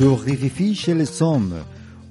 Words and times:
les 0.00 1.20
hommes, 1.20 1.62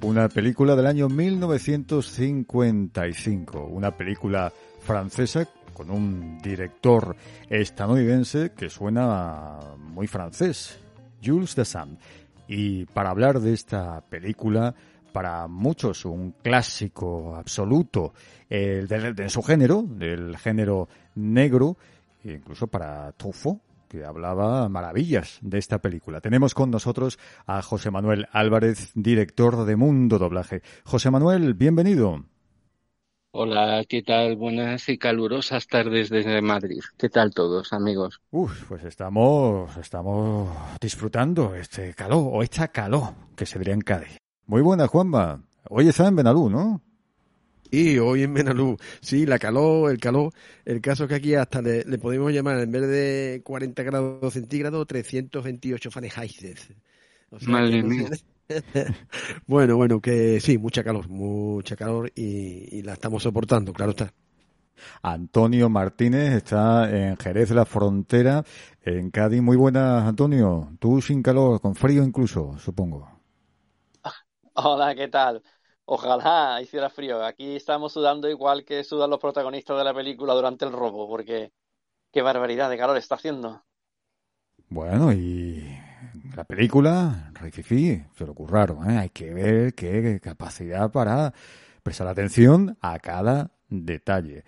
una 0.03 0.29
película 0.29 0.75
del 0.75 0.85
año 0.85 1.09
1955, 1.09 3.65
una 3.65 3.97
película 3.97 4.53
francesa 4.79 5.49
con 5.73 5.89
un 5.89 6.39
director 6.39 7.15
estadounidense 7.49 8.51
que 8.55 8.69
suena 8.69 9.57
muy 9.79 10.05
francés, 10.05 10.77
Jules 11.25 11.55
Dassin. 11.55 11.97
Y 12.47 12.85
para 12.85 13.09
hablar 13.09 13.39
de 13.39 13.53
esta 13.53 14.01
película, 14.01 14.75
para 15.11 15.47
muchos 15.47 16.05
un 16.05 16.35
clásico 16.43 17.35
absoluto 17.35 18.13
de, 18.47 19.13
de, 19.15 19.29
su 19.29 19.41
género, 19.41 19.81
del 19.81 20.37
género 20.37 20.87
negro, 21.15 21.75
incluso 22.23 22.67
para 22.67 23.11
Truffaut, 23.13 23.59
que 23.89 24.05
hablaba 24.05 24.69
maravillas 24.69 25.39
de 25.41 25.57
esta 25.57 25.79
película. 25.79 26.21
Tenemos 26.21 26.53
con 26.53 26.69
nosotros 26.69 27.19
a 27.47 27.61
José 27.61 27.89
Manuel 27.91 28.27
Álvarez, 28.31 28.91
director 28.93 29.65
de 29.65 29.75
Mundo 29.75 30.19
Doblaje. 30.19 30.61
José 30.85 31.09
Manuel, 31.09 31.55
bienvenido. 31.55 32.23
Hola, 33.31 33.83
¿qué 33.87 34.01
tal? 34.03 34.35
Buenas 34.35 34.87
y 34.89 34.97
calurosas 34.97 35.67
tardes 35.67 36.09
desde 36.09 36.41
Madrid. 36.41 36.81
¿Qué 36.97 37.09
tal 37.09 37.31
todos, 37.33 37.73
amigos? 37.73 38.21
Uf, 38.31 38.65
pues 38.67 38.83
estamos, 38.83 39.75
estamos 39.77 40.49
disfrutando 40.79 41.55
este 41.55 41.93
calor, 41.93 42.29
o 42.31 42.43
esta 42.43 42.69
calor, 42.69 43.13
que 43.35 43.45
se 43.45 43.59
diría 43.59 43.73
en 43.73 43.81
Cádiz. 43.81 44.17
Muy 44.45 44.61
buena, 44.61 44.87
Juanma. 44.87 45.43
Hoy 45.67 45.87
está 45.87 46.07
en 46.07 46.15
Benalú, 46.15 46.49
¿no? 46.49 46.81
Y 47.71 47.99
hoy 47.99 48.23
en 48.23 48.33
Benalú, 48.33 48.77
sí, 48.99 49.27
la 49.27 49.37
calor, 49.37 49.91
el 49.91 49.99
calor, 49.99 50.33
el 50.65 50.81
caso 50.81 51.07
que 51.07 51.15
aquí 51.15 51.35
hasta 51.35 51.61
le, 51.61 51.83
podemos 51.99 52.31
llamar 52.33 52.59
en 52.59 52.71
vez 52.71 52.87
de 52.87 53.41
40 53.43 53.83
grados 53.83 54.33
centígrados, 54.33 54.87
328 54.87 55.91
Fahrenheit. 55.91 56.57
Madre 57.47 57.83
mía. 57.83 58.09
bueno, 59.45 59.75
bueno, 59.75 60.01
que 60.01 60.39
sí, 60.39 60.57
mucha 60.57 60.83
calor, 60.83 61.07
mucha 61.09 61.75
calor 61.75 62.11
y, 62.15 62.81
la 62.81 62.93
estamos 62.93 63.21
soportando, 63.21 63.71
claro 63.71 63.91
está. 63.91 64.11
Antonio 65.03 65.69
Martínez 65.69 66.33
está 66.33 66.89
en 66.89 67.17
Jerez 67.17 67.49
de 67.49 67.55
la 67.55 67.65
Frontera, 67.65 68.43
en 68.81 69.11
Cádiz. 69.11 69.41
Muy 69.41 69.57
buenas, 69.57 70.07
Antonio. 70.07 70.71
Tú 70.79 71.01
sin 71.01 71.21
calor, 71.21 71.61
con 71.61 71.75
frío 71.75 72.03
incluso, 72.03 72.57
supongo. 72.57 73.07
Hola, 74.53 74.95
¿qué 74.95 75.07
tal? 75.09 75.43
Ojalá 75.91 76.61
hiciera 76.61 76.87
frío. 76.91 77.25
Aquí 77.25 77.55
estamos 77.55 77.93
sudando 77.93 78.29
igual 78.29 78.63
que 78.63 78.83
sudan 78.83 79.09
los 79.09 79.19
protagonistas 79.19 79.75
de 79.75 79.83
la 79.83 79.91
película 79.91 80.35
durante 80.35 80.63
el 80.63 80.71
robo, 80.71 81.09
porque 81.09 81.51
qué 82.11 82.21
barbaridad 82.21 82.69
de 82.69 82.77
calor 82.77 82.95
está 82.95 83.15
haciendo. 83.15 83.63
Bueno, 84.67 85.11
y 85.11 85.67
la 86.35 86.43
película, 86.43 87.31
Rififi, 87.33 88.03
se 88.15 88.23
lo 88.23 88.33
ocurraron, 88.33 88.87
¿eh? 88.87 88.99
Hay 88.99 89.09
que 89.09 89.33
ver 89.33 89.73
qué 89.73 90.19
capacidad 90.21 90.91
para 90.91 91.33
prestar 91.81 92.07
atención 92.07 92.77
a 92.81 92.99
cada 92.99 93.49
detalle. 93.67 94.43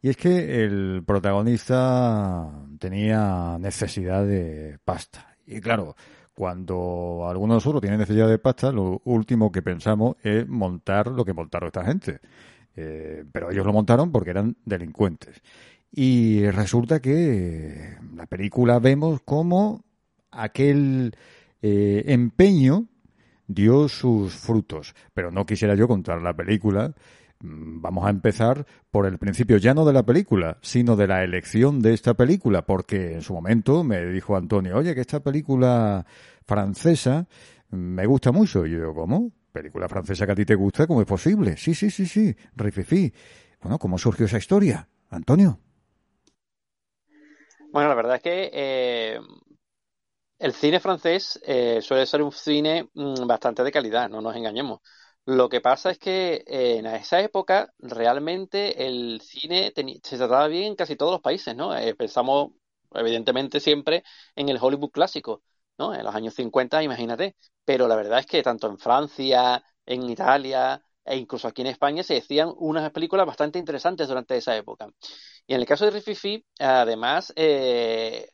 Y 0.00 0.10
es 0.10 0.16
que 0.16 0.62
el 0.62 1.02
protagonista 1.04 2.52
tenía 2.78 3.58
necesidad 3.58 4.24
de 4.24 4.78
pasta. 4.84 5.34
Y 5.44 5.60
claro, 5.60 5.96
cuando 6.34 7.26
alguno 7.28 7.54
de 7.54 7.56
nosotros 7.58 7.80
tiene 7.80 7.96
necesidad 7.96 8.28
de 8.28 8.38
pasta, 8.38 8.72
lo 8.72 9.00
último 9.04 9.52
que 9.52 9.62
pensamos 9.62 10.16
es 10.22 10.46
montar 10.48 11.06
lo 11.06 11.24
que 11.24 11.32
montaron 11.32 11.68
esta 11.68 11.84
gente. 11.84 12.20
Eh, 12.76 13.24
pero 13.30 13.50
ellos 13.50 13.64
lo 13.64 13.72
montaron 13.72 14.10
porque 14.10 14.30
eran 14.30 14.56
delincuentes. 14.64 15.40
Y 15.92 16.44
resulta 16.50 17.00
que 17.00 17.96
la 18.16 18.26
película 18.26 18.80
vemos 18.80 19.20
como 19.24 19.84
aquel 20.32 21.14
eh, 21.62 22.02
empeño 22.06 22.86
dio 23.46 23.88
sus 23.88 24.34
frutos. 24.34 24.94
Pero 25.14 25.30
no 25.30 25.46
quisiera 25.46 25.76
yo 25.76 25.86
contar 25.86 26.20
la 26.20 26.34
película. 26.34 26.92
Mm, 27.44 27.82
vamos 27.82 28.06
a 28.06 28.10
empezar 28.10 28.66
por 28.90 29.04
el 29.06 29.18
principio 29.18 29.58
ya 29.58 29.74
no 29.74 29.84
de 29.84 29.92
la 29.92 30.02
película, 30.02 30.56
sino 30.62 30.96
de 30.96 31.06
la 31.06 31.22
elección 31.22 31.82
de 31.82 31.92
esta 31.92 32.14
película, 32.14 32.64
porque 32.64 33.12
en 33.12 33.22
su 33.22 33.34
momento 33.34 33.84
me 33.84 34.04
dijo 34.06 34.34
Antonio, 34.36 34.78
oye, 34.78 34.94
que 34.94 35.02
esta 35.02 35.20
película 35.20 36.06
francesa 36.46 37.26
me 37.70 38.06
gusta 38.06 38.32
mucho. 38.32 38.64
Y 38.66 38.70
yo 38.72 38.94
¿cómo? 38.94 39.30
¿Película 39.52 39.88
francesa 39.88 40.24
que 40.24 40.32
a 40.32 40.34
ti 40.34 40.46
te 40.46 40.54
gusta? 40.54 40.86
¿Cómo 40.86 41.02
es 41.02 41.06
posible? 41.06 41.56
Sí, 41.58 41.74
sí, 41.74 41.90
sí, 41.90 42.06
sí, 42.06 42.34
Rififi. 42.56 43.12
Bueno, 43.60 43.78
¿cómo 43.78 43.98
surgió 43.98 44.24
esa 44.24 44.38
historia? 44.38 44.88
Antonio. 45.10 45.58
Bueno, 47.72 47.88
la 47.88 47.94
verdad 47.94 48.16
es 48.16 48.22
que 48.22 48.50
eh, 48.52 49.18
el 50.38 50.52
cine 50.54 50.80
francés 50.80 51.38
eh, 51.44 51.80
suele 51.82 52.06
ser 52.06 52.22
un 52.22 52.32
cine 52.32 52.88
mm, 52.94 53.26
bastante 53.26 53.62
de 53.62 53.72
calidad, 53.72 54.08
no 54.08 54.22
nos 54.22 54.34
engañemos. 54.34 54.80
Lo 55.26 55.48
que 55.48 55.60
pasa 55.60 55.90
es 55.90 55.98
que 55.98 56.44
eh, 56.46 56.76
en 56.78 56.86
esa 56.86 57.20
época 57.20 57.72
realmente 57.78 58.86
el 58.86 59.20
cine 59.22 59.72
se 60.02 60.16
trataba 60.18 60.48
bien 60.48 60.64
en 60.64 60.76
casi 60.76 60.96
todos 60.96 61.12
los 61.12 61.20
países, 61.22 61.56
¿no? 61.56 61.70
pensamos 61.96 62.52
evidentemente 62.92 63.58
siempre 63.60 64.04
en 64.36 64.48
el 64.50 64.58
Hollywood 64.60 64.90
clásico, 64.90 65.42
¿no? 65.78 65.94
En 65.94 66.04
los 66.04 66.14
años 66.14 66.34
50, 66.34 66.82
imagínate. 66.82 67.36
Pero 67.64 67.88
la 67.88 67.96
verdad 67.96 68.20
es 68.20 68.26
que 68.26 68.42
tanto 68.42 68.68
en 68.68 68.78
Francia, 68.78 69.64
en 69.86 70.08
Italia 70.08 70.80
e 71.04 71.16
incluso 71.16 71.48
aquí 71.48 71.62
en 71.62 71.68
España 71.68 72.02
se 72.02 72.14
decían 72.14 72.52
unas 72.56 72.90
películas 72.90 73.26
bastante 73.26 73.58
interesantes 73.58 74.08
durante 74.08 74.36
esa 74.36 74.56
época. 74.56 74.88
Y 75.46 75.54
en 75.54 75.60
el 75.60 75.66
caso 75.66 75.84
de 75.84 75.90
Rififi, 75.90 76.44
además, 76.58 77.32
eh, 77.36 78.28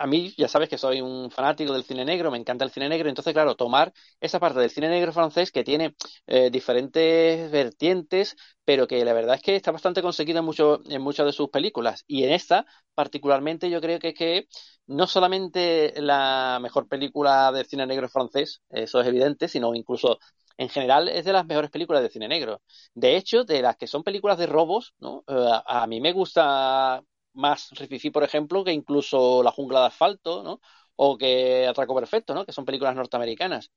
a 0.00 0.06
mí 0.06 0.32
ya 0.38 0.48
sabes 0.48 0.70
que 0.70 0.78
soy 0.78 1.02
un 1.02 1.30
fanático 1.30 1.74
del 1.74 1.84
cine 1.84 2.06
negro, 2.06 2.30
me 2.30 2.38
encanta 2.38 2.64
el 2.64 2.70
cine 2.70 2.88
negro, 2.88 3.10
entonces 3.10 3.34
claro, 3.34 3.54
tomar 3.54 3.92
esa 4.18 4.40
parte 4.40 4.58
del 4.58 4.70
cine 4.70 4.88
negro 4.88 5.12
francés 5.12 5.52
que 5.52 5.62
tiene 5.62 5.94
eh, 6.26 6.48
diferentes 6.50 7.50
vertientes, 7.50 8.34
pero 8.64 8.86
que 8.86 9.04
la 9.04 9.12
verdad 9.12 9.34
es 9.36 9.42
que 9.42 9.56
está 9.56 9.72
bastante 9.72 10.00
conseguida 10.00 10.38
en, 10.40 11.02
muchas 11.02 11.26
de 11.26 11.32
sus 11.32 11.50
películas. 11.50 12.04
Y 12.06 12.24
en 12.24 12.32
esta, 12.32 12.64
particularmente, 12.94 13.68
yo 13.68 13.80
creo 13.82 13.98
que 13.98 14.08
es 14.08 14.14
que 14.14 14.48
no 14.86 15.06
solamente 15.06 15.92
la 16.00 16.58
mejor 16.62 16.88
película 16.88 17.52
de 17.52 17.64
cine 17.64 17.86
negro 17.86 18.08
francés, 18.08 18.62
eso 18.70 19.00
es 19.00 19.06
evidente, 19.06 19.48
sino 19.48 19.74
incluso 19.74 20.18
en 20.56 20.70
general 20.70 21.08
es 21.08 21.26
de 21.26 21.32
las 21.34 21.46
mejores 21.46 21.70
películas 21.70 22.02
de 22.02 22.10
cine 22.10 22.26
negro. 22.28 22.62
De 22.94 23.16
hecho, 23.16 23.44
de 23.44 23.60
las 23.60 23.76
que 23.76 23.86
son 23.86 24.02
películas 24.02 24.38
de 24.38 24.46
robos, 24.46 24.94
¿no? 24.98 25.24
Eh, 25.28 25.60
a 25.66 25.86
mí 25.86 26.00
me 26.00 26.12
gusta 26.12 27.02
más 27.34 27.70
Rififi, 27.72 28.10
por 28.10 28.24
ejemplo, 28.24 28.64
que 28.64 28.72
incluso 28.72 29.42
La 29.42 29.52
jungla 29.52 29.80
de 29.80 29.86
asfalto. 29.86 30.60
O 31.02 31.16
que 31.16 31.66
Atraco 31.66 31.94
Perfecto, 31.94 32.34
¿no? 32.34 32.44
Que 32.44 32.52
son 32.52 32.66
películas 32.66 32.94
norteamericanas. 32.94 33.70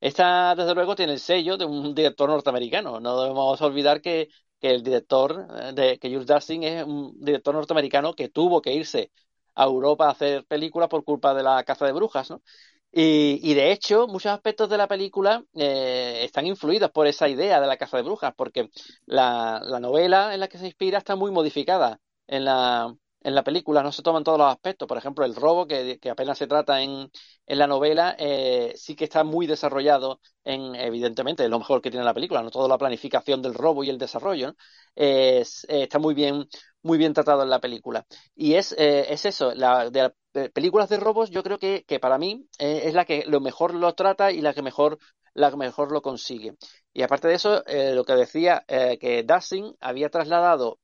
Esta, 0.00 0.54
desde 0.54 0.74
luego, 0.74 0.94
tiene 0.94 1.14
el 1.14 1.18
sello 1.18 1.56
de 1.56 1.64
un 1.64 1.92
director 1.94 2.28
norteamericano. 2.28 3.00
No 3.00 3.20
debemos 3.20 3.60
olvidar 3.62 4.00
que, 4.00 4.28
el 4.60 4.82
director, 4.84 5.48
eh, 5.60 5.72
de, 5.74 5.98
que 5.98 6.08
Jules 6.08 6.30
es 6.30 6.84
un 6.84 7.14
director 7.20 7.54
norteamericano 7.54 8.14
que 8.14 8.28
tuvo 8.28 8.62
que 8.62 8.72
irse 8.74 9.10
a 9.56 9.64
Europa 9.64 10.06
a 10.06 10.10
hacer 10.12 10.46
películas 10.46 10.88
por 10.88 11.04
culpa 11.04 11.34
de 11.34 11.42
la 11.42 11.64
caza 11.64 11.84
de 11.86 11.92
brujas, 11.92 12.30
¿no? 12.30 12.42
Y, 12.90 13.54
de 13.54 13.72
hecho, 13.72 14.06
muchos 14.08 14.32
aspectos 14.32 14.68
de 14.70 14.78
la 14.78 14.88
película 14.88 15.44
eh, 15.54 16.20
están 16.24 16.46
influidos 16.46 16.90
por 16.90 17.06
esa 17.06 17.28
idea 17.28 17.60
de 17.60 17.66
la 17.66 17.76
caza 17.76 17.98
de 17.98 18.02
brujas, 18.02 18.32
porque 18.36 18.70
la, 19.06 19.60
novela 19.80 20.34
en 20.34 20.40
la 20.40 20.48
que 20.48 20.58
se 20.58 20.66
inspira 20.66 20.98
está 20.98 21.14
muy 21.14 21.30
modificada 21.30 22.00
en 22.28 22.44
la, 22.44 22.94
en 23.22 23.34
la 23.34 23.42
película, 23.42 23.82
no 23.82 23.92
se 23.92 24.02
toman 24.02 24.24
todos 24.24 24.38
los 24.38 24.50
aspectos. 24.50 24.86
Por 24.86 24.98
ejemplo, 24.98 25.24
el 25.24 25.34
robo, 25.34 25.66
que, 25.66 25.98
apenas 26.10 26.38
se 26.38 26.46
trata 26.46 26.82
en, 26.82 27.10
en 27.46 27.58
la 27.58 27.66
novela, 27.66 28.14
eh, 28.18 28.72
sí 28.76 28.94
que 28.94 29.04
está 29.04 29.24
muy 29.24 29.46
desarrollado 29.46 30.20
en, 30.44 30.74
evidentemente, 30.76 31.44
es 31.44 31.50
lo 31.50 31.58
mejor 31.58 31.82
que 31.82 31.90
tiene 31.90 32.04
la 32.04 32.14
película, 32.14 32.42
no 32.42 32.50
toda 32.50 32.68
la 32.68 32.78
planificación 32.78 33.42
del 33.42 33.54
robo 33.54 33.82
y 33.84 33.90
el 33.90 33.98
desarrollo, 33.98 34.54
eh, 34.96 35.44
está 35.68 35.98
muy 35.98 36.14
bien 36.14 36.46
muy 36.80 36.96
bien 36.96 37.12
tratado 37.12 37.42
en 37.42 37.50
la 37.50 37.60
película. 37.60 38.06
Y 38.36 38.54
es, 38.54 38.72
eh, 38.78 39.06
es 39.12 39.24
eso, 39.26 39.52
la, 39.54 39.90
de, 39.90 40.12
películas 40.50 40.88
de 40.88 40.96
robos 40.96 41.28
yo 41.30 41.42
creo 41.42 41.58
que, 41.58 41.84
que 41.86 41.98
para 41.98 42.18
mí 42.18 42.46
es 42.58 42.94
la 42.94 43.04
que 43.04 43.24
lo 43.26 43.40
mejor 43.40 43.74
lo 43.74 43.92
trata 43.94 44.30
y 44.30 44.40
la 44.40 44.54
que 44.54 44.62
mejor, 44.62 44.98
la 45.38 45.50
que 45.50 45.56
mejor 45.56 45.92
lo 45.92 46.02
consigue. 46.02 46.56
Y 46.92 47.02
aparte 47.02 47.28
de 47.28 47.34
eso, 47.34 47.64
eh, 47.66 47.92
lo 47.94 48.04
que 48.04 48.14
decía, 48.14 48.64
que 48.66 49.22
Dassing 49.24 49.76
había 49.80 50.10
trasladado 50.10 50.80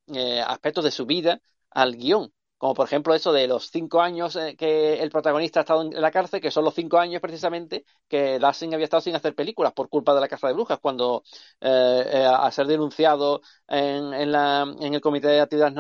aspectos 0.47 0.85
de 0.85 0.91
su 0.91 1.07
vida 1.07 1.41
al 1.71 1.97
guion 1.97 2.33
como 2.65 2.73
por 2.75 2.87
ejemplo 2.87 3.15
eso 3.15 3.31
de 3.33 3.47
los 3.47 3.71
cinco 3.71 4.01
años 4.01 4.37
eh, 4.37 4.57
que 4.57 4.95
el 4.95 5.11
protagonista 5.11 5.61
ha 5.61 5.63
estado 5.65 5.83
en 5.83 6.01
la 6.01 6.11
cárcel, 6.11 6.41
que 6.41 6.51
son 6.51 6.65
los 6.65 6.75
cinco 6.75 6.99
años 6.99 7.21
precisamente 7.21 7.85
que 8.09 8.39
Lassing 8.39 8.73
había 8.73 8.85
estado 8.85 9.03
sin 9.03 9.15
hacer 9.15 9.35
películas 9.35 9.75
por 9.75 9.91
culpa 9.91 10.15
de 10.15 10.23
la 10.23 10.29
Casa 10.29 10.47
de 10.49 10.55
Brujas, 10.55 10.79
cuando 10.81 11.25
eh, 11.61 12.05
eh, 12.07 12.25
a 12.27 12.51
ser 12.53 12.67
denunciado 12.67 13.43
en, 13.69 14.15
en 14.15 14.95
el 14.95 15.01
Comité 15.03 15.29
de 15.29 15.41
Actividades 15.41 15.75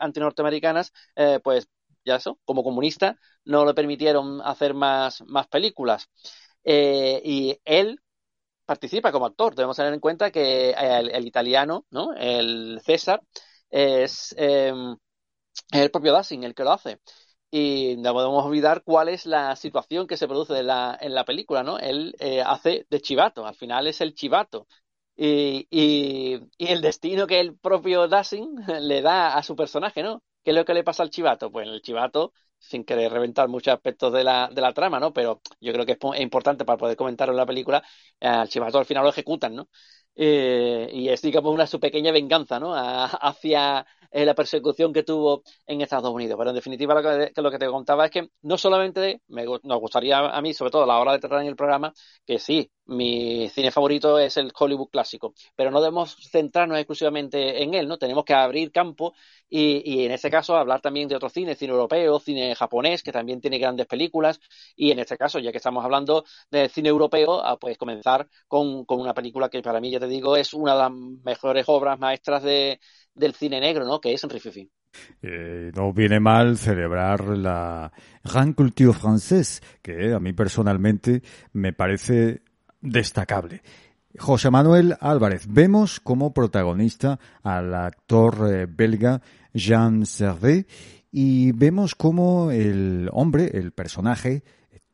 Antinorteamericanas, 0.00 0.92
pues 1.42 1.68
ya 2.04 2.14
eso, 2.16 2.38
como 2.44 2.62
comunista, 2.62 3.18
no 3.44 3.64
le 3.64 3.74
permitieron 3.74 4.40
hacer 4.42 4.74
más, 4.74 5.22
más 5.26 5.48
películas. 5.48 6.08
y 6.64 7.58
él 7.64 8.00
participa 8.68 9.10
como 9.12 9.26
actor. 9.26 9.54
Debemos 9.54 9.76
tener 9.76 9.94
en 9.94 10.00
cuenta 10.00 10.30
que 10.30 10.72
el, 10.72 11.10
el 11.10 11.26
italiano, 11.26 11.86
¿no? 11.90 12.12
El 12.14 12.80
César, 12.84 13.22
es 13.70 14.34
em, 14.38 14.96
el 15.72 15.90
propio 15.90 16.12
Dassing 16.12 16.44
el 16.44 16.54
que 16.54 16.64
lo 16.64 16.72
hace. 16.72 17.00
y 17.50 17.96
no 17.98 18.12
podemos 18.14 18.44
olvidar 18.46 18.82
cuál 18.84 19.08
es 19.08 19.26
la 19.26 19.56
situación 19.56 20.06
que 20.06 20.16
se 20.18 20.28
produce 20.28 20.58
en 20.58 20.66
la, 20.66 21.24
película, 21.26 21.62
¿no? 21.62 21.78
Él 21.78 22.14
eh, 22.20 22.42
hace 22.42 22.86
de 22.90 23.00
chivato, 23.00 23.46
al 23.46 23.54
final 23.56 23.86
es 23.86 24.00
el 24.02 24.14
chivato. 24.14 24.68
Y, 25.16 25.66
y, 25.70 26.40
el 26.58 26.80
destino 26.82 27.26
que 27.26 27.40
el 27.40 27.56
propio 27.58 28.08
Dashing 28.08 28.56
le 28.82 29.02
da 29.02 29.36
a 29.36 29.42
su 29.42 29.56
personaje, 29.56 30.02
¿no? 30.02 30.22
¿Qué 30.44 30.50
es 30.52 30.56
lo 30.56 30.64
que 30.64 30.74
le 30.74 30.84
pasa 30.84 31.02
al 31.02 31.10
chivato? 31.10 31.50
Pues 31.52 31.68
el 31.68 31.82
chivato, 31.82 32.32
sin 32.58 32.84
querer 32.84 33.12
reventar 33.12 33.48
muchos 33.48 33.74
aspectos 33.74 34.12
de 34.12 34.24
la, 34.24 34.48
de 34.52 34.60
la 34.60 34.72
trama, 34.72 35.00
¿no? 35.00 35.12
Pero 35.12 35.40
yo 35.60 35.72
creo 35.72 35.86
que 35.86 35.92
es, 35.92 36.20
importante 36.20 36.64
para 36.64 36.78
poder 36.78 36.96
comentar 36.96 37.28
en 37.28 37.36
la 37.36 37.46
película, 37.46 37.82
al 38.20 38.48
chivato 38.48 38.78
al 38.78 38.86
final 38.86 39.04
lo 39.04 39.10
ejecutan, 39.10 39.54
¿no? 39.54 39.68
Eh, 40.16 40.90
y 40.92 41.08
es, 41.08 41.22
digamos, 41.22 41.54
una 41.54 41.66
su 41.66 41.78
pequeña 41.78 42.10
venganza, 42.12 42.58
¿no? 42.58 42.74
hacia 42.74 43.86
eh, 44.10 44.24
la 44.24 44.34
persecución 44.34 44.92
que 44.92 45.02
tuvo 45.02 45.42
en 45.66 45.80
Estados 45.80 46.10
Unidos. 46.10 46.36
Pero 46.38 46.50
en 46.50 46.56
definitiva, 46.56 46.94
lo 46.94 47.02
que, 47.02 47.40
lo 47.42 47.50
que 47.50 47.58
te 47.58 47.66
contaba 47.68 48.06
es 48.06 48.10
que 48.10 48.28
no 48.42 48.58
solamente 48.58 49.22
me, 49.28 49.44
nos 49.44 49.80
gustaría 49.80 50.18
a 50.18 50.40
mí, 50.42 50.54
sobre 50.54 50.70
todo 50.70 50.84
a 50.84 50.86
la 50.86 50.98
hora 50.98 51.12
de 51.12 51.18
tratar 51.18 51.40
en 51.42 51.48
el 51.48 51.56
programa, 51.56 51.92
que 52.26 52.38
sí, 52.38 52.70
mi 52.86 53.48
cine 53.50 53.70
favorito 53.70 54.18
es 54.18 54.36
el 54.38 54.50
Hollywood 54.58 54.88
clásico, 54.88 55.34
pero 55.54 55.70
no 55.70 55.80
debemos 55.80 56.16
centrarnos 56.30 56.78
exclusivamente 56.78 57.62
en 57.62 57.74
él, 57.74 57.86
¿no? 57.86 57.98
Tenemos 57.98 58.24
que 58.24 58.34
abrir 58.34 58.72
campo 58.72 59.12
y, 59.48 59.82
y 59.84 60.04
en 60.06 60.12
este 60.12 60.30
caso 60.30 60.56
hablar 60.56 60.80
también 60.80 61.08
de 61.08 61.16
otro 61.16 61.28
cine, 61.28 61.54
cine 61.54 61.72
europeo, 61.72 62.18
cine 62.18 62.54
japonés, 62.54 63.02
que 63.02 63.12
también 63.12 63.40
tiene 63.40 63.58
grandes 63.58 63.86
películas, 63.86 64.40
y 64.76 64.90
en 64.90 64.98
este 64.98 65.16
caso, 65.16 65.38
ya 65.38 65.50
que 65.50 65.58
estamos 65.58 65.84
hablando 65.84 66.24
de 66.50 66.68
cine 66.68 66.88
europeo, 66.88 67.42
pues 67.60 67.76
comenzar 67.78 68.28
con, 68.46 68.84
con 68.84 69.00
una 69.00 69.14
película 69.14 69.48
que 69.48 69.62
para 69.62 69.80
mí, 69.80 69.90
ya 69.90 70.00
te 70.00 70.06
digo, 70.08 70.36
es 70.36 70.54
una 70.54 70.72
de 70.72 70.78
las 70.78 70.92
mejores 70.92 71.64
obras 71.68 71.98
maestras 71.98 72.42
de, 72.42 72.80
del 73.18 73.34
cine 73.34 73.60
negro, 73.60 73.84
¿no? 73.84 74.00
Que 74.00 74.12
es 74.12 74.22
Henri 74.22 74.40
Fifi. 74.40 74.70
Eh, 75.22 75.70
no 75.74 75.92
viene 75.92 76.20
mal 76.20 76.56
celebrar 76.56 77.26
la 77.36 77.92
Gran 78.24 78.52
Culture 78.52 78.92
Française, 78.92 79.62
que 79.82 80.12
a 80.14 80.20
mí 80.20 80.32
personalmente 80.32 81.22
me 81.52 81.72
parece 81.72 82.42
destacable. 82.80 83.62
José 84.18 84.50
Manuel 84.50 84.96
Álvarez, 85.00 85.46
vemos 85.48 86.00
como 86.00 86.32
protagonista 86.32 87.18
al 87.42 87.74
actor 87.74 88.48
eh, 88.50 88.66
belga 88.68 89.20
Jean 89.52 90.06
Servet 90.06 90.68
y 91.10 91.52
vemos 91.52 91.94
como 91.94 92.50
el 92.50 93.08
hombre, 93.12 93.50
el 93.54 93.72
personaje, 93.72 94.42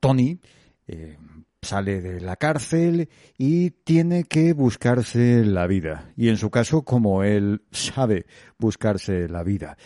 Tony, 0.01 0.41
eh, 0.87 1.17
sale 1.65 2.01
de 2.01 2.21
la 2.21 2.37
cárcel 2.37 3.09
y 3.39 3.71
tiene 3.71 4.25
que 4.25 4.53
buscarse 4.53 5.45
la 5.45 5.67
vida. 5.67 6.13
Y 6.17 6.29
en 6.29 6.37
su 6.37 6.51
caso, 6.51 6.83
como 6.83 7.25
él 7.25 7.63
sabe 7.71 8.27
buscarse 8.59 9.29
la 9.29 9.43
vida. 9.43 9.77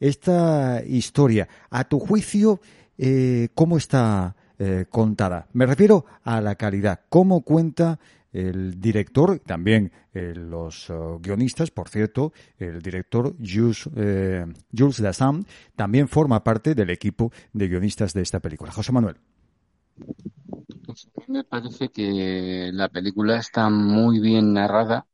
Esta 0.00 0.82
historia, 0.84 1.48
a 1.70 1.84
tu 1.84 1.98
juicio, 1.98 2.60
eh, 2.98 3.48
¿cómo 3.54 3.78
está 3.78 4.36
eh, 4.58 4.86
contada? 4.90 5.48
Me 5.52 5.66
refiero 5.66 6.04
a 6.22 6.40
la 6.40 6.54
calidad. 6.56 7.00
¿Cómo 7.08 7.42
cuenta 7.42 7.98
el 8.32 8.78
director, 8.80 9.38
también 9.38 9.92
eh, 10.12 10.34
los 10.36 10.90
oh, 10.90 11.18
guionistas, 11.22 11.70
por 11.70 11.88
cierto, 11.88 12.34
el 12.58 12.82
director 12.82 13.34
Jules, 13.38 13.88
Jules 14.76 15.00
Dassin 15.00 15.46
también 15.74 16.06
forma 16.06 16.44
parte 16.44 16.74
del 16.74 16.90
equipo 16.90 17.32
de 17.54 17.68
guionistas 17.68 18.12
de 18.12 18.20
esta 18.20 18.40
película. 18.40 18.72
José 18.72 18.92
Manuel. 18.92 19.16
Me 21.28 21.44
parece 21.44 21.88
que 21.90 22.70
la 22.72 22.88
película 22.88 23.36
está 23.38 23.68
muy 23.68 24.20
bien 24.20 24.52
narrada, 24.54 25.06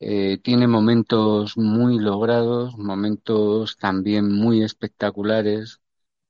eh, 0.00 0.38
tiene 0.42 0.68
momentos 0.68 1.56
muy 1.58 1.98
logrados, 2.00 2.76
momentos 2.78 3.76
también 3.78 4.32
muy 4.32 4.62
espectaculares, 4.64 5.80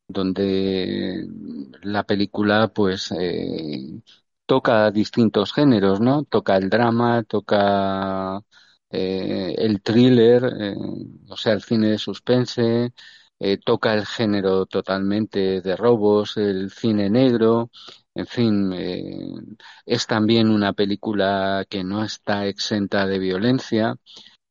donde 0.09 1.27
la 1.83 2.05
película 2.05 2.69
pues 2.69 3.13
eh, 3.19 4.01
toca 4.47 4.91
distintos 4.93 5.53
géneros, 5.55 6.01
¿no? 6.01 6.25
Toca 6.25 6.57
el 6.57 6.71
drama, 6.71 7.23
toca 7.25 8.41
eh, 8.91 9.55
el 9.59 9.83
thriller, 9.83 10.45
o 11.29 11.37
sea, 11.37 11.53
el 11.55 11.63
cine 11.63 11.91
de 11.93 11.99
suspense, 11.99 12.93
toca 13.65 13.95
el 13.95 14.07
género 14.07 14.67
totalmente 14.67 15.61
de 15.61 15.77
robos, 15.77 16.37
el 16.37 16.71
cine 16.71 17.11
negro, 17.11 17.71
en 18.17 18.27
fin, 18.27 18.73
eh, 18.73 19.35
es 19.85 20.07
también 20.07 20.49
una 20.51 20.73
película 20.73 21.67
que 21.69 21.85
no 21.85 22.03
está 22.05 22.47
exenta 22.47 23.07
de 23.07 23.19
violencia. 23.19 23.97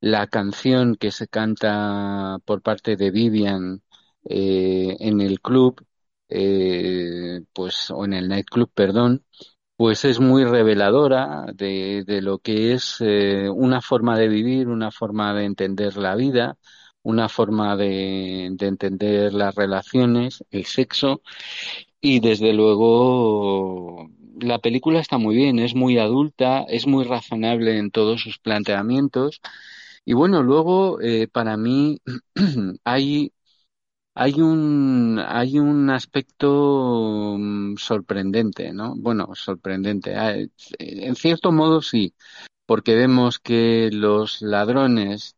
La 0.01 0.27
canción 0.27 0.95
que 0.97 1.11
se 1.11 1.27
canta 1.27 2.37
por 2.45 2.61
parte 2.61 2.95
de 2.95 3.11
Vivian 3.11 3.81
eh, 4.29 4.97
en 4.99 5.21
el 5.21 5.41
club, 5.41 5.83
eh, 6.29 7.41
pues, 7.53 7.89
o 7.91 8.05
en 8.05 8.13
el 8.13 8.29
nightclub, 8.29 8.71
perdón, 8.73 9.25
pues 9.77 10.05
es 10.05 10.19
muy 10.19 10.45
reveladora 10.45 11.45
de, 11.53 12.03
de 12.05 12.21
lo 12.21 12.39
que 12.39 12.73
es 12.73 13.01
una 13.01 13.81
forma 13.81 14.17
de 14.17 14.27
vivir, 14.29 14.67
una 14.69 14.91
forma 14.91 15.33
de 15.33 15.45
entender 15.45 15.97
la 15.97 16.15
vida, 16.15 16.57
una 17.05 17.29
forma 17.29 17.77
de, 17.77 18.49
de 18.51 18.67
entender 18.67 19.33
las 19.33 19.53
relaciones, 19.55 20.43
el 20.49 20.65
sexo 20.65 21.21
y 22.01 22.19
desde 22.19 22.53
luego 22.53 24.09
la 24.39 24.59
película 24.59 24.99
está 24.99 25.17
muy 25.17 25.35
bien, 25.35 25.59
es 25.59 25.75
muy 25.75 25.97
adulta, 25.99 26.63
es 26.67 26.87
muy 26.87 27.05
razonable 27.05 27.77
en 27.77 27.91
todos 27.91 28.21
sus 28.21 28.39
planteamientos. 28.39 29.41
Y 30.05 30.13
bueno, 30.13 30.43
luego 30.43 30.99
eh, 31.01 31.27
para 31.27 31.57
mí 31.57 31.99
hay, 32.83 33.33
hay, 34.15 34.41
un, 34.41 35.19
hay 35.25 35.59
un 35.59 35.89
aspecto 35.89 37.37
mm, 37.39 37.77
sorprendente, 37.77 38.73
¿no? 38.73 38.95
Bueno, 38.97 39.29
sorprendente. 39.35 40.15
Ah, 40.15 40.35
en 40.79 41.15
cierto 41.15 41.51
modo 41.51 41.81
sí, 41.81 42.13
porque 42.65 42.95
vemos 42.95 43.39
que 43.39 43.89
los 43.91 44.41
ladrones 44.41 45.35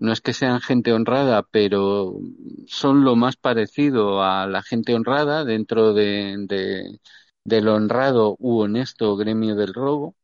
no 0.00 0.12
es 0.12 0.20
que 0.20 0.34
sean 0.34 0.60
gente 0.60 0.92
honrada, 0.92 1.42
pero 1.44 2.18
son 2.66 3.04
lo 3.04 3.16
más 3.16 3.36
parecido 3.36 4.22
a 4.22 4.46
la 4.46 4.62
gente 4.62 4.94
honrada 4.94 5.44
dentro 5.44 5.94
de, 5.94 6.98
del 7.44 7.68
honrado 7.68 8.36
u 8.38 8.60
honesto 8.60 9.16
gremio 9.16 9.54
del 9.56 9.74
robo. 9.74 10.16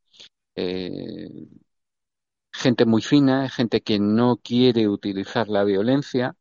Eh, 0.55 1.29
gente 2.51 2.85
muy 2.85 3.01
fina, 3.01 3.49
gente 3.49 3.81
que 3.81 3.99
no 3.99 4.37
quiere 4.37 4.87
utilizar 4.87 5.47
la 5.47 5.63
violencia, 5.63 6.35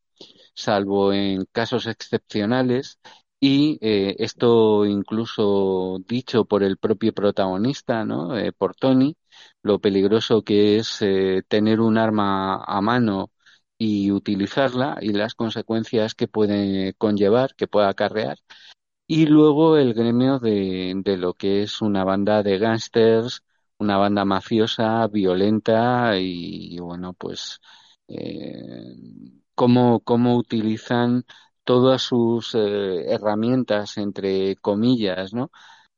salvo 0.54 1.12
en 1.12 1.46
casos 1.52 1.86
excepcionales, 1.86 2.98
y 3.40 3.78
eh, 3.82 4.16
esto 4.18 4.86
incluso 4.86 5.98
dicho 6.08 6.44
por 6.46 6.62
el 6.62 6.78
propio 6.78 7.12
protagonista, 7.12 8.04
¿no? 8.04 8.36
Eh, 8.38 8.52
por 8.52 8.74
Tony, 8.76 9.16
lo 9.62 9.78
peligroso 9.80 10.42
que 10.42 10.76
es 10.78 11.02
eh, 11.02 11.42
tener 11.48 11.80
un 11.80 11.98
arma 11.98 12.62
a 12.64 12.80
mano 12.80 13.30
y 13.78 14.10
utilizarla 14.12 14.98
y 15.00 15.12
las 15.12 15.34
consecuencias 15.34 16.14
que 16.14 16.28
puede 16.28 16.94
conllevar, 16.94 17.54
que 17.56 17.66
pueda 17.68 17.88
acarrear. 17.88 18.38
Y 19.06 19.26
luego 19.26 19.76
el 19.78 19.94
gremio 19.94 20.38
de, 20.40 20.94
de 21.04 21.16
lo 21.16 21.34
que 21.34 21.62
es 21.62 21.80
una 21.82 22.04
banda 22.04 22.42
de 22.42 22.58
gángsters, 22.58 23.44
una 23.78 23.98
banda 23.98 24.24
mafiosa, 24.24 25.06
violenta 25.08 26.18
y, 26.18 26.78
bueno, 26.80 27.12
pues 27.14 27.60
eh, 28.08 28.96
cómo, 29.54 30.00
cómo 30.00 30.36
utilizan 30.36 31.24
todas 31.64 32.02
sus 32.02 32.54
eh, 32.54 33.12
herramientas, 33.12 33.96
entre 33.98 34.56
comillas, 34.56 35.32
¿no? 35.34 35.50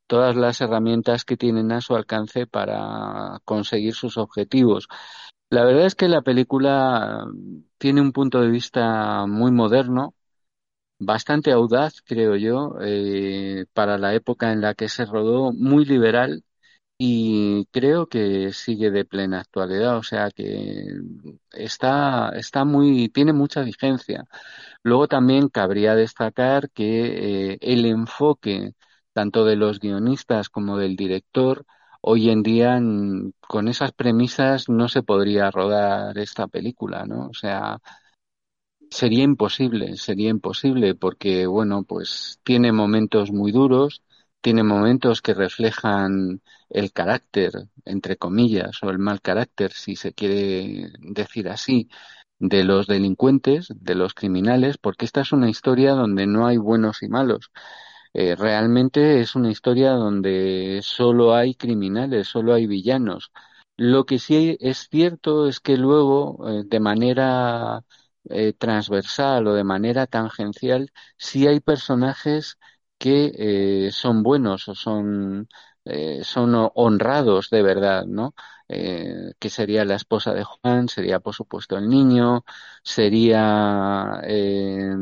Todas 0.08 0.36
las 0.36 0.60
herramientas 0.60 1.24
que 1.24 1.36
tienen 1.36 1.72
a 1.72 1.80
su 1.82 1.94
alcance 1.96 2.46
para 2.48 3.40
conseguir 3.44 3.94
sus 3.94 4.18
objetivos. 4.18 4.88
La 5.50 5.64
verdad 5.64 5.86
es 5.86 5.94
que 5.94 6.08
la 6.08 6.22
película 6.22 7.26
tiene 7.78 8.00
un 8.02 8.12
punto 8.12 8.40
de 8.42 8.48
vista 8.50 9.26
muy 9.26 9.52
moderno, 9.52 10.14
bastante 10.98 11.52
audaz, 11.52 12.02
creo 12.04 12.36
yo, 12.36 12.74
eh, 12.82 13.66
para 13.72 13.98
la 13.98 14.14
época 14.14 14.52
en 14.52 14.60
la 14.62 14.74
que 14.74 14.88
se 14.88 15.04
rodó, 15.06 15.52
muy 15.52 15.84
liberal 15.84 16.44
y 16.98 17.66
creo 17.72 18.08
que 18.08 18.52
sigue 18.52 18.90
de 18.90 19.04
plena 19.04 19.40
actualidad, 19.40 19.98
o 19.98 20.02
sea 20.02 20.30
que 20.30 20.86
está, 21.52 22.30
está 22.36 22.64
muy, 22.64 23.08
tiene 23.10 23.32
mucha 23.32 23.62
vigencia. 23.62 24.24
Luego 24.82 25.08
también 25.08 25.48
cabría 25.48 25.94
destacar 25.94 26.70
que 26.70 27.52
eh, 27.54 27.58
el 27.60 27.86
enfoque 27.86 28.74
tanto 29.18 29.44
de 29.44 29.56
los 29.56 29.80
guionistas 29.80 30.48
como 30.48 30.78
del 30.78 30.94
director, 30.94 31.66
hoy 32.00 32.30
en 32.30 32.44
día 32.44 32.80
con 33.40 33.66
esas 33.66 33.90
premisas 33.90 34.68
no 34.68 34.88
se 34.88 35.02
podría 35.02 35.50
rodar 35.50 36.16
esta 36.18 36.46
película, 36.46 37.04
¿no? 37.04 37.26
O 37.26 37.34
sea, 37.34 37.80
sería 38.90 39.24
imposible, 39.24 39.96
sería 39.96 40.28
imposible 40.30 40.94
porque, 40.94 41.48
bueno, 41.48 41.82
pues 41.82 42.38
tiene 42.44 42.70
momentos 42.70 43.32
muy 43.32 43.50
duros, 43.50 44.04
tiene 44.40 44.62
momentos 44.62 45.20
que 45.20 45.34
reflejan 45.34 46.40
el 46.70 46.92
carácter, 46.92 47.50
entre 47.84 48.16
comillas, 48.18 48.80
o 48.84 48.90
el 48.90 49.00
mal 49.00 49.20
carácter, 49.20 49.72
si 49.72 49.96
se 49.96 50.12
quiere 50.12 50.92
decir 51.00 51.48
así, 51.48 51.88
de 52.38 52.62
los 52.62 52.86
delincuentes, 52.86 53.66
de 53.74 53.96
los 53.96 54.14
criminales, 54.14 54.78
porque 54.78 55.06
esta 55.06 55.22
es 55.22 55.32
una 55.32 55.50
historia 55.50 55.94
donde 55.94 56.28
no 56.28 56.46
hay 56.46 56.56
buenos 56.56 57.02
y 57.02 57.08
malos. 57.08 57.50
Eh, 58.14 58.34
realmente 58.36 59.20
es 59.20 59.34
una 59.36 59.50
historia 59.50 59.92
donde 59.92 60.80
solo 60.82 61.34
hay 61.34 61.54
criminales, 61.54 62.28
solo 62.28 62.54
hay 62.54 62.66
villanos. 62.66 63.30
Lo 63.76 64.04
que 64.06 64.18
sí 64.18 64.56
es 64.60 64.88
cierto 64.90 65.48
es 65.48 65.60
que 65.60 65.76
luego, 65.76 66.48
eh, 66.48 66.62
de 66.66 66.80
manera 66.80 67.84
eh, 68.28 68.52
transversal 68.54 69.46
o 69.46 69.54
de 69.54 69.64
manera 69.64 70.06
tangencial, 70.06 70.90
sí 71.16 71.46
hay 71.46 71.60
personajes 71.60 72.58
que 72.98 73.90
son 73.92 74.22
buenos 74.24 74.66
o 74.68 74.74
son, 74.74 75.48
son 76.22 76.70
honrados 76.74 77.48
de 77.50 77.62
verdad, 77.62 78.04
¿no? 78.06 78.34
Eh, 78.68 79.32
que 79.38 79.50
sería 79.50 79.84
la 79.84 79.96
esposa 79.96 80.32
de 80.34 80.44
Juan, 80.44 80.88
sería 80.88 81.20
por 81.20 81.34
supuesto 81.34 81.76
el 81.78 81.88
niño, 81.88 82.44
sería 82.82 84.20
eh, 84.24 84.92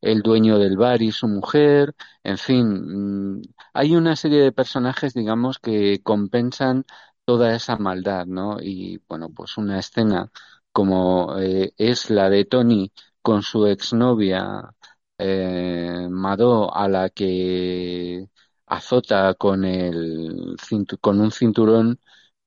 el 0.00 0.22
dueño 0.22 0.58
del 0.58 0.76
bar 0.76 1.02
y 1.02 1.12
su 1.12 1.28
mujer, 1.28 1.94
en 2.22 2.38
fin, 2.38 3.36
mm, 3.38 3.42
hay 3.74 3.96
una 3.96 4.16
serie 4.16 4.40
de 4.42 4.52
personajes, 4.52 5.14
digamos, 5.14 5.58
que 5.58 6.02
compensan 6.02 6.84
toda 7.24 7.54
esa 7.54 7.76
maldad, 7.76 8.26
¿no? 8.26 8.58
Y 8.60 9.00
bueno, 9.08 9.30
pues 9.30 9.56
una 9.58 9.78
escena 9.78 10.30
como 10.72 11.38
eh, 11.38 11.72
es 11.76 12.10
la 12.10 12.30
de 12.30 12.44
Tony 12.44 12.92
con 13.22 13.42
su 13.42 13.66
exnovia 13.66 14.74
eh, 15.18 16.06
Mado, 16.10 16.74
a 16.74 16.88
la 16.88 17.10
que 17.10 18.26
azota 18.66 19.34
con 19.34 19.64
el 19.64 20.56
con 21.00 21.20
un 21.20 21.30
cinturón 21.32 22.00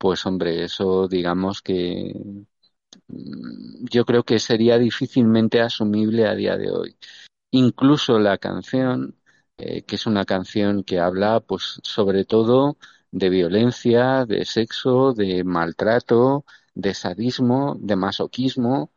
pues 0.03 0.25
hombre, 0.25 0.65
eso 0.65 1.07
digamos 1.07 1.62
que 1.62 2.13
mm, 3.07 3.86
yo 3.89 4.05
creo 4.05 4.24
que 4.24 4.39
sería 4.39 4.77
difícilmente 4.77 5.62
asumible 5.62 6.27
a 6.27 6.36
día 6.36 6.57
de 6.57 6.72
hoy. 6.72 6.98
Incluso 7.51 8.19
la 8.19 8.38
canción, 8.38 9.15
eh, 9.57 9.83
que 9.83 9.95
es 9.95 10.05
una 10.07 10.25
canción 10.25 10.83
que 10.83 11.00
habla 11.00 11.39
pues 11.41 11.79
sobre 11.83 12.25
todo 12.25 12.77
de 13.12 13.29
violencia, 13.29 14.25
de 14.25 14.45
sexo, 14.45 15.13
de 15.13 15.43
maltrato, 15.45 16.45
de 16.75 16.93
sadismo, 16.93 17.77
de 17.79 17.95
masoquismo, 17.95 18.91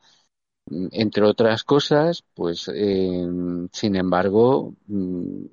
mm, 0.71 0.89
entre 0.93 1.25
otras 1.25 1.65
cosas, 1.65 2.25
pues 2.35 2.69
eh, 2.75 3.29
sin 3.73 3.97
embargo 3.97 4.75
mm, 4.89 5.47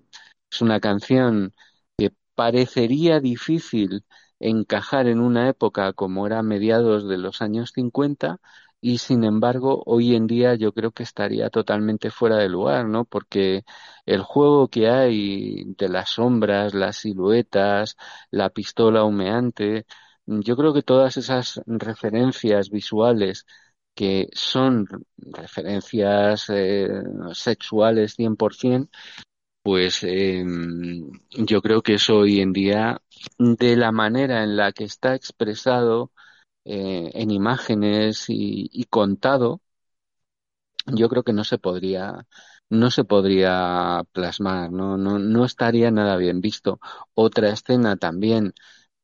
es 0.52 0.62
una 0.62 0.80
canción 0.80 1.54
que 1.98 2.12
parecería 2.36 3.20
difícil 3.20 4.06
encajar 4.50 5.08
en 5.08 5.20
una 5.22 5.50
época 5.50 5.94
como 5.94 6.28
era 6.28 6.44
mediados 6.44 7.08
de 7.08 7.18
los 7.18 7.42
años 7.42 7.72
50 7.74 8.40
y 8.82 8.98
sin 8.98 9.24
embargo 9.24 9.82
hoy 9.86 10.16
en 10.16 10.28
día 10.28 10.56
yo 10.56 10.74
creo 10.74 10.92
que 10.92 11.04
estaría 11.04 11.50
totalmente 11.50 12.12
fuera 12.12 12.38
de 12.38 12.50
lugar, 12.50 12.86
¿no? 12.88 13.06
Porque 13.06 13.64
el 14.06 14.22
juego 14.24 14.68
que 14.70 14.90
hay 14.90 15.64
de 15.78 15.90
las 15.90 16.10
sombras, 16.12 16.74
las 16.74 16.98
siluetas, 16.98 17.96
la 18.32 18.50
pistola 18.50 19.04
humeante, 19.06 19.86
yo 20.26 20.56
creo 20.58 20.74
que 20.74 20.84
todas 20.84 21.18
esas 21.18 21.62
referencias 21.66 22.70
visuales 22.70 23.46
que 23.96 24.30
son 24.34 24.88
referencias 25.18 26.50
eh, 26.50 26.90
sexuales 27.34 28.16
100%, 28.16 28.90
pues 29.64 30.04
eh, 30.04 30.46
yo 31.32 31.62
creo 31.62 31.82
que 31.82 31.96
eso 31.96 32.18
hoy 32.18 32.42
en 32.42 32.54
día, 32.54 33.02
de 33.40 33.76
la 33.78 33.92
manera 33.92 34.44
en 34.44 34.58
la 34.58 34.72
que 34.74 34.84
está 34.86 35.16
expresado 35.16 36.12
eh, 36.66 37.12
en 37.14 37.32
imágenes 37.32 38.26
y, 38.30 38.86
contado, 38.90 39.62
yo 40.88 41.10
creo 41.10 41.24
que 41.24 41.34
no 41.34 41.44
se 41.44 41.58
podría 41.58 42.28
no 42.70 42.90
se 42.92 43.04
podría 43.04 44.04
plasmar, 44.14 44.72
no, 44.72 44.98
no, 44.98 45.20
no 45.20 45.46
estaría 45.46 45.92
nada 45.92 46.18
bien 46.18 46.42
visto. 46.42 46.80
Otra 47.14 47.50
escena 47.50 47.98
también 47.98 48.54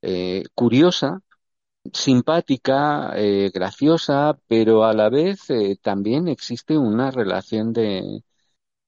eh, 0.01 0.45
curiosa, 0.55 1.21
simpática, 1.93 3.13
eh, 3.15 3.51
graciosa, 3.53 4.39
pero 4.47 4.85
a 4.85 4.93
la 4.93 5.09
vez 5.09 5.49
eh, 5.49 5.77
también 5.81 6.27
existe 6.27 6.77
una 6.77 7.11
relación 7.11 7.73
de, 7.73 8.23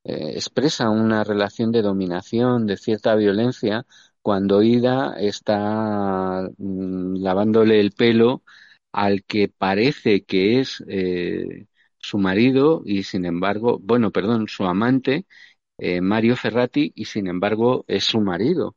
eh, 0.04 0.32
expresa 0.36 0.90
una 0.90 1.24
relación 1.24 1.72
de 1.72 1.82
dominación, 1.82 2.66
de 2.68 2.78
cierta 2.78 3.16
violencia, 3.16 3.86
cuando 4.22 4.62
Ida 4.64 5.16
está 5.20 6.50
mm, 6.58 7.18
lavándole 7.22 7.80
el 7.80 7.92
pelo 7.92 8.44
al 8.92 9.24
que 9.24 9.48
parece 9.50 10.24
que 10.26 10.60
es 10.60 10.84
eh, 10.88 11.68
su 12.00 12.18
marido 12.18 12.82
y 12.86 13.04
sin 13.04 13.26
embargo, 13.26 13.80
bueno, 13.82 14.12
perdón, 14.12 14.48
su 14.48 14.66
amante, 14.66 15.26
eh, 15.78 16.02
Mario 16.02 16.36
Ferrati, 16.36 16.92
y 16.96 17.06
sin 17.06 17.28
embargo 17.28 17.86
es 17.88 18.06
su 18.06 18.22
marido. 18.22 18.76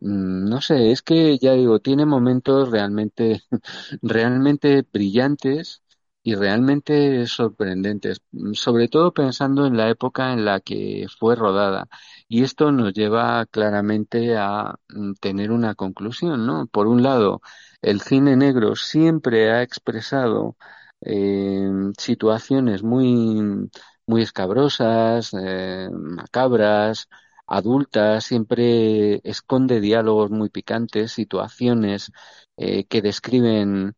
Mm, 0.00 0.48
no 0.48 0.60
sé, 0.60 0.92
es 0.92 1.02
que 1.02 1.38
ya 1.38 1.54
digo, 1.54 1.80
tiene 1.80 2.06
momentos 2.06 2.70
realmente, 2.70 3.42
realmente 4.02 4.84
brillantes 4.92 5.82
y 6.26 6.34
realmente 6.34 7.24
sorprendentes, 7.28 8.20
sobre 8.54 8.88
todo 8.88 9.12
pensando 9.14 9.64
en 9.64 9.76
la 9.76 9.88
época 9.90 10.32
en 10.32 10.44
la 10.44 10.58
que 10.58 11.06
fue 11.20 11.36
rodada. 11.36 11.86
Y 12.28 12.42
esto 12.42 12.72
nos 12.72 12.92
lleva 12.94 13.46
claramente 13.46 14.36
a 14.36 14.74
mm, 14.88 15.12
tener 15.20 15.52
una 15.52 15.76
conclusión, 15.76 16.44
¿no? 16.44 16.66
Por 16.66 16.88
un 16.88 17.04
lado, 17.04 17.42
el 17.80 18.00
cine 18.00 18.36
negro 18.36 18.74
siempre 18.74 19.52
ha 19.52 19.62
expresado 19.62 20.56
eh, 21.00 21.68
situaciones 21.96 22.82
muy, 22.82 23.70
muy 24.06 24.22
escabrosas, 24.22 25.30
eh, 25.32 25.88
macabras, 25.92 27.08
adultas, 27.46 28.24
siempre 28.24 29.20
esconde 29.22 29.80
diálogos 29.80 30.30
muy 30.32 30.50
picantes, 30.50 31.12
situaciones 31.12 32.10
eh, 32.56 32.84
que 32.86 33.00
describen 33.00 33.94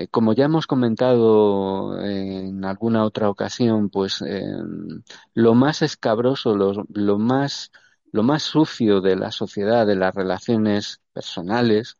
eh, 0.00 0.08
como 0.08 0.32
ya 0.34 0.46
hemos 0.46 0.66
comentado 0.66 2.00
en 2.02 2.64
alguna 2.64 3.04
otra 3.04 3.28
ocasión, 3.30 3.90
pues 3.90 4.22
em, 4.22 5.02
lo 5.34 5.54
más 5.54 5.82
escabroso, 5.82 6.54
lo, 6.56 7.18
más, 7.18 7.70
lo 8.12 8.22
más 8.22 8.42
sucio 8.42 9.00
de 9.00 9.16
la 9.16 9.30
sociedad, 9.30 9.86
de 9.86 9.96
las 9.96 10.14
relaciones 10.14 11.00
personales, 11.12 11.98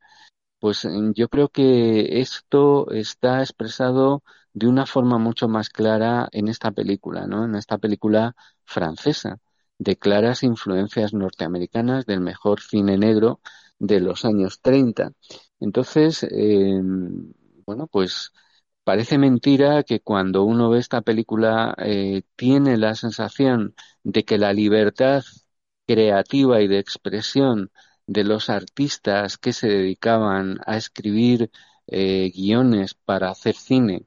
pues 0.61 0.87
yo 1.15 1.29
creo 1.29 1.49
que 1.49 2.21
esto 2.21 2.91
está 2.91 3.41
expresado 3.41 4.23
de 4.53 4.69
una 4.69 4.87
forma 4.87 5.19
mucho 5.19 5.49
más 5.49 5.71
clara 5.71 6.29
en 6.33 6.49
esta 6.49 6.71
película, 6.73 7.27
¿no? 7.27 7.45
En 7.45 7.55
esta 7.57 7.79
película 7.79 8.35
francesa, 8.65 9.39
de 9.79 9.97
claras 9.97 10.43
influencias 10.43 11.15
norteamericanas 11.15 12.07
del 12.07 12.21
mejor 12.21 12.61
cine 12.61 12.99
negro 12.99 13.41
de 13.79 14.01
los 14.01 14.25
años 14.25 14.61
30. 14.61 15.13
Entonces, 15.61 16.23
eh, 16.25 16.81
bueno, 17.71 17.87
pues 17.87 18.33
parece 18.85 19.17
mentira 19.19 19.85
que 19.85 20.01
cuando 20.01 20.43
uno 20.45 20.71
ve 20.71 20.81
esta 20.81 21.03
película 21.03 21.73
eh, 21.79 22.23
tiene 22.37 22.77
la 22.77 22.97
sensación 22.97 23.77
de 24.03 24.25
que 24.25 24.39
la 24.39 24.53
libertad 24.53 25.23
creativa 25.87 26.61
y 26.63 26.67
de 26.69 26.81
expresión 26.81 27.71
de 28.09 28.25
los 28.25 28.51
artistas 28.51 29.39
que 29.39 29.53
se 29.53 29.69
dedicaban 29.69 30.59
a 30.67 30.77
escribir 30.77 31.51
eh, 31.87 32.33
guiones 32.35 32.95
para 32.95 33.31
hacer 33.31 33.55
cine, 33.55 34.05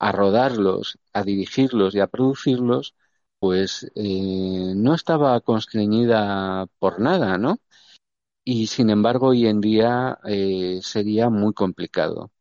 a 0.00 0.10
rodarlos, 0.12 0.98
a 1.12 1.22
dirigirlos 1.22 1.94
y 1.94 2.00
a 2.00 2.08
producirlos, 2.08 2.96
pues 3.38 3.90
eh, 3.94 4.72
no 4.74 4.94
estaba 4.94 5.40
constreñida 5.40 6.66
por 6.80 6.98
nada, 7.00 7.38
¿no? 7.38 7.58
Y 8.44 8.68
sin 8.68 8.90
embargo 8.90 9.28
hoy 9.28 9.46
en 9.46 9.60
día 9.60 10.18
sería 10.82 11.30
muy 11.30 11.54
complicado. 11.54 12.32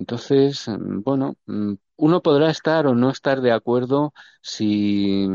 Entonces, 0.00 0.66
mm, 0.68 1.02
bueno, 1.02 1.36
mm, 1.46 1.74
uno 1.96 2.22
podrá 2.22 2.50
estar 2.50 2.86
o 2.86 2.94
no 2.94 3.10
estar 3.10 3.40
de 3.42 3.52
acuerdo 3.52 4.12
si 4.42 5.26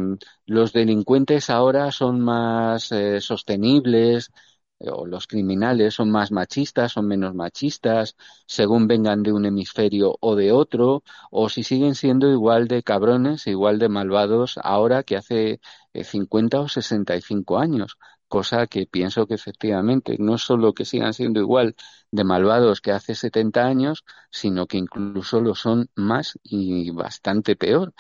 los 0.48 0.74
delincuentes 0.74 1.50
ahora 1.52 1.92
son 1.92 2.20
más 2.22 2.92
eh, 2.92 3.22
sostenibles 3.22 4.32
eh, 4.80 4.90
o 4.92 5.06
los 5.06 5.28
criminales 5.28 5.94
son 5.94 6.10
más 6.12 6.32
machistas, 6.32 6.94
son 6.94 7.08
menos 7.08 7.36
machistas, 7.36 8.16
según 8.48 8.88
vengan 8.88 9.22
de 9.24 9.34
un 9.34 9.46
hemisferio 9.46 10.18
o 10.20 10.36
de 10.36 10.52
otro, 10.52 11.04
o 11.32 11.50
si 11.50 11.64
siguen 11.64 11.94
siendo 11.96 12.30
igual 12.32 12.68
de 12.68 12.82
cabrones, 12.84 13.46
igual 13.48 13.78
de 13.80 13.90
malvados 13.90 14.58
ahora 14.64 15.04
que 15.04 15.16
hace 15.18 15.60
50 15.94 16.58
eh, 16.58 16.60
o 16.62 16.68
65 16.68 17.58
años 17.60 17.98
cosa 18.28 18.68
que 18.68 18.88
pienso 18.88 19.28
que 19.28 19.36
efectivamente 19.36 20.16
no 20.20 20.38
solo 20.38 20.74
que 20.74 20.86
sigan 20.86 21.14
siendo 21.14 21.40
igual 21.40 21.76
de 22.12 22.24
malvados 22.24 22.82
que 22.82 22.92
hace 22.92 23.16
70 23.16 23.66
años, 23.66 24.04
sino 24.32 24.68
que 24.68 24.78
incluso 24.78 25.42
lo 25.42 25.56
son 25.56 25.90
más 25.96 26.40
y 26.44 26.92
bastante 26.92 27.56
peor 27.56 27.94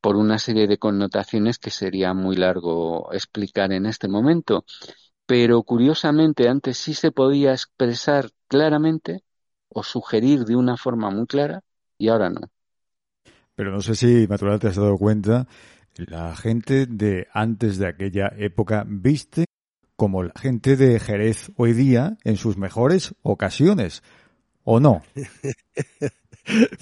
por 0.00 0.16
una 0.16 0.38
serie 0.38 0.66
de 0.66 0.78
connotaciones 0.78 1.58
que 1.58 1.70
sería 1.70 2.12
muy 2.12 2.36
largo 2.36 3.10
explicar 3.12 3.72
en 3.72 3.86
este 3.86 4.08
momento. 4.08 4.66
Pero 5.26 5.62
curiosamente 5.62 6.48
antes 6.48 6.76
sí 6.76 6.92
se 6.92 7.10
podía 7.10 7.52
expresar 7.52 8.30
claramente 8.46 9.24
o 9.68 9.82
sugerir 9.82 10.44
de 10.44 10.56
una 10.56 10.76
forma 10.76 11.10
muy 11.10 11.26
clara 11.26 11.62
y 11.96 12.08
ahora 12.08 12.28
no. 12.28 12.50
Pero 13.54 13.70
no 13.70 13.80
sé 13.80 13.94
si, 13.94 14.26
Natural, 14.26 14.58
te 14.58 14.68
has 14.68 14.76
dado 14.76 14.98
cuenta, 14.98 15.46
la 15.96 16.34
gente 16.36 16.86
de 16.86 17.28
antes 17.32 17.78
de 17.78 17.86
aquella 17.86 18.32
época 18.36 18.84
viste 18.86 19.44
como 19.96 20.22
la 20.22 20.32
gente 20.36 20.76
de 20.76 20.98
Jerez 20.98 21.52
hoy 21.56 21.72
día 21.72 22.16
en 22.24 22.36
sus 22.36 22.56
mejores 22.56 23.14
ocasiones, 23.22 24.02
¿o 24.64 24.80
no? 24.80 25.02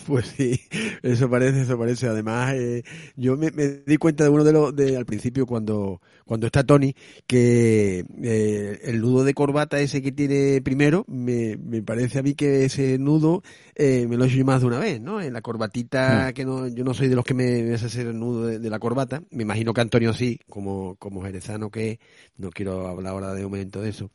Pues 0.07 0.27
sí, 0.37 0.61
eso 1.03 1.31
parece, 1.31 1.63
eso 1.63 1.79
parece. 1.79 2.09
Además, 2.09 2.55
eh, 2.55 2.83
yo 3.17 3.37
me, 3.37 3.51
di 3.51 3.97
cuenta 3.97 4.25
de 4.25 4.31
uno 4.31 4.43
de 4.43 4.53
los, 4.53 4.75
de, 4.75 4.97
al 4.97 5.07
principio 5.07 5.47
cuando, 5.47 6.01
cuando 6.25 6.47
está 6.47 6.65
Tony, 6.65 6.95
que 7.27 8.05
eh, 8.23 8.81
el 8.83 9.01
nudo 9.01 9.23
de 9.23 9.35
corbata 9.35 9.79
ese 9.79 10.03
que 10.03 10.11
tiene 10.11 10.61
primero, 10.63 11.05
me, 11.07 11.57
me 11.59 11.81
parece 11.83 12.19
a 12.19 12.23
mí 12.23 12.35
que 12.35 12.65
ese 12.65 12.99
nudo 12.99 13.43
eh, 13.75 14.07
me 14.07 14.17
lo 14.17 14.25
he 14.25 14.27
hecho 14.29 14.37
yo 14.37 14.45
más 14.45 14.61
de 14.61 14.67
una 14.67 14.79
vez, 14.79 15.01
¿no? 15.01 15.21
En 15.21 15.33
la 15.33 15.41
corbatita, 15.41 16.29
mm. 16.29 16.35
que 16.35 16.45
no, 16.45 16.69
yo 16.69 16.85
no 16.85 16.93
soy 16.93 17.09
de 17.09 17.17
los 17.17 17.25
que 17.25 17.33
me, 17.33 17.63
me 17.63 17.75
hace 17.75 17.87
hacer 17.87 18.07
el 18.07 18.19
nudo 18.19 18.47
de, 18.47 18.71
la 18.71 18.79
corbata. 18.79 19.23
Me 19.31 19.43
imagino 19.43 19.73
que 19.73 19.81
Antonio 19.81 20.13
sí, 20.13 20.41
como, 20.49 20.97
como 20.97 21.23
jerezano 21.23 21.71
que 21.71 21.99
no 22.37 22.51
quiero 22.51 22.87
hablar 22.87 23.13
ahora 23.13 23.35
de 23.35 23.43
momento 23.43 23.81
de 23.81 23.91
eso. 23.91 24.11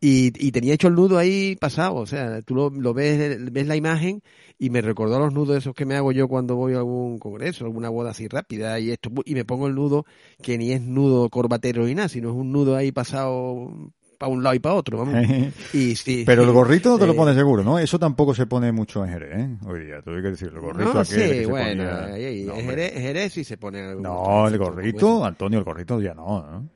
Y, 0.00 0.32
y 0.44 0.52
tenía 0.52 0.72
hecho 0.74 0.88
el 0.88 0.94
nudo 0.94 1.18
ahí 1.18 1.56
pasado, 1.56 1.96
o 1.96 2.06
sea, 2.06 2.40
tú 2.42 2.54
lo, 2.54 2.70
lo 2.70 2.94
ves, 2.94 3.52
ves 3.52 3.66
la 3.66 3.76
imagen 3.76 4.22
y 4.58 4.70
me 4.70 4.80
recordó 4.80 5.16
a 5.16 5.20
los 5.20 5.34
nudos 5.34 5.58
esos 5.58 5.74
que 5.74 5.84
me 5.84 5.96
hago 5.96 6.12
yo 6.12 6.28
cuando 6.28 6.56
voy 6.56 6.74
a 6.74 6.78
algún 6.78 7.18
congreso, 7.18 7.64
alguna 7.64 7.88
boda 7.90 8.10
así 8.10 8.28
rápida 8.28 8.78
y 8.80 8.90
esto 8.90 9.10
y 9.24 9.34
me 9.34 9.44
pongo 9.44 9.66
el 9.66 9.74
nudo 9.74 10.06
que 10.40 10.56
ni 10.56 10.72
es 10.72 10.80
nudo 10.80 11.28
corbatero 11.28 11.84
ni 11.84 11.94
nada, 11.94 12.08
sino 12.08 12.30
es 12.30 12.36
un 12.36 12.52
nudo 12.52 12.76
ahí 12.76 12.92
pasado 12.92 13.92
para 14.22 14.32
un 14.32 14.40
lado 14.44 14.54
y 14.54 14.60
para 14.60 14.76
otro, 14.76 14.98
vamos. 14.98 15.16
y 15.72 15.96
sí, 15.96 16.22
Pero 16.24 16.44
el 16.44 16.52
gorrito 16.52 16.90
no 16.90 16.98
te 16.98 17.08
lo 17.08 17.16
pones 17.16 17.34
seguro, 17.34 17.64
¿no? 17.64 17.80
Eso 17.80 17.98
tampoco 17.98 18.32
se 18.34 18.46
pone 18.46 18.70
mucho 18.70 19.04
en 19.04 19.10
Jerez, 19.10 19.36
¿eh? 19.36 19.56
Hoy 19.66 19.86
día, 19.86 20.00
tengo 20.00 20.22
que 20.22 20.30
decir, 20.30 20.48
el 20.54 20.60
gorrito 20.60 20.94
no, 20.94 21.04
sí, 21.04 21.44
bueno, 21.44 22.06
en 22.06 23.02
Jerez, 23.02 23.32
sí 23.32 23.42
se 23.42 23.56
pone 23.56 23.96
No, 23.96 24.46
el 24.46 24.58
gorrito, 24.58 25.24
Antonio, 25.24 25.58
el 25.58 25.64
gorrito 25.64 26.00
ya 26.00 26.14
no, 26.14 26.40
¿no? 26.40 26.68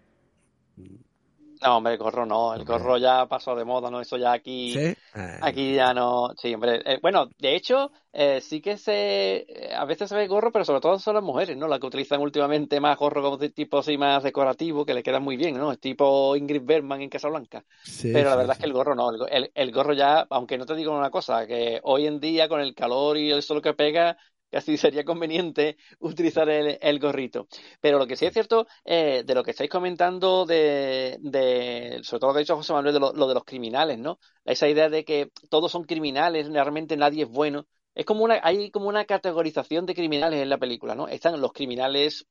No, 1.63 1.79
hombre, 1.79 1.95
el 1.95 1.99
gorro 1.99 2.27
no, 2.27 2.55
el 2.55 2.65
gorro 2.65 2.99
ya 2.99 3.27
pasó 3.27 3.55
de 3.55 3.65
moda, 3.65 3.91
¿no? 3.91 4.01
Eso 4.01 4.17
ya 4.17 4.33
aquí, 4.33 4.77
ah. 5.15 5.39
aquí 5.41 5.75
ya 5.75 5.95
no, 5.95 6.33
sí, 6.37 6.53
hombre. 6.55 6.83
Eh, 6.85 6.99
bueno, 7.01 7.31
de 7.39 7.55
hecho, 7.55 7.93
eh, 8.13 8.41
sí 8.41 8.61
que 8.61 8.77
se, 8.77 9.47
eh, 9.49 9.75
a 9.75 9.85
veces 9.85 10.09
se 10.09 10.17
ve 10.17 10.27
gorro, 10.27 10.53
pero 10.53 10.65
sobre 10.65 10.81
todo 10.81 10.99
son 10.99 11.15
las 11.15 11.25
mujeres, 11.25 11.57
¿no? 11.57 11.69
Las 11.69 11.81
que 11.81 11.87
utilizan 11.87 12.21
últimamente 12.21 12.81
más 12.81 12.99
gorro 12.99 13.23
como 13.23 13.37
de 13.37 13.51
tipo 13.51 13.79
así 13.79 13.97
más 13.97 14.23
decorativo, 14.23 14.85
que 14.85 14.95
le 14.95 15.03
quedan 15.03 15.23
muy 15.23 15.37
bien, 15.37 15.57
¿no? 15.57 15.73
Es 15.73 15.81
tipo 15.81 16.37
Ingrid 16.37 16.63
Bergman 16.65 17.03
en 17.03 17.11
Casablanca. 17.11 17.65
Sí, 17.83 18.11
pero 18.13 18.31
la 18.31 18.37
verdad 18.37 18.57
es 18.57 18.61
que 18.61 18.67
el 18.67 18.73
gorro 18.73 18.95
no, 18.95 19.11
el, 19.27 19.51
el, 19.55 19.73
gorro 19.73 19.95
ya, 19.95 20.27
aunque 20.31 20.59
no 20.59 20.67
te 20.67 20.75
digo 20.75 20.97
una 20.97 21.11
cosa, 21.11 21.47
que 21.47 21.81
hoy 21.83 22.07
en 22.07 22.21
día 22.21 22.49
con 22.49 22.61
el 22.61 22.75
calor 22.75 23.17
y 23.17 23.31
el 23.31 23.43
sol 23.43 23.63
que 23.63 23.75
pega, 23.75 24.17
casi 24.57 24.79
sería 24.79 25.05
conveniente 25.05 25.77
utilizar 26.01 26.49
el, 26.49 26.99
gorrito. 26.99 27.47
Pero 27.81 27.99
lo 27.99 28.07
que 28.07 28.17
sí 28.17 28.25
es 28.25 28.33
cierto, 28.33 28.67
eh, 28.87 29.23
de 29.27 29.35
lo 29.35 29.43
que 29.45 29.51
estáis 29.51 29.69
comentando, 29.69 30.47
de, 30.47 31.19
de, 31.21 32.01
sobre 32.03 32.21
todo 32.21 32.31
lo 32.31 32.35
que 32.35 32.39
ha 32.39 32.41
dicho 32.41 32.57
José 32.57 32.73
Manuel, 32.73 32.95
de 32.95 33.01
lo, 33.01 33.13
de 33.13 33.35
los 33.35 33.45
criminales, 33.45 33.99
¿no? 33.99 34.19
Esa 34.47 34.67
idea 34.67 34.89
de 34.89 35.05
que 35.05 35.31
todos 35.51 35.71
son 35.71 35.85
criminales, 35.85 36.49
realmente 36.49 36.97
nadie 36.97 37.25
es 37.25 37.29
bueno. 37.29 37.67
Es 37.95 38.07
como 38.07 38.25
una, 38.25 38.41
hay 38.43 38.71
como 38.71 38.89
una 38.89 39.05
categorización 39.05 39.85
de 39.85 39.95
criminales 39.95 40.41
en 40.41 40.49
la 40.49 40.59
película, 40.59 40.95
¿no? 40.95 41.07
Están 41.07 41.39
los 41.39 41.53
criminales 41.53 42.27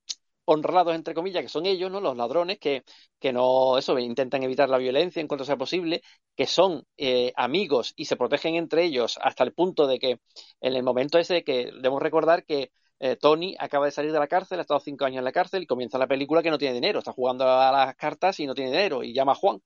honrados, 0.45 0.95
entre 0.95 1.13
comillas, 1.13 1.43
que 1.43 1.49
son 1.49 1.65
ellos, 1.65 1.91
¿no? 1.91 1.99
Los 2.01 2.15
ladrones 2.17 2.59
que, 2.59 2.83
que 3.19 3.33
no, 3.33 3.77
eso, 3.77 3.97
intentan 3.99 4.43
evitar 4.43 4.69
la 4.69 4.77
violencia 4.77 5.19
en 5.21 5.27
cuanto 5.27 5.45
sea 5.45 5.57
posible, 5.57 6.01
que 6.35 6.45
son 6.47 6.85
eh, 6.97 7.33
amigos 7.35 7.93
y 7.95 8.05
se 8.05 8.15
protegen 8.15 8.55
entre 8.55 8.83
ellos 8.83 9.19
hasta 9.21 9.43
el 9.43 9.53
punto 9.53 9.87
de 9.87 9.99
que 9.99 10.19
en 10.61 10.73
el 10.75 10.83
momento 10.83 11.17
ese 11.19 11.43
que 11.43 11.65
debemos 11.71 12.01
recordar 12.01 12.45
que 12.45 12.71
eh, 12.99 13.15
Tony 13.17 13.55
acaba 13.59 13.85
de 13.85 13.91
salir 13.91 14.11
de 14.11 14.19
la 14.19 14.27
cárcel, 14.27 14.59
ha 14.59 14.61
estado 14.61 14.79
cinco 14.79 15.05
años 15.05 15.19
en 15.19 15.25
la 15.25 15.31
cárcel 15.31 15.63
y 15.63 15.67
comienza 15.67 15.97
la 15.97 16.07
película 16.07 16.41
que 16.43 16.49
no 16.51 16.57
tiene 16.57 16.75
dinero, 16.75 16.99
está 16.99 17.11
jugando 17.11 17.45
a 17.47 17.71
las 17.71 17.95
cartas 17.95 18.39
y 18.39 18.45
no 18.47 18.55
tiene 18.55 18.71
dinero 18.71 19.03
y 19.03 19.13
llama 19.13 19.33
a 19.33 19.35
Juan. 19.35 19.61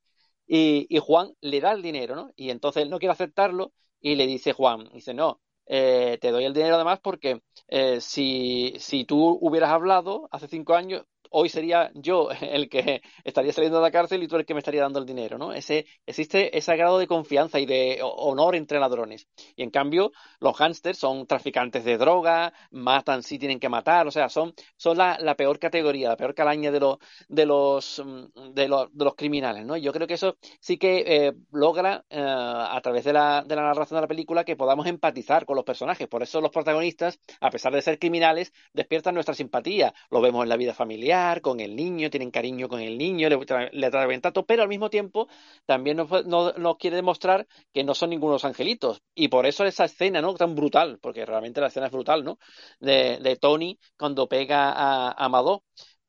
Y, 0.48 0.88
y 0.90 1.00
Juan 1.00 1.34
le 1.42 1.60
da 1.62 1.72
el 1.74 1.82
dinero, 1.82 2.16
¿no? 2.16 2.32
Y 2.36 2.50
entonces 2.50 2.84
él 2.84 2.90
no 2.90 2.98
quiere 3.00 3.14
aceptarlo 3.14 3.72
y 4.02 4.16
le 4.16 4.26
dice 4.28 4.54
Juan, 4.54 4.90
dice, 4.94 5.14
no, 5.14 5.42
eh, 5.70 6.18
te 6.22 6.32
doy 6.32 6.46
el 6.46 6.54
dinero 6.54 6.76
además 6.76 7.00
porque 7.02 7.42
eh, 7.70 8.02
si, 8.02 8.76
si 8.80 9.06
tú 9.06 9.38
hubieras 9.42 9.72
hablado 9.72 10.30
hace 10.32 10.48
cinco 10.50 10.76
años, 10.76 11.06
hoy 11.30 11.50
sería 11.50 11.92
yo 11.96 12.30
el 12.42 12.70
que 12.70 13.02
estaría 13.24 13.54
saliendo 13.54 13.78
de 13.80 13.84
la 13.84 13.92
cárcel 13.92 14.24
y 14.24 14.28
tú 14.28 14.36
el 14.36 14.46
que 14.46 14.54
me 14.54 14.60
estaría 14.60 14.82
dando 14.82 15.00
el 15.00 15.06
dinero, 15.06 15.38
¿no? 15.38 15.54
Ese, 15.54 15.86
existe 16.06 16.58
ese 16.58 16.76
grado 16.76 17.00
de 17.00 17.08
confianza 17.08 17.60
y 17.60 17.66
de 17.66 18.00
honor 18.02 18.56
entre 18.56 18.80
ladrones. 18.80 19.28
Y 19.56 19.64
en 19.64 19.70
cambio, 19.70 20.12
los 20.40 20.58
gángsters 20.58 20.98
son 20.98 21.28
traficantes 21.28 21.84
de 21.84 21.98
droga, 21.98 22.54
matan 22.72 23.24
si 23.24 23.40
tienen 23.40 23.60
que 23.60 23.70
matar, 23.70 24.08
o 24.08 24.12
sea, 24.12 24.30
son, 24.30 24.54
son 24.78 24.98
la, 24.98 25.36
peor 25.38 25.60
categoría, 25.60 26.10
la 26.10 26.18
peor 26.18 26.34
calaña 26.34 26.72
de, 26.72 26.80
de, 27.28 27.46
los, 27.46 28.02
mm, 28.04 28.54
de, 28.54 28.68
los, 28.68 28.90
de 28.96 29.06
los 29.06 29.16
criminales, 29.16 29.66
¿no? 29.66 29.78
Yo 29.78 29.92
creo 29.94 30.08
que 30.08 30.16
eso 30.16 30.38
sí 30.60 30.78
que 30.78 31.04
eh, 31.08 31.34
logra, 31.52 32.06
eh, 32.10 32.20
a 32.22 32.80
través 32.82 33.04
de 33.06 33.14
la, 33.14 33.44
de 33.46 33.56
la 33.56 33.64
narración 33.64 33.98
de 33.98 34.02
la 34.02 34.08
película, 34.08 34.44
que 34.44 34.56
podamos 34.56 34.88
empatizar 34.88 35.46
con 35.46 35.56
los 35.56 35.66
personajes. 35.66 36.08
Por 36.08 36.24
eso 36.24 36.42
los 36.42 36.52
protagonistas, 36.52 37.20
a 37.40 37.50
pesar 37.50 37.74
de 37.74 37.82
ser 37.82 38.00
criminales, 38.00 38.54
despiertan 38.74 39.14
nuestra 39.14 39.36
simpatía. 39.36 39.94
Lo 40.10 40.22
vemos 40.22 40.44
en 40.44 40.50
la 40.50 40.58
vida 40.58 40.74
familiar, 40.74 41.19
con 41.42 41.60
el 41.60 41.76
niño, 41.76 42.10
tienen 42.10 42.32
cariño 42.32 42.68
con 42.68 42.82
el 42.82 42.98
niño, 42.98 43.30
le, 43.30 43.90
traen 43.92 44.22
tanto, 44.22 44.46
pero 44.46 44.64
al 44.64 44.70
mismo 44.70 44.90
tiempo 44.90 45.28
también 45.66 45.98
nos, 45.98 46.78
quiere 46.78 46.96
demostrar 46.98 47.48
que 47.74 47.84
no 47.84 47.94
son 47.94 48.10
ningunos 48.12 48.46
angelitos. 48.46 49.02
Y 49.16 49.28
por 49.30 49.46
eso 49.46 49.66
esa 49.66 49.86
escena, 49.86 50.22
¿no? 50.22 50.34
Tan 50.36 50.56
brutal, 50.56 51.00
porque 51.02 51.26
realmente 51.26 51.62
la 51.62 51.68
escena 51.68 51.88
es 51.88 51.92
brutal, 51.92 52.24
¿no? 52.24 52.40
De, 52.80 53.38
Tony 53.40 53.80
cuando 53.98 54.28
pega 54.28 54.72
a, 54.72 55.12
a 55.12 55.30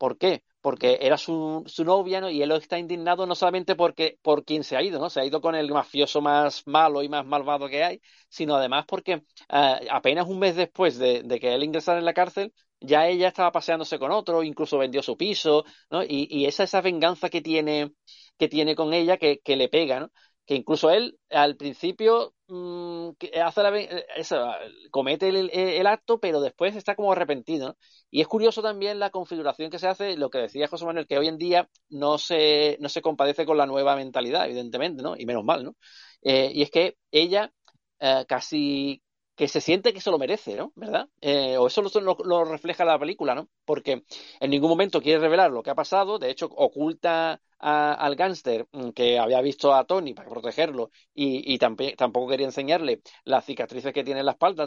¿Por 0.01 0.17
qué? 0.17 0.45
Porque 0.63 0.99
era 1.03 1.19
su, 1.19 1.63
su 1.67 1.85
novia, 1.85 2.23
¿no? 2.23 2.31
Y 2.31 2.41
él 2.43 2.53
está 2.53 2.79
indignado 2.79 3.27
no 3.27 3.35
solamente 3.35 3.77
porque, 3.77 4.19
por 4.23 4.45
quien 4.47 4.65
se 4.65 4.75
ha 4.77 4.83
ido, 4.83 4.99
¿no? 4.99 5.11
Se 5.11 5.21
ha 5.21 5.27
ido 5.27 5.43
con 5.43 5.55
el 5.55 5.71
mafioso 5.71 6.23
más 6.23 6.67
malo 6.67 7.03
y 7.03 7.11
más 7.11 7.27
malvado 7.27 7.69
que 7.69 7.85
hay, 7.85 8.01
sino 8.31 8.55
además 8.57 8.87
porque 8.89 9.23
eh, 9.51 9.87
apenas 9.91 10.27
un 10.27 10.39
mes 10.39 10.57
después 10.57 10.99
de, 10.99 11.23
de, 11.23 11.39
que 11.39 11.55
él 11.55 11.65
ingresara 11.65 11.99
en 11.99 12.07
la 12.07 12.15
cárcel, 12.15 12.55
ya 12.81 13.07
ella 13.09 13.29
estaba 13.29 13.53
paseándose 13.53 13.99
con 13.99 14.13
otro, 14.13 14.43
incluso 14.43 14.79
vendió 14.79 15.03
su 15.03 15.17
piso, 15.17 15.65
¿no? 15.91 16.03
Y, 16.03 16.29
y 16.31 16.47
esa, 16.47 16.65
esa 16.65 16.81
venganza 16.81 17.29
que 17.31 17.41
tiene, 17.43 17.93
que 18.39 18.49
tiene 18.49 18.75
con 18.75 18.93
ella 18.93 19.17
que, 19.19 19.41
que 19.41 19.57
le 19.57 19.69
pega, 19.69 20.01
¿no? 20.01 20.11
Que 20.47 20.55
incluso 20.57 20.91
él 20.91 21.19
al 21.31 21.57
principio 21.57 22.35
mmm, 22.49 23.11
hace 23.45 23.63
la, 23.63 23.79
eso, 24.17 24.53
comete 24.91 25.29
el, 25.29 25.51
el, 25.51 25.87
acto, 25.87 26.19
pero 26.19 26.41
después 26.41 26.75
está 26.75 26.95
como 26.97 27.13
arrepentido. 27.13 27.69
¿no? 27.69 27.77
Y 28.11 28.21
es 28.21 28.27
curioso 28.29 28.63
también 28.63 28.99
la 28.99 29.11
configuración 29.11 29.71
que 29.71 29.79
se 29.79 29.87
hace, 29.89 30.17
lo 30.17 30.31
que 30.31 30.39
decía 30.39 30.67
José 30.69 30.85
Manuel, 30.87 31.07
que 31.07 31.19
hoy 31.19 31.29
en 31.29 31.39
día 31.39 31.69
no 31.89 32.19
se, 32.19 32.77
no 32.81 32.89
se 32.89 33.03
compadece 33.03 33.47
con 33.47 33.59
la 33.59 33.67
nueva 33.67 33.95
mentalidad, 33.97 34.47
evidentemente, 34.47 35.03
¿no? 35.03 35.17
Y 35.17 35.27
menos 35.27 35.45
mal, 35.45 35.65
¿no? 35.65 35.77
Eh, 36.23 36.51
y 36.55 36.63
es 36.63 36.71
que 36.71 36.97
ella 37.13 37.53
eh, 38.01 38.25
casi, 38.29 39.03
que 39.41 39.49
se 39.49 39.63
siente 39.63 39.95
que 39.95 40.03
se 40.03 40.11
lo 40.11 40.19
merece, 40.19 40.55
¿no? 40.55 40.71
¿Verdad? 40.77 41.09
Eh, 41.23 41.57
o 41.57 41.67
eso 41.67 41.81
lo, 41.81 42.15
lo, 42.23 42.45
refleja 42.45 42.85
la 42.85 42.99
película, 42.99 43.35
¿no? 43.35 43.49
Porque 43.71 44.03
en 44.41 44.51
ningún 44.51 44.69
momento 44.69 45.01
quiere 45.01 45.21
revelar 45.21 45.53
lo 45.53 45.63
que 45.63 45.71
ha 45.71 45.77
pasado, 45.77 46.19
de 46.19 46.29
hecho 46.29 46.47
oculta 46.47 47.41
al 47.61 48.17
gángster 48.17 48.67
mm, 48.73 48.91
que 48.91 49.17
había 49.19 49.41
visto 49.43 49.73
a 49.73 49.85
Tony 49.85 50.13
para 50.13 50.29
protegerlo 50.29 50.91
y, 51.15 51.57
tampoco 51.59 52.27
quería 52.29 52.47
enseñarle 52.47 53.01
las 53.25 53.45
cicatrices 53.45 53.93
que 53.93 54.03
tiene 54.03 54.21
en 54.21 54.27
la 54.27 54.33
espalda 54.33 54.67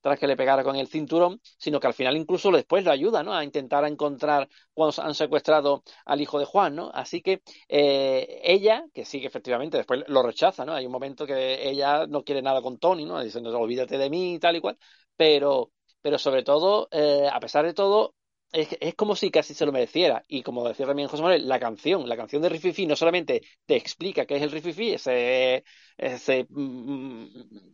tras 0.00 0.18
que 0.18 0.26
le 0.26 0.36
pegara 0.36 0.64
con 0.64 0.76
el 0.76 0.88
cinturón, 0.88 1.40
sino 1.58 1.80
que 1.80 1.86
al 1.86 1.92
final 1.92 2.16
incluso 2.16 2.50
después 2.50 2.82
lo 2.82 2.92
ayuda 2.92 3.22
¿no? 3.22 3.34
a 3.34 3.44
intentar 3.44 3.84
encontrar 3.84 4.48
cuando 4.72 5.02
han 5.02 5.14
secuestrado 5.14 5.82
al 6.06 6.22
hijo 6.22 6.38
de 6.38 6.46
Juan. 6.46 6.74
¿no? 6.74 6.90
Así 6.94 7.20
que 7.20 7.42
eh, 7.68 8.40
ella, 8.42 8.86
que 8.94 9.04
sí 9.04 9.20
que 9.20 9.26
efectivamente 9.26 9.76
después 9.76 10.02
lo 10.06 10.22
rechaza, 10.22 10.64
¿no? 10.64 10.72
hay 10.72 10.86
un 10.86 10.92
momento 10.92 11.26
que 11.26 11.68
ella 11.68 12.06
no 12.06 12.24
quiere 12.24 12.40
nada 12.40 12.62
con 12.62 12.78
Tony, 12.78 13.04
¿no? 13.04 13.22
diciendo 13.22 13.50
olvídate 13.58 13.98
de 13.98 14.08
mí 14.08 14.34
y 14.36 14.38
tal 14.38 14.56
y 14.56 14.60
cual, 14.60 14.78
pero 15.16 15.72
pero 16.02 16.18
sobre 16.18 16.42
todo, 16.42 16.88
eh, 16.90 17.28
a 17.32 17.40
pesar 17.40 17.64
de 17.64 17.74
todo, 17.74 18.14
es, 18.52 18.76
es, 18.80 18.94
como 18.94 19.16
si 19.16 19.30
casi 19.30 19.54
se 19.54 19.66
lo 19.66 19.72
mereciera. 19.72 20.22
Y 20.28 20.42
como 20.42 20.66
decía 20.68 20.86
también 20.86 21.08
José 21.08 21.22
Manuel, 21.22 21.48
la 21.48 21.58
canción, 21.58 22.08
la 22.08 22.16
canción 22.16 22.42
de 22.42 22.48
Rififi 22.50 22.86
no 22.86 22.96
solamente 22.96 23.42
te 23.66 23.76
explica 23.76 24.26
qué 24.26 24.36
es 24.36 24.42
el 24.42 24.50
Rififi, 24.50 24.92
ese, 24.92 25.64
ese 25.96 26.46
mm, 26.50 27.26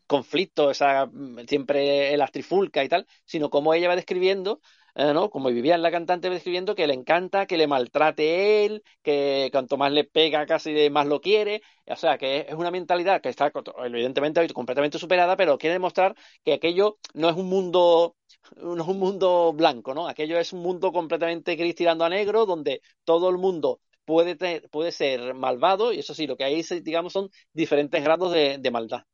conflicto, 0.06 0.70
esa 0.70 1.10
siempre 1.48 2.16
la 2.16 2.28
trifulca 2.28 2.84
y 2.84 2.88
tal, 2.88 3.06
sino 3.24 3.50
como 3.50 3.74
ella 3.74 3.88
va 3.88 3.96
describiendo, 3.96 4.60
eh, 4.94 5.12
¿no? 5.14 5.30
Como 5.30 5.48
vivía 5.50 5.78
la 5.78 5.90
cantante 5.90 6.30
describiendo 6.30 6.74
que 6.74 6.86
le 6.86 6.94
encanta 6.94 7.46
que 7.46 7.56
le 7.56 7.66
maltrate 7.66 8.64
él, 8.66 8.82
que 9.02 9.48
cuanto 9.52 9.76
más 9.76 9.92
le 9.92 10.04
pega 10.04 10.46
casi 10.46 10.90
más 10.90 11.06
lo 11.06 11.20
quiere. 11.20 11.62
O 11.86 11.96
sea, 11.96 12.18
que 12.18 12.46
es 12.48 12.54
una 12.54 12.70
mentalidad 12.70 13.20
que 13.20 13.28
está 13.28 13.52
evidentemente 13.84 14.46
completamente 14.52 14.98
superada, 14.98 15.36
pero 15.36 15.58
quiere 15.58 15.74
demostrar 15.74 16.14
que 16.44 16.54
aquello 16.54 16.98
no 17.14 17.28
es 17.30 17.36
un 17.36 17.48
mundo 17.48 18.16
no 18.56 18.82
es 18.82 18.88
un 18.88 18.98
mundo 18.98 19.52
blanco, 19.52 19.94
¿no? 19.94 20.08
Aquello 20.08 20.38
es 20.38 20.52
un 20.52 20.60
mundo 20.60 20.92
completamente 20.92 21.56
gris 21.56 21.74
tirando 21.74 22.04
a 22.04 22.08
negro, 22.08 22.46
donde 22.46 22.82
todo 23.04 23.30
el 23.30 23.38
mundo 23.38 23.80
puede, 24.04 24.62
puede 24.68 24.92
ser 24.92 25.34
malvado, 25.34 25.92
y 25.92 25.98
eso 25.98 26.14
sí, 26.14 26.26
lo 26.26 26.36
que 26.36 26.44
hay, 26.44 26.62
digamos, 26.82 27.12
son 27.12 27.30
diferentes 27.52 28.02
grados 28.02 28.32
de, 28.32 28.58
de 28.58 28.70
maldad. 28.70 29.04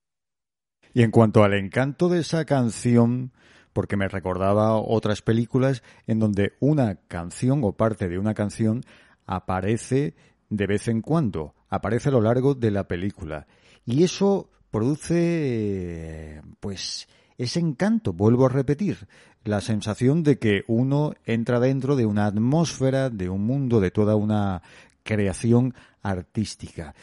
Y 0.93 1.03
en 1.03 1.11
cuanto 1.11 1.43
al 1.43 1.55
encanto 1.55 2.09
de 2.09 2.21
esa 2.21 2.45
canción, 2.45 3.33
porque 3.73 3.97
me 3.97 4.07
recordaba 4.07 4.77
otras 4.77 5.21
películas 5.23 5.83
en 6.07 6.21
donde 6.21 6.53
una 6.61 6.95
canción 7.09 7.63
o 7.65 7.73
parte 7.73 8.09
de 8.09 8.19
una 8.19 8.35
canción 8.35 8.83
aparece 9.27 10.15
de 10.49 10.67
vez 10.67 10.87
en 10.87 11.03
cuando, 11.03 11.55
aparece 11.69 12.11
a 12.11 12.13
lo 12.13 12.21
largo 12.21 12.55
de 12.55 12.71
la 12.71 12.87
película. 12.87 13.49
Y 13.85 14.05
eso 14.05 14.51
produce, 14.71 16.41
pues, 16.61 17.09
ese 17.39 17.61
encanto, 17.61 18.13
vuelvo 18.13 18.47
a 18.47 18.49
repetir, 18.49 19.09
la 19.45 19.61
sensación 19.61 20.23
de 20.23 20.39
que 20.39 20.63
uno 20.67 21.15
entra 21.25 21.61
dentro 21.61 21.97
de 21.97 22.07
una 22.07 22.27
atmósfera, 22.27 23.11
de 23.11 23.29
un 23.29 23.45
mundo, 23.45 23.81
de 23.81 23.91
toda 23.91 24.17
una 24.17 24.63
creación 25.03 25.75
artística. 26.03 26.95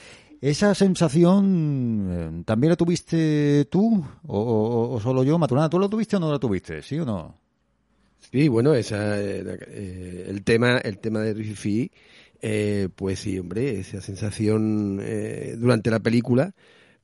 ¿Esa 0.42 0.74
sensación 0.74 2.08
eh, 2.10 2.44
también 2.46 2.72
la 2.72 2.76
tuviste 2.76 3.66
tú 3.66 4.04
o, 4.26 5.00
solo 5.02 5.24
yo? 5.24 5.38
Maturana, 5.38 5.70
¿tú 5.70 5.80
la 5.80 5.88
tuviste 5.88 6.16
o 6.16 6.20
no 6.20 6.32
la 6.32 6.40
tuviste? 6.40 6.82
¿Sí 6.82 6.98
o 6.98 7.06
no? 7.06 7.38
Sí, 8.32 8.48
bueno, 8.48 8.74
esa, 8.74 9.20
eh, 9.22 9.44
eh, 9.68 10.26
el 10.30 10.44
tema, 10.44 10.80
el 10.80 10.98
tema 10.98 11.20
de 11.20 11.36
Rififi, 11.36 11.92
pues 12.96 13.20
sí, 13.20 13.38
hombre, 13.38 13.80
esa 13.80 14.02
sensación 14.02 15.00
durante 15.60 15.92
la 15.92 16.00
película, 16.00 16.56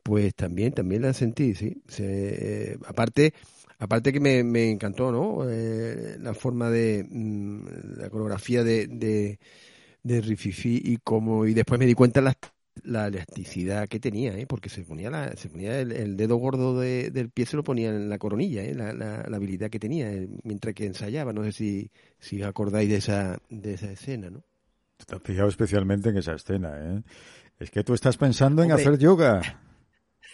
pues 0.07 0.33
también, 0.35 0.71
también 0.71 1.01
la 1.01 1.11
sentí, 1.11 1.53
sí. 1.53 1.83
aparte, 2.85 3.33
aparte 3.77 4.13
que 4.13 4.21
me, 4.21 4.41
me 4.41 4.71
encantó, 4.71 5.11
¿no? 5.11 5.43
la 5.43 6.33
forma 6.33 6.69
de, 6.69 7.05
mm, 7.09 7.97
la 7.97 8.09
coreografía 8.09 8.63
de, 8.63 8.87
de, 8.87 9.37
de 10.03 10.21
Rififi 10.21 10.81
y 10.81 10.95
como, 11.03 11.45
y 11.45 11.53
después 11.53 11.77
me 11.77 11.85
di 11.85 11.93
cuenta 11.93 12.21
las 12.21 12.37
la 12.85 13.07
elasticidad 13.07 13.89
que 13.89 13.99
tenía, 13.99 14.37
¿eh? 14.37 14.45
porque 14.47 14.69
se 14.69 14.83
ponía, 14.83 15.09
la, 15.09 15.35
se 15.35 15.49
ponía 15.49 15.81
el, 15.81 16.15
dedo 16.15 16.37
gordo 16.37 16.79
del 16.79 17.29
pie, 17.29 17.45
se 17.45 17.57
lo 17.57 17.63
ponía 17.65 17.89
en 17.89 18.07
la 18.07 18.17
coronilla, 18.17 18.63
¿eh? 18.63 18.73
la, 18.73 18.93
la, 18.93 19.23
habilidad 19.35 19.69
que 19.69 19.79
tenía 19.79 20.09
eh, 20.09 20.29
mientras 20.43 20.73
que 20.73 20.85
ensayaba. 20.85 21.33
No 21.33 21.43
sé 21.43 21.51
si, 21.51 21.91
si 22.17 22.41
acordáis 22.43 22.87
de 22.87 22.95
esa, 22.95 23.39
de 23.49 23.73
esa 23.73 23.91
escena, 23.91 24.29
¿no? 24.29 24.41
Te 25.05 25.15
has 25.17 25.21
fijado 25.21 25.49
especialmente 25.49 26.09
en 26.09 26.17
esa 26.17 26.33
escena, 26.33 26.77
¿eh? 26.79 27.03
Es 27.59 27.71
que 27.71 27.83
tú 27.83 27.93
estás 27.93 28.15
pensando 28.15 28.63
en 28.63 28.71
hacer 28.71 28.97
yoga. 28.97 29.41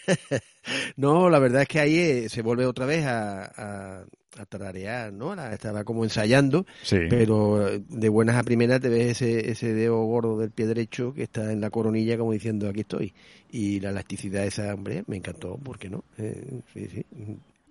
no, 0.97 1.29
la 1.29 1.39
verdad 1.39 1.63
es 1.63 1.67
que 1.67 1.79
ahí 1.79 1.97
eh, 1.97 2.29
se 2.29 2.41
vuelve 2.41 2.65
otra 2.65 2.85
vez 2.85 3.05
a, 3.05 4.05
a 4.39 4.45
tararear, 4.45 5.13
¿no? 5.13 5.33
estaba 5.33 5.83
como 5.83 6.03
ensayando, 6.03 6.65
pero 7.09 7.67
eh, 7.67 7.83
de 7.87 8.09
buenas 8.09 8.37
a 8.37 8.43
primeras 8.43 8.79
te 8.81 8.89
ves 8.89 9.21
ese, 9.21 9.51
ese 9.51 9.73
dedo 9.73 10.03
gordo 10.03 10.37
del 10.37 10.51
pie 10.51 10.65
derecho 10.65 11.13
que 11.13 11.23
está 11.23 11.51
en 11.51 11.61
la 11.61 11.69
coronilla 11.69 12.17
como 12.17 12.31
diciendo 12.31 12.69
aquí 12.69 12.81
estoy. 12.81 13.13
Y 13.51 13.79
la 13.79 13.89
elasticidad 13.89 14.41
de 14.41 14.47
esa, 14.47 14.73
hombre, 14.73 15.03
me 15.07 15.17
encantó, 15.17 15.57
¿por 15.57 15.77
qué 15.77 15.89
no? 15.89 16.03
Eh, 16.17 16.61
sí, 16.73 16.87
sí. 16.87 17.05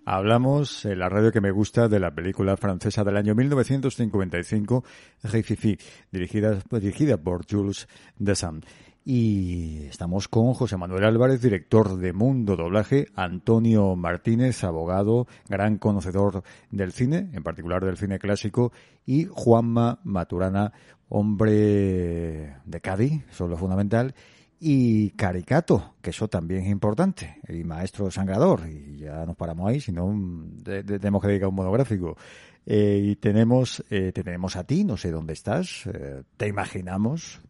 Hablamos 0.05 0.85
en 0.85 0.99
la 0.99 1.09
radio 1.09 1.31
que 1.31 1.41
me 1.41 1.53
gusta 1.53 1.89
de 1.89 2.01
la 2.01 2.11
película 2.11 2.57
francesa 2.57 3.05
del 3.05 3.17
año 3.17 3.35
1955, 3.35 4.85
Rififi, 5.23 5.79
dirigida, 6.11 6.59
dirigida 6.71 7.17
por 7.17 7.47
Jules 7.49 7.87
Dessin. 8.19 8.65
Y 9.05 9.87
estamos 9.87 10.29
con 10.29 10.55
José 10.55 10.77
Manuel 10.77 11.05
Álvarez, 11.05 11.43
director 11.43 11.97
de 11.97 12.13
Mundo 12.13 12.55
Doblaje, 12.55 13.09
Antonio 13.17 13.97
Martínez, 13.97 14.63
abogado, 14.63 15.27
gran 15.49 15.79
conocedor 15.79 16.45
del 16.71 16.93
cine, 16.93 17.29
en 17.33 17.43
particular 17.43 17.85
del 17.85 17.97
cine 17.97 18.21
clásico, 18.21 18.73
y 19.05 19.25
Juanma 19.25 19.99
Maturana, 20.05 20.73
hombre 21.09 22.59
de 22.65 22.81
Cádiz, 22.81 23.25
eso 23.29 23.45
es 23.45 23.51
lo 23.51 23.57
fundamental, 23.57 24.15
y 24.61 25.11
Caricato, 25.11 25.97
que 26.01 26.11
eso 26.11 26.29
también 26.29 26.63
es 26.63 26.71
importante, 26.71 27.41
y 27.49 27.65
maestro 27.65 28.09
sangrador, 28.09 28.69
y 28.69 28.99
ya 28.99 29.27
nos 29.27 29.35
paramos 29.35 29.69
ahí, 29.69 29.81
si 29.81 29.91
no 29.91 30.15
tenemos 30.63 31.21
que 31.21 31.29
dedicar 31.29 31.49
un 31.49 31.57
monográfico. 31.57 32.17
Eh, 32.65 33.01
y 33.03 33.17
tenemos, 33.17 33.83
eh, 33.91 34.13
tenemos 34.13 34.55
a 34.55 34.63
ti, 34.63 34.85
no 34.85 34.97
sé 34.97 35.11
dónde 35.11 35.33
estás, 35.33 35.89
eh, 35.93 36.23
te 36.37 36.47
imaginamos. 36.47 37.41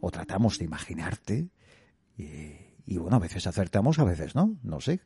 O 0.00 0.10
tratamos 0.10 0.58
de 0.58 0.64
imaginarte 0.64 1.50
y, 2.16 2.96
bueno, 2.98 3.16
a 3.16 3.20
veces 3.20 3.46
acertamos, 3.46 3.98
a 3.98 4.04
veces 4.04 4.34
no, 4.34 4.56
no 4.62 4.80
sé. 4.80 5.00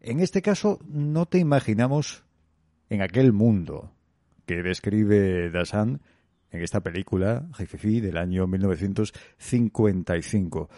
En 0.00 0.20
este 0.20 0.42
caso 0.42 0.78
no 0.86 1.26
te 1.26 1.38
imaginamos 1.38 2.24
en 2.88 3.02
aquel 3.02 3.32
mundo 3.32 3.92
que 4.46 4.62
describe 4.62 5.50
Dassan 5.50 6.00
en 6.50 6.62
esta 6.62 6.80
película, 6.80 7.48
Jefefi, 7.54 8.00
del 8.00 8.16
año 8.16 8.46
1955. 8.46 10.70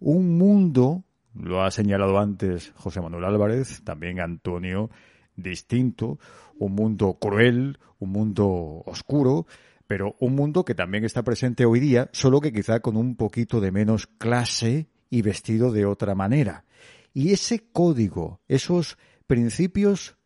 Un 0.00 0.36
mundo, 0.36 1.04
lo 1.34 1.62
ha 1.62 1.70
señalado 1.70 2.18
antes 2.18 2.72
José 2.76 3.00
Manuel 3.00 3.24
Álvarez, 3.24 3.82
también 3.84 4.20
Antonio, 4.20 4.90
distinto, 5.36 6.18
un 6.58 6.74
mundo 6.74 7.14
cruel, 7.14 7.78
un 7.98 8.10
mundo 8.10 8.82
oscuro, 8.84 9.46
pero 9.92 10.16
un 10.20 10.34
mundo 10.34 10.64
que 10.64 10.74
también 10.74 11.04
está 11.04 11.22
presente 11.22 11.66
hoy 11.66 11.78
día, 11.78 12.08
solo 12.12 12.40
que 12.40 12.50
quizá 12.50 12.80
con 12.80 12.96
un 12.96 13.14
poquito 13.14 13.60
de 13.60 13.70
menos 13.70 14.06
clase 14.06 14.88
y 15.10 15.20
vestido 15.20 15.70
de 15.70 15.84
otra 15.84 16.14
manera. 16.14 16.64
Y 17.12 17.32
ese 17.32 17.66
código, 17.74 18.40
esos 18.48 18.96
principios 19.26 20.16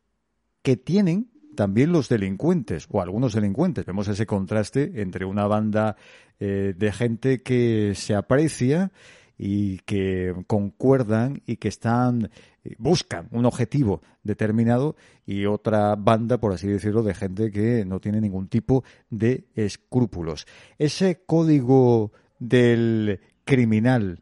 que 0.63 0.77
tienen 0.77 1.33
también 1.57 1.91
los 1.91 2.09
delincuentes 2.09 2.87
o 2.93 3.03
algunos 3.03 3.33
delincuentes. 3.33 3.85
Vemos 3.85 4.07
ese 4.07 4.25
contraste 4.25 5.03
entre 5.03 5.25
una 5.25 5.49
banda 5.49 5.97
eh, 6.39 6.73
de 6.77 6.93
gente 6.93 7.43
que 7.43 7.95
se 7.97 8.15
aprecia 8.15 8.93
y 9.39 9.79
que 9.81 10.35
concuerdan 10.47 11.43
y 11.47 11.57
que 11.57 11.69
están 11.69 12.31
eh, 12.65 12.75
buscan 12.79 13.29
un 13.33 13.45
objetivo 13.47 14.03
determinado 14.23 14.97
y 15.27 15.47
otra 15.47 15.95
banda, 15.97 16.39
por 16.39 16.53
así 16.53 16.67
decirlo, 16.67 17.03
de 17.03 17.15
gente 17.15 17.51
que 17.51 17.85
no 17.85 18.01
tiene 18.01 18.21
ningún 18.21 18.49
tipo 18.49 18.85
de 19.11 19.45
escrúpulos. 19.55 20.47
Ese 20.79 21.23
código 21.27 22.13
del 22.39 23.21
criminal 23.45 24.21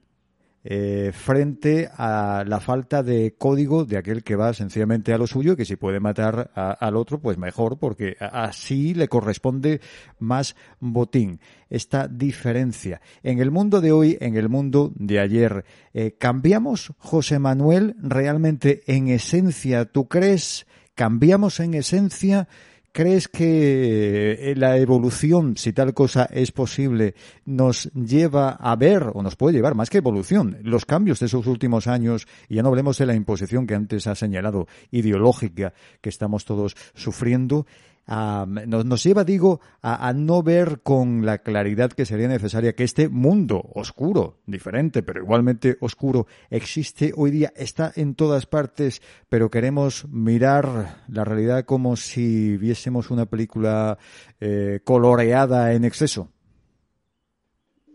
eh, 0.66 1.12
frente 1.12 1.90
a 1.94 2.42
la 2.46 2.58
falta 2.58 3.02
de 3.02 3.34
código 3.36 3.84
de 3.84 3.98
aquel 3.98 4.24
que 4.24 4.34
va 4.34 4.54
sencillamente 4.54 5.12
a 5.12 5.18
lo 5.18 5.26
suyo, 5.26 5.56
que 5.56 5.66
si 5.66 5.76
puede 5.76 6.00
matar 6.00 6.50
al 6.54 6.96
otro, 6.96 7.20
pues 7.20 7.36
mejor, 7.36 7.78
porque 7.78 8.16
así 8.18 8.94
le 8.94 9.08
corresponde 9.08 9.82
más 10.18 10.56
botín. 10.80 11.38
Esta 11.68 12.08
diferencia. 12.08 13.02
En 13.22 13.40
el 13.40 13.50
mundo 13.50 13.82
de 13.82 13.92
hoy, 13.92 14.16
en 14.20 14.36
el 14.36 14.48
mundo 14.48 14.90
de 14.94 15.20
ayer, 15.20 15.66
eh, 15.92 16.16
¿cambiamos, 16.18 16.94
José 16.96 17.38
Manuel, 17.38 17.94
realmente 18.00 18.82
en 18.86 19.08
esencia? 19.08 19.84
¿Tú 19.84 20.08
crees? 20.08 20.66
¿Cambiamos 20.94 21.60
en 21.60 21.74
esencia? 21.74 22.48
¿Crees 22.96 23.26
que 23.26 24.52
eh, 24.52 24.54
la 24.54 24.76
evolución, 24.76 25.56
si 25.56 25.72
tal 25.72 25.94
cosa 25.94 26.28
es 26.32 26.52
posible, 26.52 27.16
nos 27.44 27.90
lleva 27.92 28.50
a 28.50 28.76
ver, 28.76 29.10
o 29.14 29.20
nos 29.20 29.34
puede 29.34 29.56
llevar, 29.56 29.74
más 29.74 29.90
que 29.90 29.98
evolución, 29.98 30.58
los 30.62 30.86
cambios 30.86 31.18
de 31.18 31.26
esos 31.26 31.48
últimos 31.48 31.88
años, 31.88 32.28
y 32.48 32.54
ya 32.54 32.62
no 32.62 32.68
hablemos 32.68 32.96
de 32.98 33.06
la 33.06 33.16
imposición 33.16 33.66
que 33.66 33.74
antes 33.74 34.06
ha 34.06 34.14
señalado, 34.14 34.68
ideológica, 34.92 35.74
que 36.00 36.08
estamos 36.08 36.44
todos 36.44 36.76
sufriendo, 36.94 37.66
nos, 38.06 39.02
lleva, 39.02 39.24
digo, 39.24 39.60
a, 39.82 40.12
no 40.12 40.42
ver 40.42 40.80
con 40.82 41.24
la 41.24 41.38
claridad 41.38 41.92
que 41.92 42.04
sería 42.04 42.28
necesaria 42.28 42.74
que 42.74 42.84
este 42.84 43.08
mundo 43.08 43.62
oscuro, 43.74 44.40
diferente, 44.46 45.02
pero 45.02 45.22
igualmente 45.22 45.76
oscuro, 45.80 46.26
existe 46.50 47.12
hoy 47.16 47.30
día, 47.30 47.52
está 47.56 47.92
en 47.96 48.14
todas 48.14 48.46
partes, 48.46 49.00
pero 49.28 49.50
queremos 49.50 50.06
mirar 50.08 51.04
la 51.08 51.24
realidad 51.24 51.64
como 51.64 51.96
si 51.96 52.56
viésemos 52.56 53.10
una 53.10 53.26
película 53.26 53.98
eh, 54.40 54.80
coloreada 54.84 55.72
en 55.72 55.84
exceso. 55.84 56.28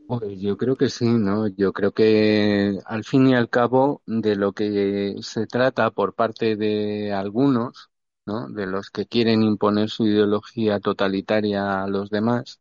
Pues 0.07 0.39
yo 0.41 0.57
creo 0.57 0.75
que 0.75 0.89
sí, 0.89 1.05
¿no? 1.05 1.47
Yo 1.47 1.71
creo 1.71 1.91
que 1.91 2.79
al 2.85 3.03
fin 3.03 3.27
y 3.27 3.35
al 3.35 3.47
cabo 3.47 4.01
de 4.07 4.35
lo 4.35 4.53
que 4.53 5.17
se 5.21 5.45
trata 5.45 5.91
por 5.91 6.15
parte 6.15 6.55
de 6.55 7.13
algunos 7.13 7.88
de 8.49 8.65
los 8.67 8.89
que 8.91 9.05
quieren 9.07 9.43
imponer 9.43 9.89
su 9.89 10.05
ideología 10.07 10.79
totalitaria 10.79 11.83
a 11.83 11.87
los 11.87 12.09
demás, 12.09 12.59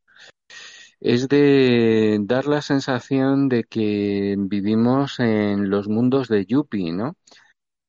es 1.00 1.28
de 1.28 2.18
dar 2.22 2.46
la 2.46 2.62
sensación 2.62 3.48
de 3.48 3.64
que 3.64 4.36
vivimos 4.38 5.20
en 5.20 5.70
los 5.70 5.88
mundos 5.88 6.28
de 6.28 6.46
Yuppie, 6.46 6.92
¿no? 6.92 7.16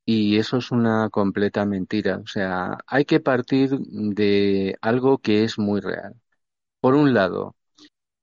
Y 0.06 0.38
eso 0.38 0.58
es 0.58 0.72
una 0.72 1.10
completa 1.12 1.66
mentira. 1.66 2.20
O 2.20 2.28
sea, 2.28 2.80
hay 2.88 3.06
que 3.06 3.20
partir 3.20 3.72
de 3.80 4.78
algo 4.82 5.20
que 5.20 5.44
es 5.44 5.60
muy 5.60 5.82
real. 5.82 6.16
Por 6.82 6.96
un 6.96 7.14
lado, 7.14 7.56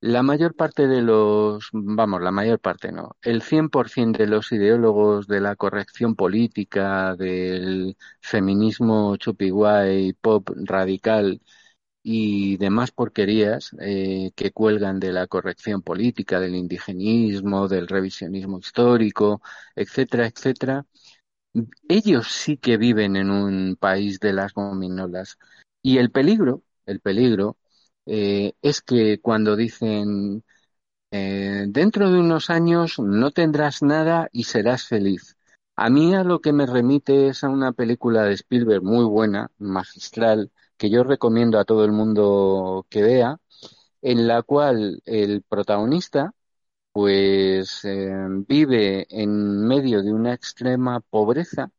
la 0.00 0.22
mayor 0.22 0.54
parte 0.54 0.86
de 0.86 1.02
los, 1.02 1.68
vamos, 1.72 2.20
la 2.22 2.30
mayor 2.30 2.60
parte 2.60 2.92
no, 2.92 3.16
el 3.22 3.42
100% 3.42 4.18
de 4.18 4.26
los 4.26 4.52
ideólogos 4.52 5.26
de 5.26 5.40
la 5.40 5.56
corrección 5.56 6.14
política, 6.14 7.14
del 7.16 7.96
feminismo 8.20 9.16
chupiguay, 9.16 10.12
pop 10.14 10.50
radical 10.64 11.40
y 12.02 12.56
demás 12.58 12.92
porquerías 12.92 13.72
eh, 13.80 14.32
que 14.36 14.52
cuelgan 14.52 15.00
de 15.00 15.12
la 15.12 15.26
corrección 15.26 15.82
política, 15.82 16.40
del 16.40 16.54
indigenismo, 16.56 17.68
del 17.68 17.88
revisionismo 17.88 18.58
histórico, 18.60 19.42
etcétera, 19.76 20.26
etcétera, 20.26 20.86
ellos 21.88 22.28
sí 22.28 22.56
que 22.58 22.76
viven 22.76 23.16
en 23.16 23.30
un 23.30 23.76
país 23.76 24.20
de 24.20 24.32
las 24.32 24.52
gominolas. 24.54 25.38
Y 25.82 25.98
el 25.98 26.10
peligro, 26.10 26.62
el 26.86 27.00
peligro, 27.00 27.56
eh, 28.06 28.54
es 28.62 28.80
que 28.82 29.20
cuando 29.20 29.56
dicen 29.56 30.44
eh, 31.10 31.66
dentro 31.68 32.10
de 32.10 32.18
unos 32.20 32.50
años 32.50 32.98
no 32.98 33.30
tendrás 33.30 33.82
nada 33.82 34.28
y 34.32 34.44
serás 34.44 34.86
feliz. 34.88 35.36
A 35.76 35.90
mí 35.90 36.14
a 36.14 36.24
lo 36.24 36.40
que 36.40 36.52
me 36.52 36.66
remite 36.66 37.28
es 37.28 37.44
a 37.44 37.48
una 37.48 37.72
película 37.72 38.24
de 38.24 38.34
Spielberg 38.34 38.82
muy 38.82 39.04
buena, 39.04 39.50
magistral, 39.58 40.50
que 40.76 40.90
yo 40.90 41.04
recomiendo 41.04 41.58
a 41.58 41.64
todo 41.64 41.84
el 41.84 41.92
mundo 41.92 42.86
que 42.90 43.02
vea, 43.02 43.38
en 44.02 44.26
la 44.28 44.42
cual 44.42 45.02
el 45.06 45.42
protagonista 45.42 46.32
pues 46.92 47.84
eh, 47.84 48.10
vive 48.48 49.06
en 49.10 49.66
medio 49.66 50.02
de 50.02 50.12
una 50.12 50.32
extrema 50.34 51.00
pobreza, 51.00 51.70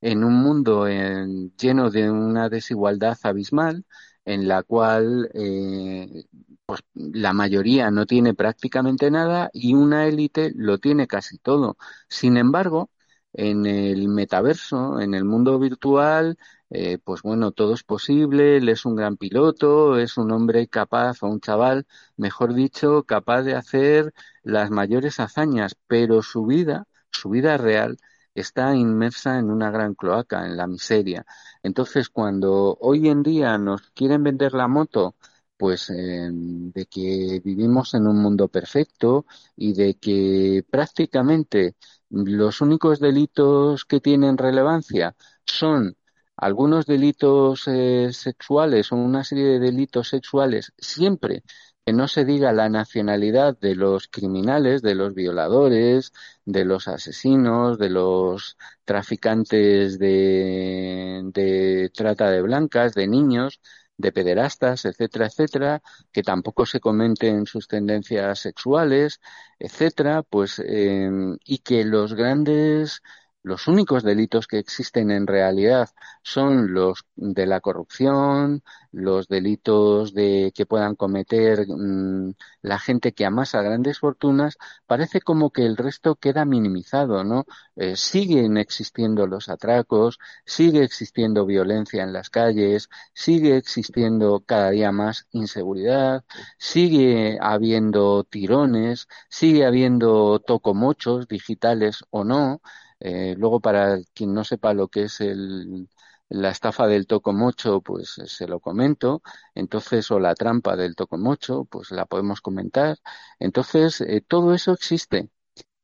en 0.00 0.24
un 0.24 0.34
mundo 0.34 0.86
lleno 0.86 1.90
de 1.90 2.10
una 2.10 2.48
desigualdad 2.48 3.18
abismal, 3.22 3.84
en 4.26 4.48
la 4.48 4.62
cual 4.64 5.30
eh, 5.34 6.24
pues 6.66 6.82
la 6.94 7.32
mayoría 7.32 7.90
no 7.90 8.06
tiene 8.06 8.34
prácticamente 8.34 9.10
nada 9.10 9.50
y 9.52 9.74
una 9.74 10.06
élite 10.06 10.52
lo 10.56 10.78
tiene 10.78 11.06
casi 11.06 11.38
todo. 11.38 11.78
Sin 12.08 12.36
embargo, 12.36 12.90
en 13.32 13.66
el 13.66 14.08
metaverso, 14.08 15.00
en 15.00 15.14
el 15.14 15.24
mundo 15.24 15.58
virtual, 15.58 16.38
eh, 16.70 16.98
pues 16.98 17.22
bueno, 17.22 17.52
todo 17.52 17.74
es 17.74 17.82
posible, 17.84 18.56
él 18.56 18.68
es 18.68 18.84
un 18.86 18.96
gran 18.96 19.16
piloto, 19.16 19.98
es 19.98 20.16
un 20.16 20.30
hombre 20.32 20.68
capaz, 20.68 21.22
o 21.22 21.28
un 21.28 21.40
chaval, 21.40 21.86
mejor 22.16 22.54
dicho, 22.54 23.04
capaz 23.04 23.42
de 23.42 23.54
hacer 23.54 24.12
las 24.42 24.70
mayores 24.70 25.20
hazañas, 25.20 25.76
pero 25.86 26.22
su 26.22 26.46
vida, 26.46 26.86
su 27.12 27.28
vida 27.30 27.56
real, 27.58 27.98
está 28.40 28.74
inmersa 28.74 29.38
en 29.38 29.50
una 29.50 29.70
gran 29.70 29.94
cloaca, 29.94 30.46
en 30.46 30.56
la 30.56 30.66
miseria. 30.66 31.26
Entonces, 31.62 32.08
cuando 32.10 32.76
hoy 32.80 33.08
en 33.08 33.22
día 33.22 33.58
nos 33.58 33.90
quieren 33.90 34.22
vender 34.22 34.52
la 34.54 34.68
moto, 34.68 35.16
pues 35.56 35.90
eh, 35.90 36.28
de 36.32 36.86
que 36.86 37.40
vivimos 37.44 37.94
en 37.94 38.06
un 38.06 38.20
mundo 38.22 38.48
perfecto 38.48 39.26
y 39.56 39.72
de 39.74 39.94
que 39.94 40.64
prácticamente 40.70 41.76
los 42.10 42.60
únicos 42.60 43.00
delitos 43.00 43.84
que 43.84 44.00
tienen 44.00 44.38
relevancia 44.38 45.16
son 45.44 45.96
algunos 46.36 46.86
delitos 46.86 47.64
eh, 47.66 48.10
sexuales 48.12 48.92
o 48.92 48.96
una 48.96 49.24
serie 49.24 49.46
de 49.46 49.58
delitos 49.60 50.08
sexuales 50.08 50.72
siempre 50.78 51.42
que 51.86 51.92
no 51.92 52.08
se 52.08 52.24
diga 52.24 52.52
la 52.52 52.68
nacionalidad 52.68 53.56
de 53.58 53.76
los 53.76 54.08
criminales, 54.08 54.82
de 54.82 54.96
los 54.96 55.14
violadores, 55.14 56.12
de 56.44 56.64
los 56.64 56.88
asesinos, 56.88 57.78
de 57.78 57.90
los 57.90 58.56
traficantes 58.84 59.98
de, 60.00 61.22
de 61.32 61.90
trata 61.94 62.30
de 62.30 62.42
blancas, 62.42 62.94
de 62.94 63.06
niños, 63.06 63.60
de 63.98 64.10
pederastas, 64.12 64.84
etcétera, 64.84 65.26
etcétera, 65.26 65.82
que 66.12 66.22
tampoco 66.24 66.66
se 66.66 66.80
comenten 66.80 67.46
sus 67.46 67.68
tendencias 67.68 68.40
sexuales, 68.40 69.20
etcétera, 69.60 70.22
pues, 70.24 70.60
eh, 70.66 71.08
y 71.44 71.58
que 71.58 71.84
los 71.84 72.14
grandes 72.14 73.00
los 73.46 73.68
únicos 73.68 74.02
delitos 74.02 74.48
que 74.48 74.58
existen 74.58 75.12
en 75.12 75.28
realidad 75.28 75.90
son 76.24 76.74
los 76.74 77.04
de 77.14 77.46
la 77.46 77.60
corrupción, 77.60 78.64
los 78.90 79.28
delitos 79.28 80.12
de 80.14 80.52
que 80.52 80.66
puedan 80.66 80.96
cometer 80.96 81.64
mm, 81.68 82.32
la 82.62 82.78
gente 82.80 83.12
que 83.12 83.24
amasa 83.24 83.62
grandes 83.62 84.00
fortunas, 84.00 84.58
parece 84.86 85.20
como 85.20 85.50
que 85.50 85.64
el 85.64 85.76
resto 85.76 86.16
queda 86.16 86.44
minimizado, 86.44 87.22
¿no? 87.22 87.44
Eh, 87.76 87.94
siguen 87.94 88.56
existiendo 88.56 89.28
los 89.28 89.48
atracos, 89.48 90.18
sigue 90.44 90.82
existiendo 90.82 91.46
violencia 91.46 92.02
en 92.02 92.12
las 92.12 92.30
calles, 92.30 92.88
sigue 93.14 93.56
existiendo 93.56 94.42
cada 94.44 94.70
día 94.70 94.90
más 94.90 95.28
inseguridad, 95.30 96.24
sigue 96.58 97.38
habiendo 97.40 98.24
tirones, 98.24 99.06
sigue 99.28 99.64
habiendo 99.64 100.40
tocomochos 100.40 101.28
digitales 101.28 102.02
o 102.10 102.24
no, 102.24 102.60
eh, 103.00 103.34
luego, 103.38 103.60
para 103.60 103.98
quien 104.14 104.32
no 104.34 104.44
sepa 104.44 104.74
lo 104.74 104.88
que 104.88 105.04
es 105.04 105.20
el, 105.20 105.88
la 106.28 106.50
estafa 106.50 106.86
del 106.86 107.06
tocomocho, 107.06 107.80
pues 107.82 108.18
eh, 108.18 108.26
se 108.26 108.46
lo 108.48 108.60
comento. 108.60 109.22
Entonces, 109.54 110.10
o 110.10 110.18
la 110.20 110.34
trampa 110.34 110.76
del 110.76 110.94
tocomocho, 110.96 111.64
pues 111.66 111.90
la 111.90 112.06
podemos 112.06 112.40
comentar. 112.40 112.98
Entonces, 113.38 114.00
eh, 114.00 114.22
todo 114.26 114.54
eso 114.54 114.72
existe, 114.72 115.30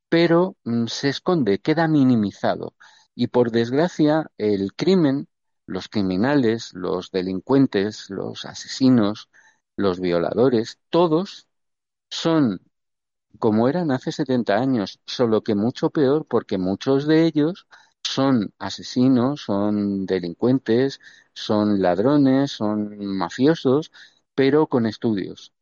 pero 0.09 0.57
mm, 0.65 0.87
se 0.87 1.09
esconde, 1.09 1.61
queda 1.61 1.89
minimizado. 1.89 2.75
Y 3.15 3.29
por 3.29 3.51
desgracia, 3.51 4.31
el 4.39 4.75
crimen, 4.75 5.29
los 5.67 5.89
criminales, 5.89 6.73
los 6.75 7.11
delincuentes, 7.11 8.11
los 8.11 8.45
asesinos, 8.45 9.29
los 9.77 10.01
violadores, 10.01 10.79
todos 10.91 11.49
son 12.11 12.61
como 13.43 13.69
eran 13.69 13.91
hace 13.91 14.13
70 14.13 14.55
años, 14.59 15.01
solo 15.05 15.43
que 15.43 15.57
mucho 15.57 15.91
peor 15.91 16.27
porque 16.29 16.59
muchos 16.59 17.09
de 17.09 17.27
ellos 17.27 17.67
son 18.05 18.55
asesinos, 18.61 19.43
son 19.43 20.07
delincuentes, 20.07 21.01
son 21.35 21.83
ladrones, 21.83 22.53
son 22.53 23.05
mafiosos, 23.05 23.91
pero 24.37 24.69
con 24.69 24.87
estudios, 24.87 25.53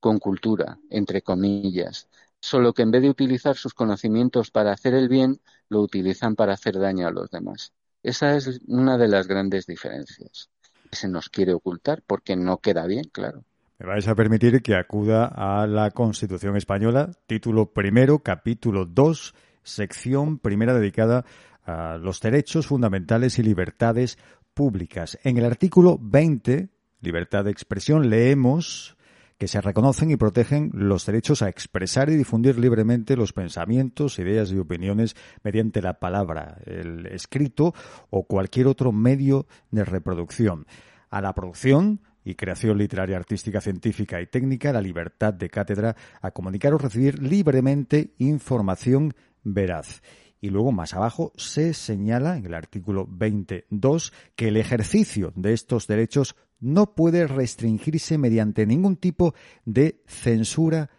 con 0.00 0.18
cultura, 0.18 0.78
entre 0.90 1.22
comillas. 1.22 2.08
Solo 2.40 2.74
que 2.74 2.82
en 2.82 2.90
vez 2.90 3.00
de 3.02 3.10
utilizar 3.10 3.56
sus 3.56 3.72
conocimientos 3.72 4.50
para 4.50 4.72
hacer 4.72 4.92
el 4.92 5.08
bien, 5.08 5.40
lo 5.70 5.80
utilizan 5.80 6.36
para 6.36 6.52
hacer 6.52 6.78
daño 6.78 7.08
a 7.08 7.10
los 7.10 7.30
demás. 7.30 7.72
Esa 8.02 8.36
es 8.36 8.60
una 8.66 8.98
de 8.98 9.08
las 9.08 9.26
grandes 9.28 9.64
diferencias. 9.66 10.50
Se 10.92 11.08
nos 11.08 11.30
quiere 11.30 11.54
ocultar 11.54 12.02
porque 12.06 12.36
no 12.36 12.58
queda 12.58 12.84
bien, 12.86 13.04
claro. 13.10 13.44
Me 13.80 13.86
vais 13.86 14.06
a 14.08 14.14
permitir 14.14 14.60
que 14.60 14.74
acuda 14.74 15.24
a 15.24 15.66
la 15.66 15.90
Constitución 15.90 16.54
Española, 16.54 17.12
título 17.26 17.72
primero, 17.72 18.18
capítulo 18.18 18.84
2, 18.84 19.34
sección 19.62 20.38
primera 20.38 20.74
dedicada 20.74 21.24
a 21.64 21.96
los 21.96 22.20
derechos 22.20 22.66
fundamentales 22.66 23.38
y 23.38 23.42
libertades 23.42 24.18
públicas. 24.52 25.18
En 25.24 25.38
el 25.38 25.46
artículo 25.46 25.98
20, 25.98 26.68
libertad 27.00 27.46
de 27.46 27.52
expresión, 27.52 28.10
leemos 28.10 28.98
que 29.38 29.48
se 29.48 29.62
reconocen 29.62 30.10
y 30.10 30.16
protegen 30.16 30.72
los 30.74 31.06
derechos 31.06 31.40
a 31.40 31.48
expresar 31.48 32.10
y 32.10 32.16
difundir 32.16 32.58
libremente 32.58 33.16
los 33.16 33.32
pensamientos, 33.32 34.18
ideas 34.18 34.52
y 34.52 34.58
opiniones 34.58 35.16
mediante 35.42 35.80
la 35.80 35.94
palabra, 35.94 36.58
el 36.66 37.06
escrito 37.06 37.72
o 38.10 38.24
cualquier 38.24 38.66
otro 38.66 38.92
medio 38.92 39.46
de 39.70 39.86
reproducción. 39.86 40.66
A 41.08 41.22
la 41.22 41.32
producción, 41.34 42.02
y 42.24 42.34
creación 42.34 42.78
literaria, 42.78 43.16
artística, 43.16 43.60
científica 43.60 44.20
y 44.20 44.26
técnica, 44.26 44.72
la 44.72 44.80
libertad 44.80 45.32
de 45.32 45.50
cátedra 45.50 45.96
a 46.20 46.30
comunicar 46.30 46.74
o 46.74 46.78
recibir 46.78 47.22
libremente 47.22 48.14
información 48.18 49.14
veraz. 49.42 50.02
Y 50.40 50.48
luego 50.48 50.72
más 50.72 50.94
abajo 50.94 51.32
se 51.36 51.74
señala 51.74 52.36
en 52.36 52.46
el 52.46 52.54
artículo 52.54 53.06
22 53.08 54.12
que 54.36 54.48
el 54.48 54.56
ejercicio 54.56 55.32
de 55.36 55.52
estos 55.52 55.86
derechos 55.86 56.34
no 56.60 56.94
puede 56.94 57.26
restringirse 57.26 58.18
mediante 58.18 58.66
ningún 58.66 58.96
tipo 58.96 59.34
de 59.64 60.02
censura 60.06 60.90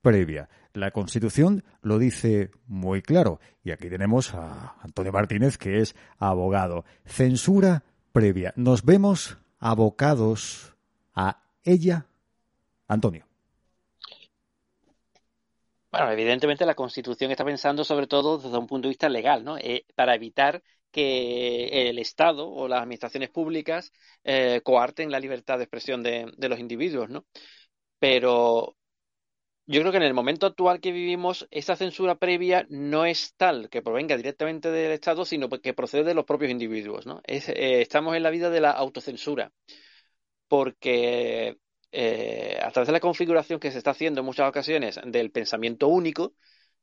previa. 0.00 0.48
La 0.74 0.90
Constitución 0.90 1.64
lo 1.82 1.98
dice 1.98 2.50
muy 2.66 3.02
claro. 3.02 3.40
Y 3.62 3.72
aquí 3.72 3.88
tenemos 3.88 4.34
a 4.34 4.76
Antonio 4.80 5.12
Martínez, 5.12 5.58
que 5.58 5.80
es 5.80 5.96
abogado. 6.18 6.84
Censura 7.04 7.84
previa. 8.12 8.52
Nos 8.56 8.84
vemos 8.84 9.38
abocados 9.58 10.74
a 11.14 11.42
ella? 11.64 12.06
Antonio. 12.86 13.26
Bueno, 15.90 16.10
evidentemente 16.10 16.66
la 16.66 16.74
Constitución 16.74 17.30
está 17.30 17.44
pensando 17.44 17.82
sobre 17.84 18.06
todo 18.06 18.38
desde 18.38 18.58
un 18.58 18.66
punto 18.66 18.88
de 18.88 18.90
vista 18.90 19.08
legal, 19.08 19.44
¿no? 19.44 19.56
Eh, 19.58 19.86
para 19.94 20.14
evitar 20.14 20.62
que 20.90 21.88
el 21.88 21.98
Estado 21.98 22.48
o 22.48 22.68
las 22.68 22.80
administraciones 22.82 23.30
públicas 23.30 23.92
eh, 24.24 24.60
coarten 24.64 25.10
la 25.10 25.20
libertad 25.20 25.58
de 25.58 25.64
expresión 25.64 26.02
de, 26.02 26.32
de, 26.36 26.48
los 26.48 26.58
individuos, 26.58 27.08
¿no? 27.10 27.26
Pero 27.98 28.77
yo 29.68 29.80
creo 29.80 29.92
que 29.92 29.98
en 29.98 30.04
el 30.04 30.14
momento 30.14 30.46
actual 30.46 30.80
que 30.80 30.92
vivimos, 30.92 31.46
esa 31.50 31.76
censura 31.76 32.14
previa 32.18 32.66
no 32.70 33.04
es 33.04 33.34
tal 33.36 33.68
que 33.68 33.82
provenga 33.82 34.16
directamente 34.16 34.70
del 34.70 34.92
Estado, 34.92 35.26
sino 35.26 35.50
que 35.50 35.74
procede 35.74 36.04
de 36.04 36.14
los 36.14 36.24
propios 36.24 36.50
individuos. 36.50 37.06
¿no? 37.06 37.20
Eh, 37.26 37.82
estamos 37.82 38.16
en 38.16 38.22
la 38.22 38.30
vida 38.30 38.48
de 38.48 38.62
la 38.62 38.70
autocensura, 38.70 39.52
porque 40.48 41.58
eh, 41.92 42.58
a 42.62 42.70
través 42.70 42.86
de 42.86 42.92
la 42.92 43.00
configuración 43.00 43.60
que 43.60 43.70
se 43.70 43.78
está 43.78 43.90
haciendo 43.90 44.20
en 44.20 44.26
muchas 44.26 44.48
ocasiones 44.48 44.98
del 45.04 45.30
pensamiento 45.30 45.88
único, 45.88 46.34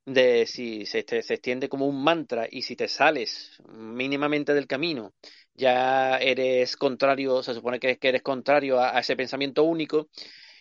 de 0.05 0.45
si 0.45 0.85
se, 0.85 0.99
extiende 0.99 1.69
como 1.69 1.87
un 1.87 2.03
mantra 2.03 2.47
y 2.49 2.61
si 2.61 2.75
te 2.75 2.87
sales 2.87 3.57
mínimamente 3.67 4.53
del 4.53 4.67
camino, 4.67 5.15
ya 5.55 6.17
eres 6.19 6.77
contrario, 6.77 7.41
se 7.41 7.55
supone 7.55 7.79
que, 7.79 7.97
eres 7.99 8.21
contrario 8.21 8.79
a 8.79 8.99
ese 8.99 9.15
pensamiento 9.15 9.63
único, 9.63 10.09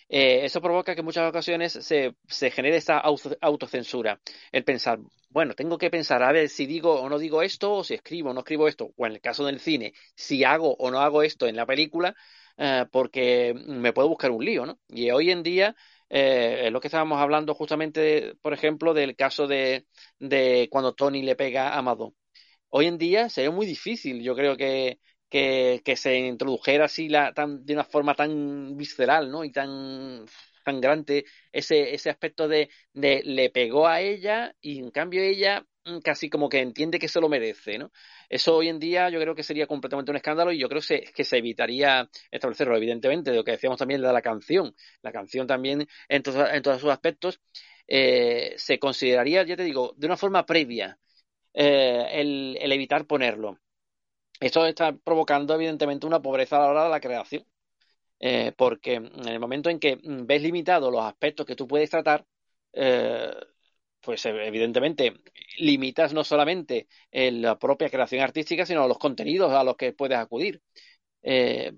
eh, 0.08 0.44
eso 0.44 0.60
provoca 0.60 0.94
que 0.94 1.00
en 1.00 1.04
muchas 1.06 1.28
ocasiones 1.28 1.72
se, 1.72 2.14
se 2.28 2.50
genere 2.50 2.76
esa 2.76 2.98
autocensura. 3.40 4.20
El 4.52 4.64
pensar, 4.64 4.98
bueno, 5.30 5.54
tengo 5.54 5.78
que 5.78 5.90
pensar 5.90 6.22
a 6.22 6.32
ver 6.32 6.48
si 6.48 6.66
digo 6.66 7.00
o 7.00 7.08
no 7.08 7.18
digo 7.18 7.42
esto, 7.42 7.74
o 7.74 7.84
si 7.84 7.94
escribo 7.94 8.30
o 8.30 8.34
no 8.34 8.40
escribo 8.40 8.68
esto, 8.68 8.90
o 8.96 9.06
en 9.06 9.12
el 9.12 9.20
caso 9.20 9.44
del 9.46 9.60
cine, 9.60 9.92
si 10.14 10.44
hago 10.44 10.74
o 10.78 10.90
no 10.90 11.00
hago 11.00 11.22
esto 11.22 11.46
en 11.46 11.56
la 11.56 11.66
película, 11.66 12.14
eh, 12.56 12.86
porque 12.92 13.54
me 13.66 13.92
puedo 13.92 14.08
buscar 14.08 14.30
un 14.30 14.44
lío, 14.44 14.66
¿no? 14.66 14.78
Y 14.88 15.10
hoy 15.10 15.30
en 15.30 15.42
día 15.42 15.74
eh, 16.08 16.64
es 16.66 16.72
lo 16.72 16.80
que 16.80 16.88
estábamos 16.88 17.18
hablando 17.20 17.54
justamente, 17.54 18.34
por 18.42 18.52
ejemplo, 18.52 18.94
del 18.94 19.16
caso 19.16 19.46
de, 19.46 19.86
de 20.18 20.68
cuando 20.70 20.94
Tony 20.94 21.22
le 21.22 21.36
pega 21.36 21.70
a 21.70 21.78
Amado. 21.78 22.14
Hoy 22.70 22.86
en 22.86 22.98
día 22.98 23.28
sería 23.28 23.50
muy 23.50 23.66
difícil, 23.66 24.22
yo 24.22 24.34
creo 24.34 24.56
que, 24.56 24.98
que, 25.30 25.82
se 25.96 26.16
introdujera 26.18 26.84
así 26.86 27.08
la, 27.08 27.32
tan, 27.32 27.64
de 27.64 27.74
una 27.74 27.84
forma 27.84 28.14
tan 28.14 28.76
visceral, 28.76 29.30
¿no? 29.30 29.44
Y 29.44 29.52
tan 29.52 30.26
sangrante 30.64 31.24
ese, 31.52 31.94
ese 31.94 32.10
aspecto 32.10 32.48
de, 32.48 32.70
le 32.92 33.50
pegó 33.50 33.86
a 33.86 34.00
ella 34.00 34.54
y 34.60 34.78
en 34.78 34.90
cambio 34.90 35.22
ella 35.22 35.66
casi 36.02 36.30
como 36.30 36.48
que 36.48 36.60
entiende 36.60 36.98
que 36.98 37.08
se 37.08 37.20
lo 37.20 37.28
merece, 37.28 37.78
¿no? 37.78 37.90
Eso 38.28 38.56
hoy 38.56 38.68
en 38.68 38.78
día 38.78 39.10
yo 39.10 39.20
creo 39.20 39.34
que 39.34 39.42
sería 39.42 39.66
completamente 39.66 40.10
un 40.10 40.16
escándalo 40.16 40.50
y 40.52 40.58
yo 40.58 40.68
creo 40.68 40.80
que 40.80 40.86
se, 40.86 41.00
que 41.14 41.24
se 41.24 41.38
evitaría 41.38 42.08
establecerlo, 42.30 42.76
evidentemente, 42.76 43.30
de 43.30 43.36
lo 43.36 43.44
que 43.44 43.52
decíamos 43.52 43.78
también 43.78 44.00
de 44.00 44.12
la 44.12 44.22
canción. 44.22 44.74
La 45.02 45.12
canción 45.12 45.46
también, 45.46 45.82
en, 46.08 46.22
en 46.52 46.62
todos 46.62 46.80
sus 46.80 46.90
aspectos, 46.90 47.40
eh, 47.86 48.54
se 48.56 48.78
consideraría, 48.78 49.42
ya 49.44 49.56
te 49.56 49.64
digo, 49.64 49.94
de 49.96 50.06
una 50.06 50.16
forma 50.16 50.46
previa 50.46 50.98
eh, 51.54 52.06
el, 52.12 52.58
el 52.60 52.72
evitar 52.72 53.06
ponerlo. 53.06 53.58
Esto 54.40 54.66
está 54.66 54.92
provocando, 54.96 55.54
evidentemente, 55.54 56.06
una 56.06 56.20
pobreza 56.22 56.56
a 56.56 56.60
la 56.60 56.68
hora 56.68 56.84
de 56.84 56.90
la 56.90 57.00
creación. 57.00 57.44
Eh, 58.20 58.52
porque 58.56 58.94
en 58.94 59.28
el 59.28 59.40
momento 59.40 59.70
en 59.70 59.78
que 59.80 59.98
ves 60.02 60.42
limitados 60.42 60.92
los 60.92 61.02
aspectos 61.04 61.46
que 61.46 61.56
tú 61.56 61.66
puedes 61.68 61.90
tratar, 61.90 62.26
eh, 62.72 63.32
pues 64.00 64.24
evidentemente 64.26 65.14
limitas 65.58 66.12
no 66.14 66.24
solamente 66.24 66.88
la 67.12 67.58
propia 67.58 67.90
creación 67.90 68.22
artística, 68.22 68.66
sino 68.66 68.88
los 68.88 68.98
contenidos 68.98 69.52
a 69.52 69.64
los 69.64 69.76
que 69.76 69.92
puedes 69.92 70.18
acudir. 70.18 70.62
Eh, 71.22 71.72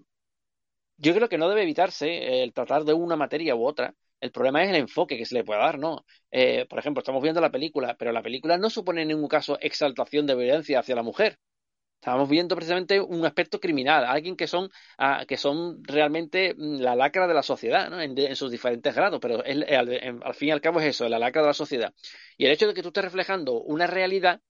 yo 0.99 1.15
creo 1.15 1.29
que 1.29 1.39
no 1.39 1.49
debe 1.49 1.63
evitarse 1.63 2.43
el 2.43 2.53
tratar 2.53 2.85
de 2.85 2.95
una 2.95 3.17
materia 3.17 3.55
u 3.55 3.67
otra. 3.67 3.95
El 4.21 4.33
problema 4.33 4.63
es 4.65 4.71
el 4.71 4.77
enfoque 4.77 5.19
que 5.19 5.27
se 5.27 5.35
le 5.35 5.45
puede 5.45 5.61
dar, 5.61 5.79
¿no? 5.79 6.05
por 6.69 6.79
ejemplo, 6.79 7.01
estamos 7.01 7.23
viendo 7.23 7.41
la 7.41 7.51
película, 7.51 7.97
pero 7.99 8.13
la 8.13 8.23
película 8.23 8.57
no 8.59 8.71
supone 8.71 9.03
en 9.03 9.09
ningún 9.09 9.29
caso 9.29 9.59
exaltación 9.61 10.27
de 10.27 10.35
violencia 10.35 10.81
hacia 10.81 10.97
la 10.97 11.03
mujer. 11.03 11.39
Estábamos 12.01 12.29
viendo 12.29 12.55
precisamente 12.55 13.01
un 13.01 13.25
aspecto 13.25 13.59
criminal, 13.59 14.05
alguien 14.05 14.37
que 14.37 14.47
son, 14.47 14.71
ah, 14.99 15.25
que 15.27 15.37
son 15.37 15.83
realmente 15.83 16.55
mm, 16.55 16.81
la 16.81 16.95
lacra 16.95 17.27
de 17.27 17.35
la 17.35 17.43
sociedad, 17.43 17.91
¿no? 17.91 18.01
en, 18.01 18.37
sus 18.37 18.51
diferentes 18.51 18.95
grados, 18.95 19.19
pero 19.21 19.43
al, 19.45 20.35
fin 20.35 20.49
y 20.49 20.53
al 20.53 20.61
cabo 20.61 20.81
es 20.81 20.87
eso, 20.87 21.09
la 21.09 21.19
lacra 21.19 21.43
de 21.43 21.49
la 21.49 21.55
sociedad. 21.55 21.93
Y 22.37 22.47
el 22.47 22.53
hecho 22.53 22.69
de 22.69 22.75
que 22.75 22.83
tú 22.83 22.89
estés 22.89 23.05
reflejando 23.05 23.61
una 23.61 23.87
realidad 23.87 24.41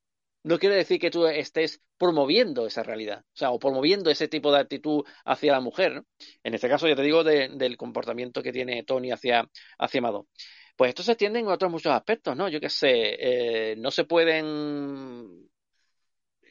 no 0.43 0.59
quiere 0.59 0.77
decir 0.77 1.01
que 1.01 1.11
tú 1.11 1.27
estés 1.27 1.83
promoviendo 1.99 2.67
esa 2.67 2.83
realidad, 2.83 3.25
o 3.35 3.37
sea, 3.37 3.51
o 3.51 3.59
promoviendo 3.59 4.11
ese 4.11 4.29
tipo 4.29 4.53
de 4.53 4.61
actitud 4.61 5.05
hacia 5.25 5.53
la 5.53 5.61
mujer, 5.61 5.95
¿no? 5.95 6.07
En 6.45 6.55
este 6.55 6.69
caso, 6.69 6.87
ya 6.87 6.95
te 6.95 7.03
digo, 7.03 7.25
del 7.25 7.77
comportamiento 7.77 8.43
que 8.43 8.53
tiene 8.53 8.85
Tony 8.85 9.11
hacia, 9.11 9.49
hacia 9.79 9.99
Amado. 9.99 10.29
Pues 10.77 10.91
esto 10.91 11.03
se 11.03 11.13
extiende 11.13 11.41
en 11.41 11.49
otros 11.49 11.71
muchos 11.71 11.93
aspectos, 11.93 12.37
¿no? 12.37 12.49
Yo 12.49 12.61
qué 12.61 12.69
sé, 12.69 12.91
eh, 12.93 13.77
no 13.77 13.91
se 13.91 14.05
pueden 14.05 15.49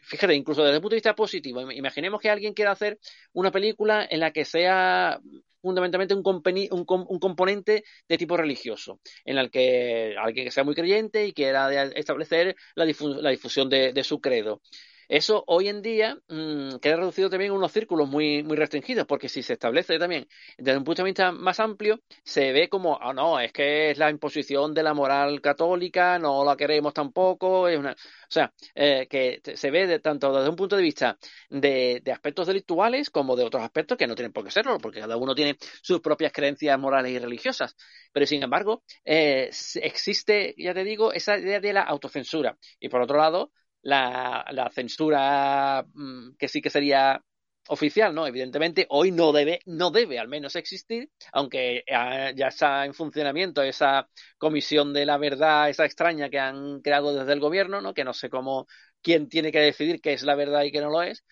fíjate, 0.05 0.35
incluso 0.35 0.63
desde 0.63 0.75
el 0.75 0.81
punto 0.81 0.93
de 0.93 0.97
vista 0.97 1.15
positivo, 1.15 1.71
imaginemos 1.71 2.21
que 2.21 2.29
alguien 2.29 2.53
quiera 2.53 2.71
hacer 2.71 2.99
una 3.33 3.51
película 3.51 4.07
en 4.09 4.19
la 4.19 4.31
que 4.31 4.45
sea 4.45 5.19
fundamentalmente 5.65 6.13
un, 6.13 6.23
un, 6.23 7.19
componente 7.19 7.83
de 8.07 8.17
tipo 8.19 8.37
religioso, 8.37 8.99
en 9.25 9.39
el 9.39 9.49
que 9.49 10.15
alguien 10.15 10.45
que 10.45 10.51
sea 10.51 10.63
muy 10.63 10.75
creyente 10.75 11.25
y 11.25 11.33
quiera 11.33 11.85
establecer 11.85 12.55
la, 12.75 12.85
difusión 12.85 13.67
de, 13.67 14.03
su 14.03 14.21
credo. 14.21 14.61
Eso 15.07 15.43
hoy 15.47 15.69
en 15.69 15.81
día 15.81 16.17
mmm, 16.27 16.77
queda 16.77 16.97
reducido 16.97 17.29
también 17.29 17.51
a 17.51 17.55
unos 17.55 17.71
círculos 17.71 18.07
muy, 18.09 18.43
muy 18.43 18.57
restringidos, 18.57 19.05
porque 19.05 19.29
si 19.29 19.43
se 19.43 19.53
establece 19.53 19.99
también 19.99 20.27
desde 20.57 20.77
un 20.77 20.83
punto 20.83 21.03
de 21.03 21.07
vista 21.07 21.31
más 21.31 21.59
amplio, 21.59 22.01
se 22.23 22.51
ve 22.51 22.69
como, 22.69 22.93
oh, 22.93 23.13
no, 23.13 23.39
es 23.39 23.51
que 23.51 23.91
es 23.91 23.97
la 23.97 24.09
imposición 24.09 24.73
de 24.73 24.83
la 24.83 24.93
moral 24.93 25.41
católica, 25.41 26.19
no 26.19 26.43
la 26.43 26.55
queremos 26.55 26.93
tampoco, 26.93 27.67
es 27.67 27.77
una... 27.77 27.91
o 27.91 27.95
sea, 28.29 28.53
eh, 28.73 29.07
que 29.09 29.41
se 29.55 29.71
ve 29.71 29.87
de, 29.87 29.99
tanto 29.99 30.33
desde 30.35 30.49
un 30.49 30.55
punto 30.55 30.75
de 30.75 30.83
vista 30.83 31.17
de, 31.49 32.01
de, 32.03 32.11
aspectos 32.11 32.47
delictuales 32.47 33.09
como 33.09 33.35
de 33.35 33.43
otros 33.43 33.63
aspectos 33.63 33.97
que 33.97 34.07
no 34.07 34.15
tienen 34.15 34.33
por 34.33 34.43
qué 34.43 34.51
serlo, 34.51 34.77
porque 34.79 34.99
cada 34.99 35.17
uno 35.17 35.35
tiene 35.35 35.57
sus 35.81 36.01
propias 36.01 36.31
creencias 36.31 36.79
morales 36.79 37.11
y 37.11 37.19
religiosas. 37.19 37.75
Pero 38.11 38.25
sin 38.25 38.43
embargo, 38.43 38.83
eh, 39.03 39.49
existe, 39.81 40.55
ya 40.57 40.73
te 40.73 40.83
digo, 40.83 41.13
esa 41.13 41.37
idea 41.37 41.59
de 41.59 41.73
la 41.73 41.81
autocensura. 41.81 42.57
Y 42.79 42.89
por 42.89 43.01
otro 43.01 43.17
lado, 43.17 43.51
la, 43.85 44.45
la 44.51 44.69
censura 44.71 45.85
mm, 45.93 46.35
que 46.37 46.49
sí 46.49 46.61
que 46.61 46.69
sería 46.71 47.21
oficial, 47.69 48.13
¿no? 48.13 48.27
Evidentemente 48.27 48.85
hoy 48.89 49.11
no 49.11 49.31
debe, 49.31 49.59
no 49.65 49.91
debe 49.91 50.19
al 50.19 50.27
menos 50.27 50.55
existir, 50.55 51.09
aunque 51.33 51.83
ya 51.87 52.47
está 52.47 52.85
en 52.85 52.93
funcionamiento 52.93 53.63
esa 53.63 54.07
comisión 54.37 54.93
de 54.93 55.05
la 55.05 55.17
verdad, 55.17 55.69
esa 55.69 55.85
extraña 55.85 56.29
que 56.29 56.39
han 56.39 56.81
creado 56.81 57.13
desde 57.15 57.33
el 57.33 57.39
gobierno, 57.39 57.81
¿no? 57.81 57.93
Que 57.93 58.03
no 58.03 58.13
sé 58.13 58.29
cómo, 58.29 58.67
quién 59.01 59.29
tiene 59.29 59.51
que 59.51 59.59
decidir 59.59 60.01
qué 60.01 60.13
es 60.13 60.23
la 60.23 60.35
verdad 60.35 60.63
y 60.63 60.71
qué 60.71 60.81
no 60.81 60.89
lo 60.91 61.01
es. 61.03 61.23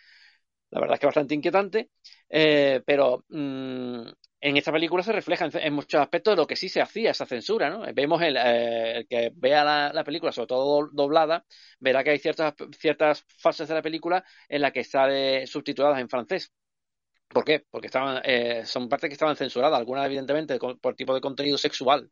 La 0.72 0.80
verdad 0.82 0.96
es 0.96 1.00
que 1.02 1.06
es 1.06 1.10
bastante 1.10 1.36
inquietante, 1.36 1.90
eh, 2.30 2.82
pero 2.86 3.26
mm, 3.30 4.04
en 4.44 4.58
esta 4.58 4.74
película 4.74 5.04
se 5.04 5.14
refleja 5.14 5.50
en, 5.54 5.74
muchos 5.74 6.02
aspectos 6.02 6.34
de 6.34 6.36
lo 6.36 6.46
que 6.46 6.58
sí 6.58 6.68
se 6.68 6.82
hacía 6.82 7.12
esa 7.12 7.26
censura, 7.26 7.70
¿no? 7.70 7.84
Vemos 7.94 8.22
el, 8.22 8.36
eh, 8.38 9.06
que 9.10 9.32
vea 9.36 9.64
la, 9.64 10.04
película, 10.04 10.34
sobre 10.34 10.48
todo 10.48 10.90
doblada, 10.92 11.46
verá 11.80 12.04
que 12.04 12.10
hay 12.10 12.20
ciertas, 12.20 12.54
ciertas 12.78 13.24
fases 13.38 13.70
de 13.70 13.76
la 13.76 13.82
película 13.82 14.26
en 14.50 14.62
las 14.62 14.74
que 14.74 14.82
están 14.82 15.48
subtituladas 15.48 16.00
en 16.02 16.10
francés. 16.10 16.52
¿Por 17.30 17.46
qué? 17.46 17.66
Porque 17.72 17.88
estaban, 17.88 18.22
eh, 18.26 18.66
son 18.66 18.90
partes 18.90 19.10
que 19.10 19.14
estaban 19.14 19.38
censuradas, 19.38 19.80
algunas 19.80 20.06
evidentemente 20.06 20.60
por 20.60 20.96
tipo 20.96 21.16
de 21.16 21.22
contenido 21.22 21.58
sexual, 21.58 22.12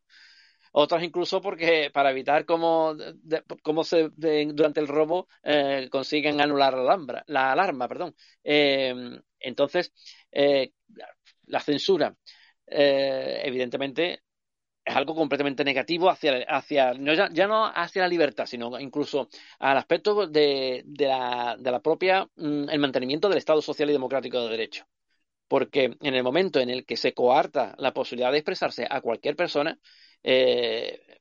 otras 0.72 1.04
incluso 1.04 1.41
porque 1.41 1.91
para 1.94 2.12
evitar 2.12 2.46
cómo, 2.46 2.96
se 3.84 4.10
durante 4.54 4.80
el 4.80 4.88
robo 4.88 5.28
eh, 5.44 5.89
consiguen 5.91 6.39
anular 6.39 6.76
la 6.76 6.82
alarma, 6.82 7.24
la 7.28 7.52
alarma 7.52 7.88
perdón. 7.89 8.15
entonces, 9.39 9.91
la 11.52 11.60
censura, 11.60 12.16
eh, 12.68 13.42
evidentemente, 13.44 14.24
es 14.84 14.96
algo 14.96 15.16
completamente 15.16 15.64
negativo 15.64 16.10
hacia, 16.10 16.44
hacia 16.48 16.94
ya, 17.32 17.48
no 17.48 17.66
hacia 17.66 18.04
la 18.04 18.08
libertad, 18.08 18.46
sino 18.46 18.80
incluso 18.80 19.30
al 19.60 19.78
aspecto 19.78 20.28
de, 20.28 20.84
de, 20.86 21.08
la, 21.08 21.56
de 21.60 21.72
la, 21.72 21.82
propia, 21.82 22.28
mm, 22.36 22.70
el 22.70 22.80
mantenimiento 22.80 23.30
del 23.30 23.38
Estado 23.38 23.62
social 23.62 23.90
y 23.90 23.94
democrático 23.94 24.42
de 24.42 24.50
derecho. 24.50 24.86
Porque 25.48 25.98
en 26.02 26.16
el 26.16 26.24
momento 26.24 26.60
en 26.60 26.70
el 26.70 26.86
que 26.86 26.98
se 26.98 27.14
coarta 27.14 27.76
la 27.78 27.94
posibilidad 27.94 28.32
de 28.32 28.40
expresarse 28.40 28.88
a 28.90 29.02
cualquier 29.02 29.36
persona, 29.36 29.78
eh, 30.24 31.20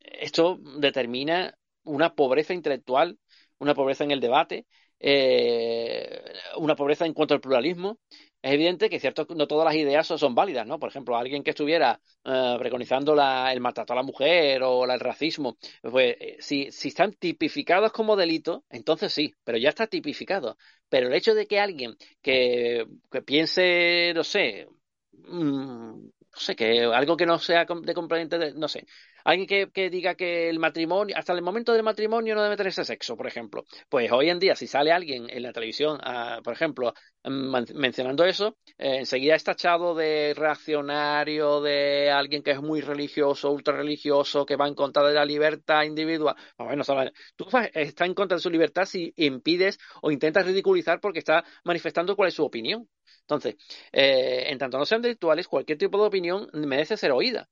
esto 0.00 0.58
determina 0.78 1.56
una 1.84 2.14
pobreza 2.14 2.54
intelectual, 2.54 3.18
una 3.58 3.74
pobreza 3.74 4.04
en 4.04 4.10
el 4.10 4.20
debate, 4.20 4.66
eh, 5.00 6.22
una 6.56 6.74
pobreza 6.76 7.06
en 7.06 7.14
cuanto 7.14 7.34
al 7.34 7.40
pluralismo 7.40 7.98
es 8.40 8.52
evidente 8.52 8.88
que 8.88 9.00
cierto, 9.00 9.26
no 9.34 9.48
todas 9.48 9.64
las 9.64 9.74
ideas 9.74 10.06
son, 10.06 10.34
válidas, 10.34 10.66
¿no? 10.66 10.78
Por 10.78 10.90
ejemplo, 10.90 11.16
alguien 11.16 11.42
que 11.42 11.50
estuviera 11.50 12.00
eh, 12.24 12.56
preconizando 12.58 13.12
el 13.12 13.60
maltrato 13.60 13.92
a 13.92 13.96
la 13.96 14.02
mujer 14.02 14.62
o 14.62 14.84
el 14.84 15.00
racismo, 15.00 15.58
pues 15.82 16.16
eh, 16.20 16.36
si, 16.40 16.70
si 16.70 16.88
están 16.88 17.12
tipificados 17.14 17.92
como 17.92 18.16
delito, 18.16 18.64
entonces 18.70 19.12
sí, 19.12 19.34
pero 19.44 19.58
ya 19.58 19.70
está 19.70 19.86
tipificado. 19.88 20.56
Pero 20.88 21.08
el 21.08 21.14
hecho 21.14 21.34
de 21.34 21.46
que 21.46 21.58
alguien 21.60 21.96
que, 22.22 22.86
que 23.10 23.22
piense, 23.22 24.12
no 24.14 24.24
sé, 24.24 24.68
mm, 25.12 26.08
no 26.32 26.38
sé, 26.38 26.54
que 26.56 26.84
algo 26.84 27.16
que 27.16 27.26
no 27.26 27.38
sea 27.38 27.64
de 27.64 27.94
componente, 27.94 28.52
no 28.54 28.68
sé, 28.68 28.86
alguien 29.28 29.70
que, 29.74 29.90
diga 29.90 30.14
que 30.14 30.48
el 30.48 30.58
matrimonio, 30.58 31.14
hasta 31.18 31.34
el 31.34 31.42
momento 31.42 31.74
del 31.74 31.82
matrimonio 31.82 32.34
no 32.34 32.42
debe 32.42 32.56
tener 32.56 32.70
ese 32.70 32.84
sexo, 32.84 33.14
por 33.14 33.26
ejemplo. 33.26 33.64
Pues 33.90 34.10
hoy 34.10 34.30
en 34.30 34.38
día, 34.38 34.56
si 34.56 34.66
sale 34.66 34.90
alguien 34.90 35.28
en 35.28 35.42
la 35.42 35.52
televisión, 35.52 35.98
por 36.42 36.54
ejemplo, 36.54 36.94
mencionando 37.24 38.24
eso, 38.24 38.56
eh, 38.78 39.00
enseguida 39.00 39.34
es 39.34 39.44
tachado 39.44 39.94
de 39.94 40.32
reaccionario, 40.34 41.60
de 41.60 42.10
alguien 42.10 42.42
que 42.42 42.52
es 42.52 42.62
muy 42.62 42.80
religioso, 42.80 43.50
ultra 43.50 43.76
religioso, 43.76 44.46
que 44.46 44.56
va 44.56 44.66
en 44.66 44.74
contra 44.74 45.06
de 45.06 45.12
la 45.12 45.26
libertad 45.26 45.82
individual. 45.82 46.34
Pues 46.56 46.66
bueno, 46.66 47.12
tú 47.36 47.46
estás 47.74 48.08
en 48.08 48.14
contra 48.14 48.36
de 48.36 48.42
su 48.42 48.48
libertad 48.48 48.86
si 48.86 49.12
impides 49.16 49.78
o 50.00 50.10
intentas 50.10 50.46
ridiculizar 50.46 51.00
porque 51.00 51.18
está 51.18 51.44
manifestando 51.64 52.16
cuál 52.16 52.28
es 52.28 52.34
su 52.34 52.44
opinión. 52.44 52.88
Entonces, 53.22 53.56
eh, 53.92 54.44
en 54.46 54.56
tanto 54.56 54.78
no 54.78 54.86
sean 54.86 55.02
delictuales, 55.02 55.48
cualquier 55.48 55.76
tipo 55.76 56.00
de 56.00 56.06
opinión 56.06 56.48
merece 56.54 56.96
ser 56.96 57.12
oída. 57.12 57.46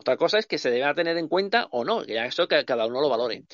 Otra 0.00 0.16
cosa 0.16 0.38
es 0.38 0.46
que 0.46 0.56
se 0.56 0.70
deba 0.70 0.94
tener 0.94 1.18
en 1.18 1.28
cuenta 1.28 1.68
o 1.72 1.84
no, 1.84 2.02
ya 2.04 2.24
eso 2.24 2.48
que 2.48 2.64
cada 2.64 2.86
uno 2.86 3.02
lo 3.02 3.10
valore. 3.10 3.44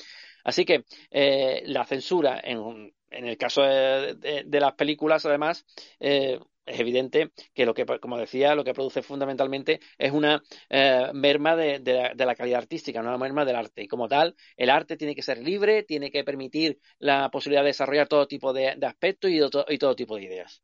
Así 0.45 0.63
que 0.63 0.85
eh, 1.11 1.61
la 1.65 1.83
censura, 1.83 2.39
en, 2.41 2.93
en, 3.11 3.27
el 3.27 3.37
caso 3.37 3.63
de, 3.63 4.47
las 4.47 4.73
películas, 4.75 5.25
además, 5.25 5.65
eh, 5.99 6.39
es 6.65 6.79
evidente 6.79 7.31
que 7.53 7.65
lo 7.65 7.73
que, 7.73 7.85
como 7.99 8.17
decía, 8.17 8.55
lo 8.55 8.63
que 8.63 8.73
produce 8.73 9.01
fundamentalmente 9.01 9.81
es 9.97 10.13
una 10.13 10.41
eh, 10.69 11.09
merma 11.13 11.57
de, 11.57 12.13
la, 12.15 12.35
calidad 12.35 12.59
artística, 12.59 13.01
una 13.01 13.17
merma 13.17 13.43
del 13.43 13.57
arte. 13.57 13.83
Y 13.83 13.89
como 13.89 14.07
tal, 14.07 14.33
el 14.55 14.69
arte 14.69 14.95
tiene 14.95 15.15
que 15.15 15.23
ser 15.23 15.39
libre, 15.39 15.83
tiene 15.83 16.11
que 16.11 16.23
permitir 16.23 16.79
la 16.97 17.29
posibilidad 17.29 17.63
de 17.63 17.71
desarrollar 17.71 18.07
todo 18.07 18.25
tipo 18.25 18.53
de, 18.53 18.69
aspectos 18.83 19.29
y, 19.31 19.41
y 19.67 19.77
todo 19.77 19.95
tipo 19.97 20.15
de 20.15 20.23
ideas. 20.23 20.63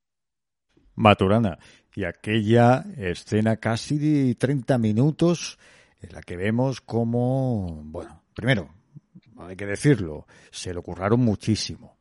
Maturana, 0.95 1.57
y 1.95 2.05
aquella 2.05 2.85
escena 2.97 3.57
casi 3.57 3.97
de 3.97 4.35
30 4.35 4.77
minutos 4.77 5.57
en 6.01 6.13
la 6.13 6.21
que 6.21 6.35
vemos 6.35 6.81
cómo, 6.81 7.81
bueno, 7.85 8.21
primero, 8.33 8.69
hay 9.37 9.55
que 9.55 9.65
decirlo, 9.65 10.27
se 10.51 10.73
lo 10.73 10.81
curraron 10.81 11.21
muchísimo 11.21 11.97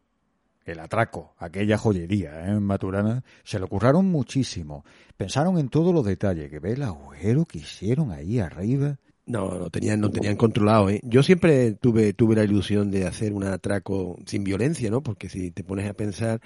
el 0.65 0.81
atraco, 0.81 1.35
aquella 1.39 1.79
joyería 1.79 2.47
¿eh? 2.47 2.51
en 2.51 2.63
Maturana, 2.63 3.25
se 3.45 3.59
lo 3.59 3.69
curraron 3.69 4.07
muchísimo. 4.07 4.85
Pensaron 5.17 5.59
en 5.59 5.69
todos 5.69 5.95
los 5.95 6.05
detalles, 6.05 6.51
que 6.51 6.59
ve 6.59 6.73
el 6.73 6.83
agujero 6.83 7.45
que 7.45 7.59
hicieron 7.59 8.13
ahí 8.13 8.39
arriba. 8.39 8.99
No, 9.27 9.51
lo 9.57 9.71
tenían, 9.71 10.01
no 10.01 10.11
tenían 10.11 10.37
controlado, 10.37 10.91
¿eh? 10.91 11.01
Yo 11.05 11.23
siempre 11.23 11.73
tuve, 11.75 12.13
tuve 12.13 12.35
la 12.35 12.45
ilusión 12.45 12.91
de 12.91 13.07
hacer 13.07 13.33
un 13.33 13.45
atraco 13.45 14.19
sin 14.27 14.43
violencia, 14.43 14.91
¿no? 14.91 15.01
Porque 15.01 15.29
si 15.29 15.53
te 15.53 15.63
pones 15.63 15.89
a 15.89 15.95
pensar, 15.95 16.41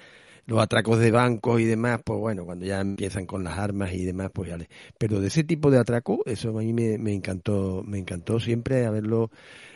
los 0.46 0.60
atracos 0.60 0.98
de 1.00 1.10
bancos 1.10 1.60
y 1.60 1.64
demás, 1.64 2.00
pues 2.04 2.18
bueno, 2.20 2.44
cuando 2.44 2.64
ya 2.66 2.80
empiezan 2.80 3.26
con 3.26 3.44
las 3.44 3.58
armas 3.58 3.92
y 3.92 4.04
demás, 4.04 4.30
pues 4.32 4.48
ya 4.50 4.56
le... 4.56 4.68
Pero 4.98 5.20
de 5.20 5.28
ese 5.28 5.44
tipo 5.44 5.70
de 5.70 5.78
atraco, 5.78 6.22
eso 6.24 6.50
a 6.50 6.62
mí 6.62 6.72
me, 6.72 6.98
me 6.98 7.12
encantó, 7.12 7.82
me 7.84 7.98
encantó 7.98 8.38
siempre 8.40 8.86
haberlo 8.86 9.30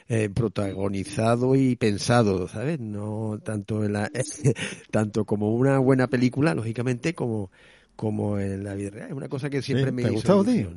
eh, 0.09 0.29
protagonizado 0.31 1.57
y 1.57 1.77
pensado, 1.77 2.49
¿sabes? 2.49 2.81
No 2.81 3.41
tanto 3.45 3.85
en 3.85 3.95
la, 3.95 4.11
tanto 4.91 5.25
como 5.25 5.55
una 5.55 5.79
buena 5.79 6.09
película, 6.09 6.55
lógicamente, 6.55 7.15
como 7.15 7.51
como 8.01 8.39
en 8.39 8.65
la 8.65 8.73
vida 8.73 8.89
real. 8.89 9.09
Es 9.09 9.15
una 9.15 9.29
cosa 9.29 9.51
que 9.51 9.61
siempre 9.61 9.93
me 9.93 10.01
¿Te 10.01 10.09
ha 10.09 10.13
gustado, 10.13 10.43
tío? 10.43 10.73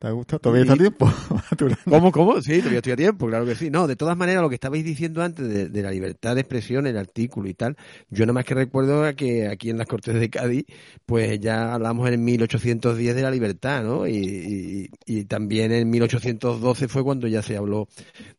¿Te 0.00 0.08
ha 0.08 0.10
gustado? 0.10 0.40
¿Todavía 0.40 0.62
está 0.62 0.74
a 0.74 0.76
tiempo? 0.76 1.08
¿Cómo, 1.88 2.10
cómo? 2.10 2.42
Sí, 2.42 2.58
todavía 2.58 2.78
estoy 2.78 2.92
a 2.94 2.96
tiempo, 2.96 3.28
claro 3.28 3.46
que 3.46 3.54
sí. 3.54 3.70
No, 3.70 3.86
de 3.86 3.94
todas 3.94 4.16
maneras, 4.16 4.42
lo 4.42 4.48
que 4.48 4.56
estabais 4.56 4.84
diciendo 4.84 5.22
antes 5.22 5.72
de, 5.72 5.82
la 5.82 5.92
libertad 5.92 6.34
de 6.34 6.40
expresión, 6.40 6.88
el 6.88 6.98
artículo 6.98 7.48
y 7.48 7.54
tal, 7.54 7.76
yo 8.10 8.26
nada 8.26 8.32
más 8.32 8.44
que 8.44 8.54
recuerdo 8.54 9.14
que 9.14 9.46
aquí 9.46 9.70
en 9.70 9.78
las 9.78 9.86
Cortes 9.86 10.18
de 10.18 10.28
Cádiz, 10.28 10.64
pues 11.06 11.38
ya 11.38 11.72
hablamos 11.72 12.10
en 12.10 12.24
1810 12.24 13.14
de 13.14 13.22
la 13.22 13.30
libertad, 13.30 13.84
¿no? 13.84 14.08
Y, 14.08 14.90
y, 15.06 15.24
también 15.26 15.70
en 15.70 15.88
1812 15.88 16.88
fue 16.88 17.04
cuando 17.04 17.28
ya 17.28 17.42
se 17.42 17.56
habló 17.56 17.86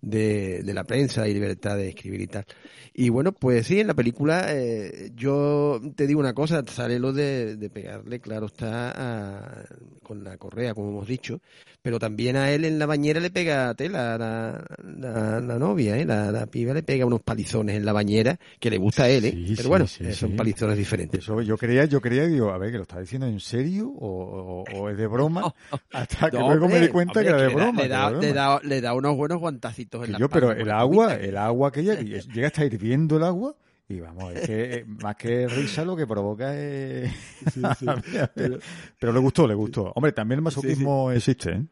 de, 0.02 0.64
de 0.64 0.74
la 0.74 0.84
prensa 0.84 1.30
y 1.30 1.34
libertad 1.34 1.78
de 1.78 1.88
escribir 1.88 2.20
y 2.20 2.28
tal. 2.28 2.46
Y 3.00 3.10
bueno, 3.10 3.32
pues 3.32 3.68
sí, 3.68 3.80
en 3.80 3.86
la 3.86 3.94
película 3.94 4.48
eh, 4.50 5.12
yo 5.16 5.80
te 5.96 6.08
digo 6.08 6.20
una 6.20 6.34
cosa, 6.34 6.64
sale 6.66 6.98
lo 6.98 7.14
de, 7.14 7.56
de 7.56 7.70
pegarle, 7.70 8.17
claro 8.20 8.48
está, 8.48 9.66
con 10.04 10.24
la 10.24 10.38
correa, 10.38 10.74
como 10.74 10.90
hemos 10.90 11.08
dicho, 11.08 11.40
pero 11.82 12.00
también 12.00 12.36
a 12.36 12.52
él 12.52 12.66
en 12.66 12.80
la 12.80 12.86
bañera 12.86 13.20
le 13.20 13.30
pega 13.30 13.74
tela, 13.74 14.18
la, 14.18 15.40
la, 15.40 15.60
novia, 15.60 15.98
¿eh? 15.98 16.06
La, 16.06 16.46
piba 16.48 16.74
le 16.74 16.84
pega 16.84 17.06
unos 17.06 17.22
palizones 17.22 17.76
en 17.76 17.86
la 17.86 17.94
bañera, 17.94 18.38
que 18.60 18.70
le 18.70 18.78
gusta 18.78 19.04
a 19.04 19.10
él, 19.10 19.26
¿eh? 19.26 19.54
pero 19.56 19.70
bueno, 19.70 19.86
eh, 20.00 20.14
son 20.14 20.36
palizones 20.36 20.78
diferentes. 20.78 21.24
Eso, 21.24 21.42
yo 21.42 21.58
creía, 21.58 21.86
yo 21.86 22.02
creía, 22.02 22.26
digo, 22.26 22.52
a 22.52 22.58
ver, 22.58 22.72
que 22.72 22.78
lo 22.78 22.84
está 22.84 23.00
diciendo 23.00 23.28
en 23.28 23.40
serio 23.40 23.90
o, 23.90 24.64
o, 24.74 24.90
es 24.90 24.98
de 24.98 25.08
broma, 25.08 25.54
hasta 25.94 26.30
que 26.30 26.38
luego 26.38 26.68
me 26.68 26.80
di 26.80 26.88
cuenta 26.90 27.22
que 27.22 27.30
era 27.30 27.42
de 27.42 27.54
broma. 27.54 27.82
Le 27.82 27.88
da, 27.88 28.12
le 28.12 28.34
da, 28.34 28.60
le 28.64 28.82
da, 28.82 28.94
unos 28.94 29.16
buenos 29.16 29.40
guantacitos 29.40 30.06
en 30.06 30.14
la 30.14 30.20
yo, 30.20 30.30
Pero 30.30 30.52
el 30.52 30.70
agua, 30.72 31.16
el 31.16 31.38
agua 31.38 31.72
que 31.72 31.84
llega, 31.86 32.02
llega 32.02 32.48
hasta 32.48 32.66
ir 32.66 32.78
viendo 32.78 33.18
el 33.18 33.24
agua 33.24 33.56
y 33.90 34.00
vamos, 34.00 34.34
es 34.34 34.48
que 34.48 34.76
eh, 34.76 34.86
más 34.86 35.16
que 35.16 35.48
risa 35.48 35.86
lo 35.86 35.96
que 35.96 36.06
provoca 36.06 36.58
es... 36.58 37.12
pero, 39.00 39.14
le 39.14 39.20
gustó, 39.20 39.48
le 39.48 39.54
gustó. 39.54 39.92
Hombre, 39.96 40.12
también 40.12 40.40
el 40.40 40.44
masoquismo 40.44 41.12
existe, 41.12 41.52
¿eh? 41.52 41.64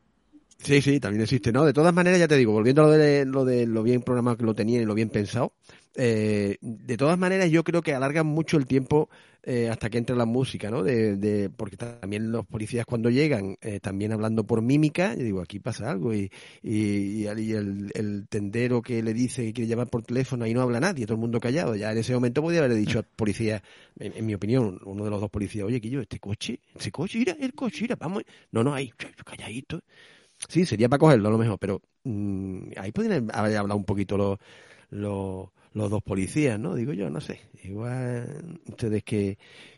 Sí, 0.57 0.81
sí, 0.81 0.99
también 0.99 1.21
existe, 1.21 1.51
¿no? 1.51 1.65
De 1.65 1.73
todas 1.73 1.93
maneras, 1.93 2.19
ya 2.19 2.27
te 2.27 2.37
digo, 2.37 2.53
volviendo 2.53 2.83
a 2.83 2.85
lo 2.87 2.91
de 2.93 3.25
lo, 3.25 3.45
de 3.45 3.67
lo 3.67 3.83
bien 3.83 4.01
programado 4.01 4.37
que 4.37 4.45
lo 4.45 4.55
tenían 4.55 4.81
y 4.81 4.85
lo 4.85 4.95
bien 4.95 5.09
pensado, 5.09 5.53
eh, 5.95 6.57
de 6.61 6.97
todas 6.97 7.17
maneras 7.19 7.51
yo 7.51 7.63
creo 7.63 7.81
que 7.81 7.93
alargan 7.93 8.25
mucho 8.25 8.57
el 8.57 8.65
tiempo 8.65 9.09
eh, 9.47 9.69
hasta 9.69 9.91
que 9.91 9.99
entra 9.99 10.15
la 10.15 10.25
música, 10.25 10.71
¿no? 10.71 10.81
De, 10.81 11.17
de, 11.17 11.51
porque 11.51 11.77
también 11.77 12.31
los 12.31 12.47
policías 12.47 12.83
cuando 12.83 13.11
llegan, 13.11 13.57
eh, 13.61 13.79
también 13.79 14.11
hablando 14.11 14.43
por 14.43 14.63
mímica, 14.63 15.13
yo 15.13 15.23
digo, 15.23 15.41
aquí 15.41 15.59
pasa 15.59 15.91
algo, 15.91 16.15
y, 16.15 16.31
y, 16.63 17.25
el, 17.27 17.91
el, 17.93 18.27
tendero 18.27 18.81
que 18.81 19.03
le 19.03 19.13
dice 19.13 19.43
que 19.45 19.53
quiere 19.53 19.67
llamar 19.67 19.87
por 19.87 20.01
teléfono 20.01 20.47
y 20.47 20.53
no 20.55 20.61
habla 20.61 20.79
nadie, 20.79 21.05
todo 21.05 21.13
el 21.13 21.21
mundo 21.21 21.39
callado, 21.39 21.75
ya 21.75 21.91
en 21.91 21.99
ese 21.99 22.15
momento 22.15 22.41
podía 22.41 22.59
haberle 22.59 22.77
dicho 22.77 22.97
al 22.97 23.05
policía, 23.05 23.61
en, 23.99 24.25
mi 24.25 24.33
opinión, 24.33 24.79
uno 24.83 25.03
de 25.03 25.11
los 25.11 25.21
dos 25.21 25.29
policías, 25.29 25.65
oye, 25.65 25.79
que 25.79 25.91
yo, 25.91 26.01
este 26.01 26.19
coche, 26.19 26.59
ese 26.73 26.91
coche, 26.91 27.19
mira, 27.19 27.37
el 27.39 27.53
coche, 27.53 27.83
mira, 27.83 27.95
vamos, 27.97 28.23
no, 28.51 28.63
no, 28.63 28.73
ahí, 28.73 28.91
calladito. 29.23 29.81
Sí, 30.49 30.65
sería 30.65 30.89
para 30.89 30.99
cogerlo 30.99 31.29
a 31.29 31.31
lo 31.31 31.37
mejor, 31.37 31.59
pero 31.59 31.81
mmm, 32.03 32.71
ahí 32.77 32.91
podrían 32.91 33.29
haber 33.31 33.57
hablado 33.57 33.77
un 33.77 33.85
poquito 33.85 34.17
los, 34.17 34.39
los 34.89 35.49
los 35.75 35.91
dos 35.91 36.01
policías, 36.01 36.57
¿no? 36.59 36.73
Digo 36.73 36.93
yo, 36.93 37.09
no 37.09 37.19
sé. 37.19 37.41
Igual 37.63 38.61
ustedes 38.67 39.03
que, 39.03 39.37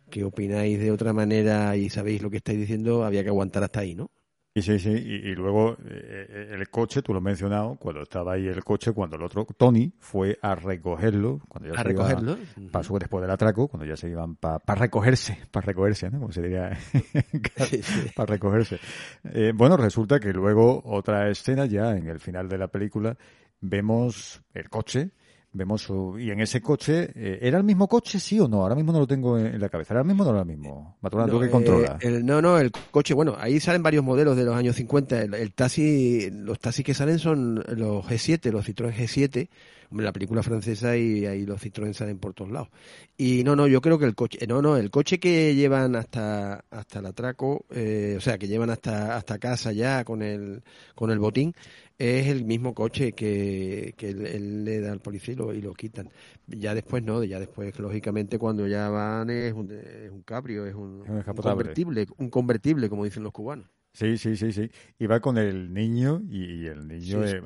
que 0.09 0.23
opináis 0.23 0.79
de 0.79 0.91
otra 0.91 1.11
manera 1.11 1.75
y 1.75 1.89
sabéis 1.89 2.21
lo 2.21 2.29
que 2.29 2.37
estáis 2.37 2.59
diciendo, 2.59 3.03
había 3.03 3.23
que 3.23 3.29
aguantar 3.29 3.63
hasta 3.63 3.79
ahí, 3.81 3.95
¿no? 3.95 4.11
Sí, 4.55 4.61
sí, 4.61 4.79
sí. 4.79 4.89
Y, 4.89 5.35
luego 5.35 5.73
eh, 5.85 6.25
eh, 6.29 6.47
el 6.53 6.69
coche, 6.69 7.01
tú 7.01 7.13
lo 7.13 7.19
has 7.19 7.23
mencionado, 7.23 7.75
cuando 7.75 8.01
estaba 8.01 8.33
ahí 8.33 8.47
el 8.47 8.63
coche, 8.63 8.91
cuando 8.91 9.15
el 9.15 9.23
otro, 9.23 9.45
Tony, 9.57 9.91
fue 9.99 10.37
a 10.41 10.55
recogerlo. 10.55 11.41
Cuando 11.47 11.73
ya 11.73 11.79
¿A 11.79 11.83
recogerlo? 11.83 12.37
pasó 12.71 12.97
después 12.97 13.21
del 13.21 13.29
atraco, 13.31 13.67
cuando 13.67 13.85
ya 13.85 13.95
se 13.95 14.09
iban 14.09 14.35
para 14.35 14.59
recogerse, 14.75 15.37
para 15.51 15.65
recogerse, 15.65 16.09
¿no? 16.09 16.19
Como 16.19 16.31
se 16.31 16.41
diría, 16.41 16.77
para 18.15 18.33
recogerse. 18.33 18.79
Eh, 19.25 19.51
bueno, 19.53 19.77
resulta 19.77 20.19
que 20.19 20.33
luego 20.33 20.81
otra 20.85 21.29
escena 21.29 21.65
ya 21.67 21.95
en 21.95 22.07
el 22.07 22.19
final 22.19 22.49
de 22.49 22.57
la 22.57 22.67
película 22.67 23.15
vemos 23.61 24.41
el 24.53 24.69
coche 24.69 25.11
Vemos 25.57 25.87
y 26.19 26.29
en 26.29 26.39
ese 26.39 26.61
coche, 26.61 27.09
eh, 27.15 27.39
¿era 27.41 27.57
el 27.57 27.63
mismo 27.63 27.87
coche, 27.87 28.19
sí 28.19 28.39
o 28.39 28.47
no? 28.47 28.61
Ahora 28.61 28.75
mismo 28.75 28.91
no 28.91 28.99
lo 28.99 29.07
tengo 29.07 29.37
en, 29.37 29.59
la 29.59 29.69
cabeza. 29.69 29.93
¿Era 29.93 30.01
el 30.01 30.07
mismo 30.07 30.23
o 30.23 30.25
no 30.27 30.31
era 30.31 30.41
el 30.41 30.47
mismo? 30.47 30.97
Maturana, 31.01 31.33
no, 31.33 31.39
que 31.39 31.49
controla. 31.49 31.97
Eh, 31.99 32.21
no, 32.23 32.41
no, 32.41 32.59
el 32.59 32.71
coche, 32.91 33.13
bueno, 33.13 33.35
ahí 33.39 33.59
salen 33.59 33.83
varios 33.83 34.03
modelos 34.03 34.37
de 34.37 34.43
los 34.43 34.55
años 34.55 34.75
50. 34.75 35.21
El, 35.21 35.53
taxi, 35.53 36.29
los 36.31 36.59
taxis 36.59 36.85
que 36.85 36.93
salen 36.93 37.19
son 37.19 37.55
los 37.55 38.05
G7, 38.05 38.51
los 38.51 38.67
Citroën 38.67 38.93
G7. 38.93 39.49
La 39.91 40.11
película 40.11 40.43
francesa 40.43 40.97
y 40.97 41.25
ahí 41.25 41.45
los 41.45 41.61
Citroën 41.61 41.93
salen 41.93 42.19
por 42.19 42.33
todos 42.33 42.51
lados. 42.51 42.69
Y 43.17 43.43
no, 43.43 43.55
no, 43.55 43.67
yo 43.67 43.81
creo 43.81 43.97
que 43.97 44.05
el 44.05 44.15
coche, 44.15 44.45
no, 44.47 44.61
no, 44.61 44.77
el 44.77 44.89
coche 44.89 45.19
que 45.19 45.55
llevan 45.55 45.95
hasta 45.95 46.65
hasta 46.69 46.99
el 46.99 47.05
atraco, 47.05 47.65
eh, 47.71 48.15
o 48.17 48.21
sea, 48.21 48.37
que 48.37 48.47
llevan 48.47 48.69
hasta 48.69 49.15
hasta 49.15 49.39
casa 49.39 49.71
ya 49.71 50.03
con 50.03 50.21
el 50.21 50.63
con 50.95 51.11
el 51.11 51.19
botín, 51.19 51.53
es 51.97 52.27
el 52.27 52.45
mismo 52.45 52.73
coche 52.73 53.13
que, 53.13 53.93
que 53.97 54.09
él, 54.09 54.63
le 54.63 54.81
da 54.81 54.91
al 54.91 54.99
policía 54.99 55.33
y 55.33 55.61
lo, 55.61 55.73
quitan. 55.73 56.09
Ya 56.45 56.75
después 56.75 57.03
no, 57.03 57.23
ya 57.23 57.39
después, 57.39 57.77
lógicamente, 57.79 58.37
cuando 58.37 58.67
ya 58.67 58.89
van 58.89 59.29
es 59.29 59.53
un, 59.53 59.71
es 59.71 60.11
un 60.11 60.21
cabrio, 60.21 60.65
es 60.65 60.75
un, 60.75 61.03
un 61.07 61.23
convertible, 61.23 62.07
un 62.17 62.29
convertible, 62.29 62.89
como 62.89 63.03
dicen 63.03 63.23
los 63.23 63.33
cubanos. 63.33 63.67
Sí, 63.97 64.15
sí, 64.19 64.37
sí, 64.37 64.51
sí. 64.51 64.69
Iba 64.99 65.19
con 65.19 65.39
el 65.39 65.73
niño 65.73 66.21
y, 66.29 66.67
el 66.67 66.87
niño... 66.87 67.23
Eh, 67.23 67.41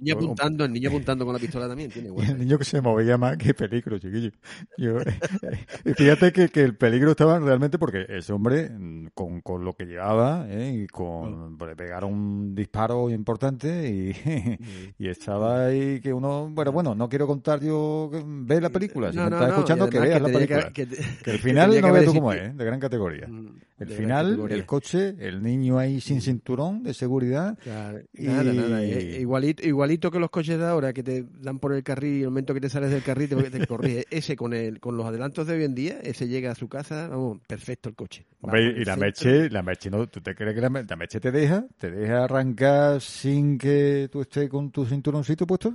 niño 0.00 0.14
apuntando, 0.14 0.64
el 0.64 0.72
niño 0.72 0.88
apuntando 0.90 1.24
con 1.24 1.34
la 1.34 1.38
pistola 1.38 1.68
también. 1.68 1.88
Tiene 1.88 2.08
el 2.32 2.36
niño 2.36 2.58
que 2.58 2.64
se 2.64 2.80
movía 2.80 3.16
más 3.16 3.36
que 3.36 3.54
peligro, 3.54 3.96
chiquillo. 4.00 4.32
Yo, 4.76 4.96
fíjate 5.96 6.32
que, 6.32 6.48
que, 6.48 6.62
el 6.62 6.76
peligro 6.76 7.12
estaba 7.12 7.38
realmente 7.38 7.78
porque 7.78 8.06
ese 8.08 8.32
hombre, 8.32 8.70
mm, 8.70 9.10
con, 9.14 9.40
con 9.40 9.64
lo 9.64 9.74
que 9.74 9.84
llevaba, 9.84 10.48
¿eh? 10.50 10.82
y 10.82 10.86
con, 10.88 11.56
pues, 11.56 11.70
le 11.70 11.76
pegaron 11.76 12.12
un 12.12 12.54
disparo 12.56 13.08
importante 13.08 13.88
y, 13.88 14.58
y 14.98 15.08
estaba 15.08 15.66
ahí 15.66 16.00
que 16.00 16.12
uno... 16.12 16.50
Bueno, 16.50 16.72
bueno, 16.72 16.96
no 16.96 17.08
quiero 17.08 17.28
contar 17.28 17.60
yo... 17.60 18.10
Ve 18.26 18.60
la 18.60 18.70
película, 18.70 19.12
si 19.12 19.16
no, 19.18 19.30
me 19.30 19.36
estás 19.36 19.50
escuchando 19.50 19.88
que 19.88 20.00
veas 20.00 20.20
la 20.20 20.28
película. 20.28 20.72
Que, 20.72 20.88
el 21.26 21.38
final 21.38 21.80
no 21.80 21.92
veas 21.92 22.06
tú 22.06 22.14
cómo 22.14 22.32
es, 22.32 22.48
¿eh? 22.48 22.52
de 22.52 22.64
gran 22.64 22.80
categoría. 22.80 23.28
Mm, 23.76 23.82
el 23.82 23.88
final, 23.88 24.46
el 24.50 24.66
coche, 24.66 25.16
el 25.18 25.42
niño 25.42 25.78
ahí 25.78 26.00
sin 26.00 26.20
cinturón 26.20 26.82
de 26.82 26.94
seguridad. 26.94 27.58
Nada, 27.66 28.52
nada. 28.52 28.84
Eh, 28.84 29.18
igualito, 29.20 29.66
igualito 29.66 30.10
que 30.10 30.20
los 30.20 30.30
coches 30.30 30.58
de 30.58 30.64
ahora, 30.64 30.92
que 30.92 31.02
te 31.02 31.24
dan 31.40 31.58
por 31.58 31.72
el 31.74 31.82
carril 31.82 32.18
y 32.18 32.20
el 32.22 32.28
momento 32.28 32.54
que 32.54 32.60
te 32.60 32.68
sales 32.68 32.90
del 32.90 33.02
carril 33.02 33.28
te, 33.28 33.50
te 33.50 33.66
corrige. 33.66 34.04
Ese 34.10 34.36
con 34.36 34.54
el, 34.54 34.78
con 34.78 34.96
los 34.96 35.06
adelantos 35.06 35.46
de 35.46 35.54
hoy 35.54 35.64
en 35.64 35.74
día, 35.74 35.98
ese 36.02 36.28
llega 36.28 36.52
a 36.52 36.54
su 36.54 36.68
casa, 36.68 37.08
vamos, 37.08 37.40
perfecto 37.46 37.88
el 37.88 37.96
coche. 37.96 38.26
y 38.42 38.84
la 38.84 38.96
meche, 38.96 39.50
la 39.50 39.62
meche, 39.62 39.90
¿no? 39.90 40.06
¿tú 40.06 40.20
te 40.20 40.34
crees 40.34 40.54
que 40.54 40.60
la, 40.60 40.96
meche 40.96 41.18
te 41.18 41.32
deja? 41.32 41.66
¿Te 41.78 41.90
deja 41.90 42.24
arrancar 42.24 43.00
sin 43.00 43.58
que 43.58 44.08
tú 44.10 44.20
estés 44.20 44.48
con 44.48 44.70
tu 44.70 44.84
cinturoncito 44.84 45.46
puesto? 45.46 45.74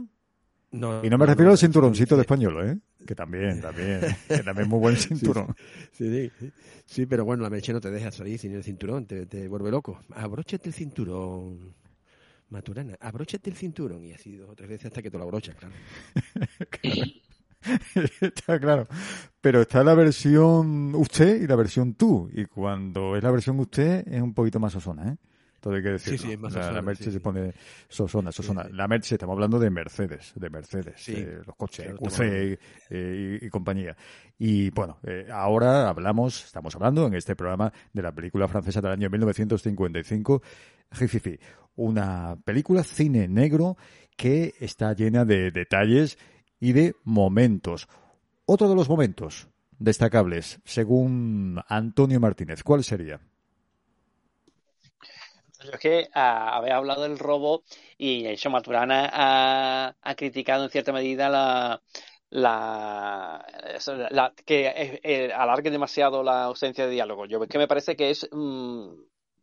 No, 0.71 1.03
y 1.03 1.09
no 1.09 1.17
me 1.17 1.25
refiero 1.25 1.51
al 1.51 1.57
cinturoncito 1.57 2.15
de 2.15 2.21
español, 2.21 2.69
¿eh? 2.69 2.77
Que 3.05 3.15
también, 3.15 3.59
también, 3.59 4.01
que 4.27 4.43
también 4.43 4.65
es 4.65 4.67
muy 4.67 4.79
buen 4.79 4.95
cinturón. 4.97 5.55
Sí, 5.91 6.31
sí, 6.39 6.51
sí, 6.85 7.05
pero 7.07 7.25
bueno, 7.25 7.43
la 7.43 7.49
meche 7.49 7.73
no 7.73 7.81
te 7.81 7.89
deja 7.89 8.11
salir 8.11 8.37
sin 8.37 8.53
el 8.53 8.63
cinturón, 8.63 9.05
te, 9.07 9.25
te 9.25 9.47
vuelve 9.47 9.71
loco. 9.71 9.99
Abróchate 10.13 10.69
el 10.69 10.73
cinturón, 10.73 11.73
Maturana, 12.49 12.95
abróchate 12.99 13.49
el 13.49 13.55
cinturón. 13.55 14.03
Y 14.05 14.13
así 14.13 14.35
dos 14.35 14.49
o 14.49 14.55
tres 14.55 14.69
veces 14.69 14.85
hasta 14.87 15.01
que 15.01 15.09
te 15.09 15.17
lo 15.17 15.23
abrochas, 15.23 15.55
claro. 15.55 15.73
está 18.21 18.59
claro. 18.59 18.87
Pero 19.41 19.61
está 19.61 19.83
la 19.83 19.93
versión 19.93 20.95
usted 20.95 21.41
y 21.41 21.47
la 21.47 21.55
versión 21.55 21.93
tú. 21.95 22.29
Y 22.33 22.45
cuando 22.45 23.15
es 23.15 23.23
la 23.23 23.31
versión 23.31 23.59
usted 23.59 24.07
es 24.07 24.21
un 24.21 24.33
poquito 24.33 24.59
más 24.59 24.75
osona, 24.75 25.13
¿eh? 25.13 25.17
Todo 25.59 25.75
hay 25.75 25.83
que 25.83 25.89
decir. 25.89 26.17
Sí, 26.17 26.29
sí, 26.29 26.37
más 26.37 26.53
la, 26.53 26.71
la 26.71 26.81
Merche 26.81 27.05
sí, 27.05 27.11
se 27.11 27.19
pone 27.19 27.53
Sosona, 27.87 28.31
Sosona. 28.31 28.67
La 28.71 28.87
Merche, 28.87 29.15
estamos 29.15 29.33
hablando 29.33 29.59
de 29.59 29.69
Mercedes, 29.69 30.33
de 30.35 30.49
Mercedes, 30.49 31.09
eh, 31.09 31.41
los 31.45 31.55
coches, 31.55 31.93
eh, 32.21 32.57
y, 32.89 33.45
y 33.45 33.49
compañía. 33.49 33.95
Y 34.37 34.69
bueno, 34.69 34.99
eh, 35.03 35.27
ahora 35.31 35.89
hablamos, 35.89 36.45
estamos 36.45 36.73
hablando 36.75 37.05
en 37.07 37.13
este 37.13 37.35
programa 37.35 37.71
de 37.91 38.01
la 38.01 38.13
película 38.13 38.47
francesa 38.47 38.79
del 38.81 38.91
año 38.91 39.09
1955, 39.09 40.41
Jififi. 40.91 41.39
Una 41.75 42.37
película 42.43 42.83
cine 42.83 43.27
negro 43.27 43.77
que 44.15 44.53
está 44.59 44.93
llena 44.93 45.25
de 45.25 45.51
detalles 45.51 46.17
y 46.59 46.73
de 46.73 46.95
momentos. 47.03 47.87
Otro 48.45 48.69
de 48.69 48.75
los 48.75 48.89
momentos 48.89 49.49
destacables, 49.77 50.59
según 50.65 51.61
Antonio 51.67 52.19
Martínez, 52.19 52.63
¿cuál 52.63 52.83
sería? 52.83 53.19
Yo 55.63 55.71
es 55.71 55.79
que 55.79 56.09
habéis 56.13 56.73
hablado 56.73 57.03
del 57.03 57.19
robo 57.19 57.63
y 57.97 58.25
hecho 58.27 58.49
Maturana 58.49 59.09
ha, 59.11 59.95
ha 60.01 60.15
criticado 60.15 60.63
en 60.63 60.69
cierta 60.69 60.93
medida 60.93 61.27
la, 61.29 61.81
la, 62.29 63.45
que 64.45 64.99
eh, 65.03 65.33
alargue 65.33 65.69
demasiado 65.71 66.23
la 66.23 66.45
ausencia 66.45 66.85
de 66.85 66.91
diálogo. 66.91 67.25
Yo 67.25 67.43
es 67.43 67.49
que 67.49 67.57
me 67.57 67.67
parece 67.67 67.95
que 67.97 68.09
es 68.09 68.27
mm, 68.31 68.87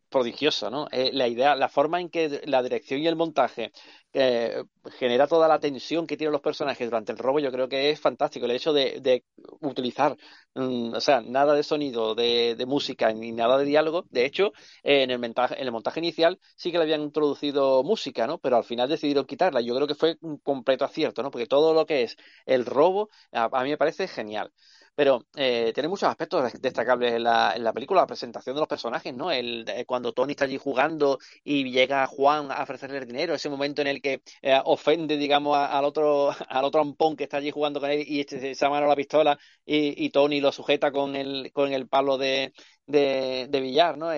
prodigioso, 0.09 0.71
¿no? 0.71 0.87
Eh, 0.91 1.11
la 1.13 1.27
idea, 1.27 1.55
la 1.55 1.69
forma 1.69 2.01
en 2.01 2.09
que 2.09 2.41
la 2.45 2.63
dirección 2.63 3.01
y 3.01 3.07
el 3.07 3.15
montaje 3.15 3.71
eh, 4.19 4.63
genera 4.97 5.27
toda 5.27 5.47
la 5.47 5.59
tensión 5.59 6.07
que 6.07 6.17
tienen 6.17 6.31
los 6.31 6.41
personajes 6.41 6.87
durante 6.89 7.11
el 7.11 7.17
robo, 7.17 7.39
yo 7.39 7.51
creo 7.51 7.69
que 7.69 7.89
es 7.91 7.99
fantástico. 7.99 8.45
El 8.45 8.51
hecho 8.51 8.73
de, 8.73 8.99
de 9.01 9.23
utilizar, 9.61 10.17
mm, 10.55 10.93
o 10.95 11.01
sea, 11.01 11.21
nada 11.21 11.53
de 11.53 11.63
sonido, 11.63 12.15
de, 12.15 12.55
música 12.67 13.11
ni 13.13 13.31
nada 13.31 13.57
de 13.57 13.65
diálogo. 13.65 14.05
De 14.09 14.25
hecho, 14.25 14.53
en 14.83 15.11
el 15.11 15.19
montaje, 15.19 15.55
en 15.59 15.65
el 15.65 15.71
montaje 15.71 15.99
inicial 15.99 16.39
sí 16.55 16.71
que 16.71 16.77
le 16.77 16.83
habían 16.85 17.01
introducido 17.01 17.83
música, 17.83 18.25
¿no? 18.27 18.39
Pero 18.39 18.57
al 18.57 18.63
final 18.63 18.89
decidieron 18.89 19.25
quitarla. 19.25 19.61
Yo 19.61 19.75
creo 19.75 19.87
que 19.87 19.95
fue 19.95 20.17
un 20.21 20.37
completo 20.39 20.85
acierto, 20.85 21.21
¿no? 21.23 21.31
Porque 21.31 21.47
todo 21.47 21.73
lo 21.73 21.85
que 21.85 22.03
es 22.03 22.17
el 22.45 22.65
robo 22.65 23.09
a, 23.31 23.49
a 23.51 23.63
mí 23.63 23.69
me 23.69 23.77
parece 23.77 24.07
genial. 24.07 24.51
Pero 24.97 25.27
eh, 25.35 25.71
tiene 25.75 25.89
muchos 25.89 26.09
aspectos 26.09 26.43
des- 26.51 26.61
destacables 26.61 27.13
en 27.13 27.23
la, 27.23 27.53
en 27.55 27.63
la 27.63 27.71
película, 27.73 28.01
la 28.01 28.07
presentación 28.07 28.55
de 28.55 28.61
los 28.61 28.67
personajes, 28.67 29.13
¿no? 29.15 29.31
El, 29.31 29.63
eh, 29.69 29.85
cuando 29.85 30.11
Tony 30.13 30.31
está 30.31 30.45
allí 30.45 30.57
jugando 30.57 31.19
y 31.43 31.69
llega 31.71 32.07
Juan 32.07 32.51
a 32.51 32.63
ofrecerle 32.63 32.97
el 32.97 33.05
dinero, 33.07 33.35
ese 33.35 33.49
momento 33.49 33.81
en 33.81 33.87
el 33.87 34.01
que 34.01 34.21
eh, 34.41 34.59
ofende, 34.65 35.17
digamos, 35.17 35.55
al 35.57 35.85
otro, 35.85 36.31
al 36.49 36.65
otro 36.65 36.81
ampón 36.81 37.15
que 37.15 37.25
está 37.25 37.37
allí 37.37 37.51
jugando 37.51 37.79
con 37.79 37.91
él 37.91 38.03
y 38.07 38.21
este, 38.21 38.55
se 38.55 38.69
mano 38.69 38.87
la 38.87 38.95
pistola 38.95 39.37
y, 39.65 40.03
y 40.05 40.09
Tony 40.09 40.41
lo 40.41 40.51
sujeta 40.51 40.91
con 40.91 41.15
el, 41.15 41.51
con 41.53 41.71
el 41.73 41.87
palo 41.87 42.17
de, 42.17 42.53
de, 42.87 43.47
de 43.49 43.61
billar, 43.61 43.97
¿no? 43.97 44.11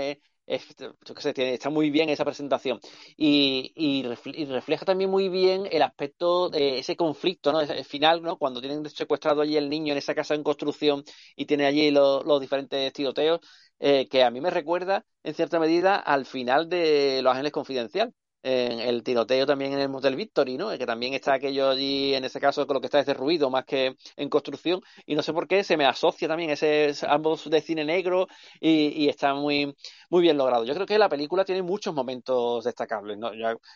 Está 0.49 1.69
muy 1.69 1.89
bien 1.91 2.09
esa 2.09 2.25
presentación 2.25 2.79
y, 3.17 3.71
y, 3.75 4.03
refle- 4.03 4.33
y 4.35 4.45
refleja 4.45 4.85
también 4.85 5.09
muy 5.09 5.29
bien 5.29 5.67
el 5.71 5.81
aspecto 5.83 6.49
de 6.49 6.79
ese 6.79 6.95
conflicto, 6.95 7.51
¿no? 7.51 7.61
Ese 7.61 7.83
final, 7.83 8.21
¿no? 8.23 8.37
Cuando 8.37 8.59
tienen 8.61 8.87
secuestrado 8.89 9.41
allí 9.41 9.57
el 9.57 9.69
niño 9.69 9.91
en 9.93 9.97
esa 9.99 10.15
casa 10.15 10.33
en 10.35 10.43
construcción 10.43 11.03
y 11.35 11.45
tiene 11.45 11.65
allí 11.65 11.91
los 11.91 12.41
diferentes 12.41 12.91
tiroteos, 12.93 13.39
eh, 13.79 14.07
que 14.09 14.23
a 14.23 14.31
mí 14.31 14.41
me 14.41 14.49
recuerda, 14.49 15.05
en 15.23 15.33
cierta 15.35 15.59
medida, 15.59 15.95
al 15.97 16.25
final 16.25 16.67
de 16.69 17.21
Los 17.23 17.31
Ángeles 17.31 17.51
Confidencial. 17.51 18.13
En 18.41 18.79
el 18.79 19.03
tiroteo 19.03 19.45
también 19.45 19.73
en 19.73 19.79
el 19.79 19.89
Motel 19.89 20.15
Victory, 20.15 20.57
¿no? 20.57 20.69
Que 20.77 20.85
también 20.85 21.13
está 21.13 21.33
aquello 21.33 21.69
allí, 21.69 22.13
en 22.13 22.23
ese 22.23 22.39
caso, 22.39 22.65
con 22.65 22.75
lo 22.75 22.79
que 22.81 22.87
está 22.87 22.99
es 22.99 23.05
de 23.05 23.13
ruido 23.13 23.49
más 23.49 23.65
que 23.65 23.97
en 24.15 24.29
construcción. 24.29 24.81
Y 25.05 25.15
no 25.15 25.21
sé 25.23 25.33
por 25.33 25.47
qué 25.47 25.63
se 25.63 25.75
me 25.75 25.85
asocia 25.85 26.27
también 26.27 26.49
ese, 26.49 26.93
ambos 27.07 27.49
de 27.49 27.61
cine 27.61 27.83
negro 27.83 28.27
y, 28.59 29.09
está 29.09 29.33
muy, 29.33 29.75
muy 30.09 30.21
bien 30.21 30.37
logrado. 30.37 30.63
Yo 30.63 30.73
creo 30.73 30.85
que 30.85 30.97
la 30.97 31.09
película 31.09 31.43
tiene 31.43 31.63
muchos 31.63 31.93
momentos 31.93 32.63
destacables, 32.63 33.17
¿no? 33.17 33.31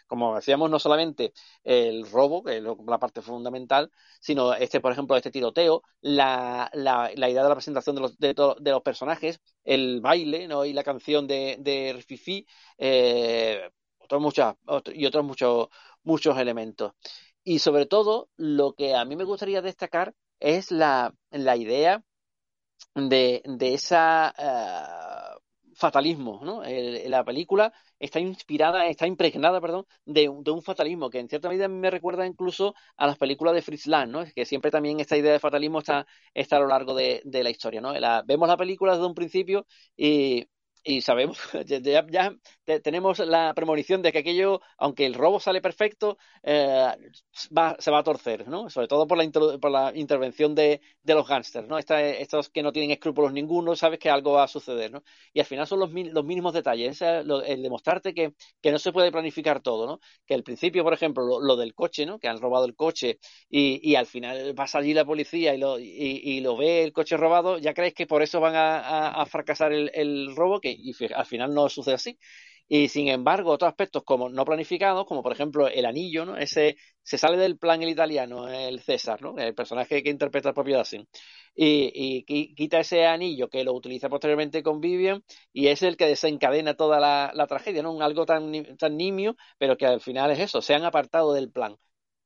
Como 0.07 0.36
decíamos, 0.36 0.70
no 0.70 0.80
solamente 0.80 1.34
el 1.64 2.09
robo, 2.09 2.43
que 2.43 2.57
es 2.57 2.64
la 2.64 2.99
parte 2.99 3.22
fundamental, 3.22 3.91
sino 4.20 4.53
este, 4.53 4.80
por 4.80 4.91
ejemplo, 4.91 5.18
este 5.18 5.32
tiroteo, 5.32 5.82
la, 6.01 6.70
la, 6.74 7.11
la 7.16 7.30
idea 7.30 7.43
de 7.43 7.49
la 7.49 7.55
presentación 7.55 7.95
de 7.95 8.01
los, 8.01 8.18
de, 8.18 8.34
de 8.34 8.72
los 8.72 8.82
personajes, 8.82 9.41
el 9.64 10.01
baile, 10.01 10.47
¿no? 10.47 10.66
Y 10.66 10.74
la 10.74 10.84
canción 10.84 11.28
de, 11.28 11.57
de 11.59 12.01
Fifi, 12.07 12.45
eh, 12.78 13.70
otros 14.16 14.22
muchas, 14.22 14.55
y 14.93 15.05
otros 15.05 15.26
muchos, 15.26 15.68
muchos 16.03 16.38
elementos. 16.38 16.93
Y 17.43 17.59
sobre 17.59 17.86
todo, 17.86 18.30
lo 18.38 18.74
que 18.74 18.95
a 18.95 19.05
mí 19.05 19.16
me 19.16 19.24
gustaría 19.26 19.61
destacar 19.61 20.14
es 20.39 20.72
la, 20.72 21.14
la 21.32 21.57
idea 21.57 22.03
de, 22.95 23.41
de 23.45 23.74
esa 23.74 24.34
eh, 24.38 25.39
fatalismo, 25.76 26.39
¿no? 26.43 26.61
La 27.07 27.24
película 27.26 27.74
está 27.99 28.20
inspirada, 28.20 28.86
está 28.88 29.07
impregnada, 29.07 29.59
perdón, 29.61 29.86
de, 30.05 30.30
un- 30.30 30.43
de 30.43 30.51
un 30.51 30.61
fatalismo 30.61 31.09
que 31.09 31.20
en 31.20 31.28
cierta 31.30 31.49
medida 31.49 31.68
me 31.68 31.89
recuerda 31.89 32.26
incluso 32.28 32.76
a 32.97 33.07
las 33.07 33.18
películas 33.18 33.55
de 33.55 33.61
Fritz 33.61 33.88
Lang, 33.88 34.09
¿no? 34.11 34.24
Que 34.36 34.45
siempre 34.45 34.72
también 34.72 34.99
esta 34.99 35.18
idea 35.18 35.32
de 35.34 35.39
fatalismo 35.39 35.80
está, 35.80 36.05
está 36.34 36.57
a 36.57 36.59
lo 36.59 36.68
largo 36.68 36.93
de, 36.95 37.22
de 37.26 37.43
la 37.43 37.49
historia, 37.49 37.82
¿no? 37.82 37.93
La- 37.93 38.24
vemos 38.26 38.47
la 38.47 38.57
película 38.57 38.93
desde 38.93 39.07
un 39.07 39.16
principio 39.16 39.66
y, 39.97 40.45
y 40.84 41.02
sabemos, 41.02 41.38
ya, 41.66 41.80
ya- 41.80 42.06
ya 42.10 42.36
te- 42.66 42.80
tenemos 42.80 43.20
la 43.20 43.54
premonición 43.54 44.02
de 44.02 44.12
que 44.12 44.20
aquello, 44.20 44.62
aunque 44.78 45.06
el 45.06 45.14
robo 45.14 45.40
sale 45.40 45.62
perfecto, 45.62 46.18
eh, 46.44 46.88
va- 47.58 47.76
se 47.80 47.92
va 47.92 48.00
a 48.00 48.04
torcer, 48.04 48.48
¿no? 48.48 48.70
Sobre 48.70 48.88
todo 48.88 49.08
por 49.08 49.18
la, 49.18 49.30
por 49.60 49.72
la 49.72 49.92
intervención 49.96 50.56
de, 50.56 50.82
de 51.04 51.14
los 51.16 51.28
gángsters, 51.28 51.68
¿no? 51.68 51.78
Esta- 51.78 52.02
estos 52.02 52.50
que 52.50 52.64
no 52.64 52.72
tienen 52.72 52.92
escrúpulos 52.92 53.34
ninguno, 53.34 53.76
sabes 53.76 54.00
que 54.00 54.10
algo 54.10 54.34
va 54.34 54.44
a 54.44 54.48
suceder, 54.48 54.92
¿no? 54.92 55.04
Y 55.34 55.40
al 55.40 55.46
final 55.46 55.68
son 55.68 55.80
los, 55.80 55.92
los 55.94 56.26
mínimos 56.26 56.54
detalles, 56.54 56.92
ese- 57.02 57.24
lo- 57.24 57.44
el 57.44 57.62
demostrarte 57.64 58.14
que, 58.14 58.34
que 58.62 58.72
no 58.72 58.80
se 58.80 58.92
puede 58.92 59.12
planificar 59.12 59.62
todo, 59.62 59.86
¿no? 59.88 60.00
Que 60.26 60.34
al 60.34 60.44
principio, 60.44 60.84
por 60.84 60.94
ejemplo, 60.94 61.40
lo, 61.42 61.56
del 61.56 61.74
coche, 61.74 62.06
¿no? 62.06 62.20
Que 62.20 62.28
han 62.28 62.40
robado 62.42 62.66
el 62.66 62.76
coche 62.76 63.20
y, 63.50 63.80
y 63.90 63.96
al 63.96 64.06
final 64.06 64.54
pasa 64.56 64.80
allí 64.80 64.94
la 64.94 65.06
policía 65.06 65.54
y 65.54 65.58
lo, 65.58 65.80
y, 65.80 65.86
y 66.24 66.42
lo 66.42 66.58
ve 66.58 66.84
el 66.84 66.94
coche 66.94 67.18
robado, 67.18 67.58
ya 67.58 67.74
crees 67.74 67.94
que 67.94 68.08
por 68.08 68.22
eso 68.22 68.40
van 68.40 68.54
a 68.56 69.26
fracasar 69.26 69.72
el, 69.74 69.92
el 69.94 70.36
robo, 70.36 70.60
que 70.60 70.72
y 70.80 70.93
al 71.13 71.26
final 71.26 71.53
no 71.53 71.69
sucede 71.69 71.95
así. 71.95 72.17
Y 72.67 72.88
sin 72.88 73.07
embargo, 73.09 73.51
otros 73.51 73.69
aspectos 73.69 74.03
como 74.03 74.30
no 74.30 74.45
planificados, 74.45 75.05
como 75.05 75.21
por 75.21 75.34
ejemplo 75.34 75.67
el 75.67 75.86
anillo, 75.86 76.26
¿no? 76.26 76.38
Ese 76.38 76.78
se 77.03 77.17
sale 77.17 77.38
del 77.38 77.57
plan 77.57 77.82
el 77.84 77.89
italiano, 77.89 78.47
el 78.47 78.80
César, 78.82 79.21
¿no? 79.21 79.38
El 79.38 79.53
personaje 79.53 80.01
que 80.01 80.09
interpreta 80.09 80.49
el 80.49 80.55
propio 80.55 80.78
Dustin. 80.78 81.07
Y, 81.55 81.91
y 81.93 82.26
qui- 82.26 82.55
quita 82.55 82.80
ese 82.80 83.05
anillo 83.05 83.49
que 83.49 83.63
lo 83.63 83.74
utiliza 83.74 84.09
posteriormente 84.09 84.63
con 84.63 84.80
Vivian 84.82 85.24
y 85.51 85.67
es 85.67 85.84
el 85.84 85.97
que 85.97 86.05
desencadena 86.07 86.74
toda 86.76 86.99
la, 86.99 87.32
tragedia, 87.47 87.84
¿no? 87.84 87.91
Un 87.93 88.01
algo 88.01 88.26
tan, 88.26 88.51
tan 88.78 88.97
nimio, 88.97 89.36
pero 89.57 89.78
que 89.78 89.86
al 89.86 90.01
final 90.01 90.32
es 90.32 90.39
eso, 90.39 90.61
se 90.61 90.74
han 90.74 90.84
apartado 90.86 91.34
del 91.34 91.51
plan. 91.51 91.76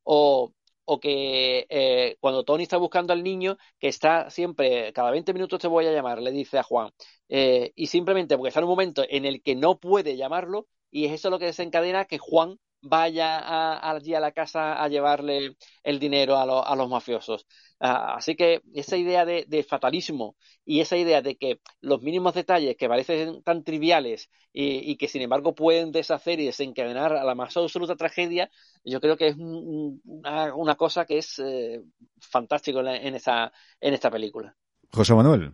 O, 0.04 0.54
o 0.90 1.00
que 1.00 1.66
eh, 1.70 2.16
cuando 2.22 2.44
Tony 2.46 2.64
está 2.64 2.78
buscando 2.78 3.12
al 3.14 3.22
niño, 3.24 3.58
que 3.80 3.90
está 3.90 4.30
siempre, 4.30 4.94
cada 4.94 5.12
20 5.12 5.34
minutos 5.34 5.60
te 5.60 5.68
voy 5.68 5.86
a 5.86 5.92
llamar, 5.92 6.22
le 6.22 6.32
dice 6.32 6.58
a 6.58 6.64
Juan, 6.64 6.92
eh, 7.30 7.74
y 7.76 7.88
simplemente 7.88 8.38
porque 8.38 8.50
está 8.50 8.62
en 8.62 8.66
un 8.66 8.70
momento 8.72 9.04
en 9.10 9.26
el 9.26 9.44
que 9.44 9.56
no 9.56 9.80
puede 9.80 10.16
llamarlo, 10.16 10.68
y 10.90 11.06
es 11.06 11.12
eso 11.12 11.30
lo 11.30 11.40
que 11.40 11.46
desencadena 11.46 12.06
que 12.06 12.18
Juan 12.20 12.58
vaya 12.82 13.40
a- 13.40 13.92
allí 13.92 14.14
a 14.16 14.20
la 14.20 14.32
casa 14.32 14.82
a 14.82 14.88
llevarle 14.88 15.56
el 15.84 16.00
dinero 16.00 16.38
a, 16.38 16.46
lo- 16.46 16.66
a 16.66 16.76
los 16.76 16.90
mafiosos. 16.90 17.46
Ah, 17.80 18.16
así 18.16 18.36
que 18.36 18.62
esa 18.74 18.98
idea 18.98 19.24
de, 19.26 19.46
de 19.48 19.64
fatalismo 19.64 20.36
y 20.66 20.82
esa 20.82 20.98
idea 20.98 21.22
de 21.22 21.36
que 21.38 21.60
los 21.82 22.02
mínimos 22.02 22.34
detalles 22.34 22.76
que 22.78 22.88
parecen 22.90 23.44
tan 23.44 23.64
triviales 23.64 24.30
y, 24.52 24.92
y 24.92 24.98
que 24.98 25.08
sin 25.08 25.22
embargo 25.22 25.54
pueden 25.56 25.92
deshacer 25.92 26.40
y 26.40 26.46
desencadenar 26.48 27.14
a 27.14 27.24
la 27.24 27.36
más 27.36 27.56
absoluta 27.58 27.96
tragedia, 27.96 28.50
yo 28.84 29.00
creo 29.02 29.18
que 29.18 29.28
es 29.28 29.36
un- 29.36 29.44
un- 29.56 30.02
una, 30.06 30.56
una 30.56 30.76
cosa 30.76 31.06
que 31.06 31.20
es 31.20 31.40
eh, 31.40 31.82
fantástico 32.20 32.80
en 32.82 33.16
esta, 33.16 33.52
en 33.80 33.94
esta 33.94 34.10
película. 34.12 34.56
José 34.92 35.14
Manuel. 35.16 35.54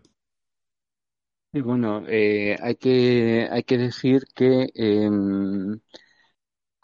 Y 1.51 1.61
bueno, 1.61 2.03
eh, 2.07 2.57
hay 2.61 2.75
que, 2.75 3.47
hay 3.51 3.63
que 3.63 3.77
decir 3.77 4.23
que 4.33 4.69
em, 4.73 5.79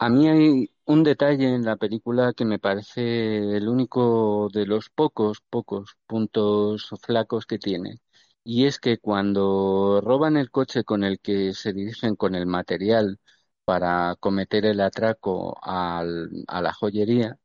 a 0.00 0.08
mí 0.10 0.28
hay 0.28 0.70
un 0.86 1.04
detalle 1.04 1.54
en 1.54 1.64
la 1.64 1.76
película 1.76 2.32
que 2.34 2.44
me 2.46 2.58
parece 2.58 3.56
el 3.56 3.68
único 3.68 4.48
de 4.52 4.66
los 4.66 4.90
pocos, 4.90 5.42
pocos 5.50 5.96
puntos 6.06 6.90
flacos 7.02 7.46
que 7.46 7.58
tiene. 7.58 8.00
Y 8.44 8.66
es 8.66 8.78
que 8.80 8.98
cuando 8.98 10.00
roban 10.02 10.36
el 10.38 10.50
coche 10.50 10.84
con 10.84 11.04
el 11.04 11.20
que 11.20 11.54
se 11.54 11.72
dirigen 11.74 12.16
con 12.16 12.34
el 12.34 12.46
material 12.46 13.18
para 13.64 14.16
cometer 14.20 14.64
el 14.66 14.80
atraco 14.80 15.58
al, 15.62 16.30
a 16.48 16.62
la 16.62 16.72
joyería, 16.72 17.38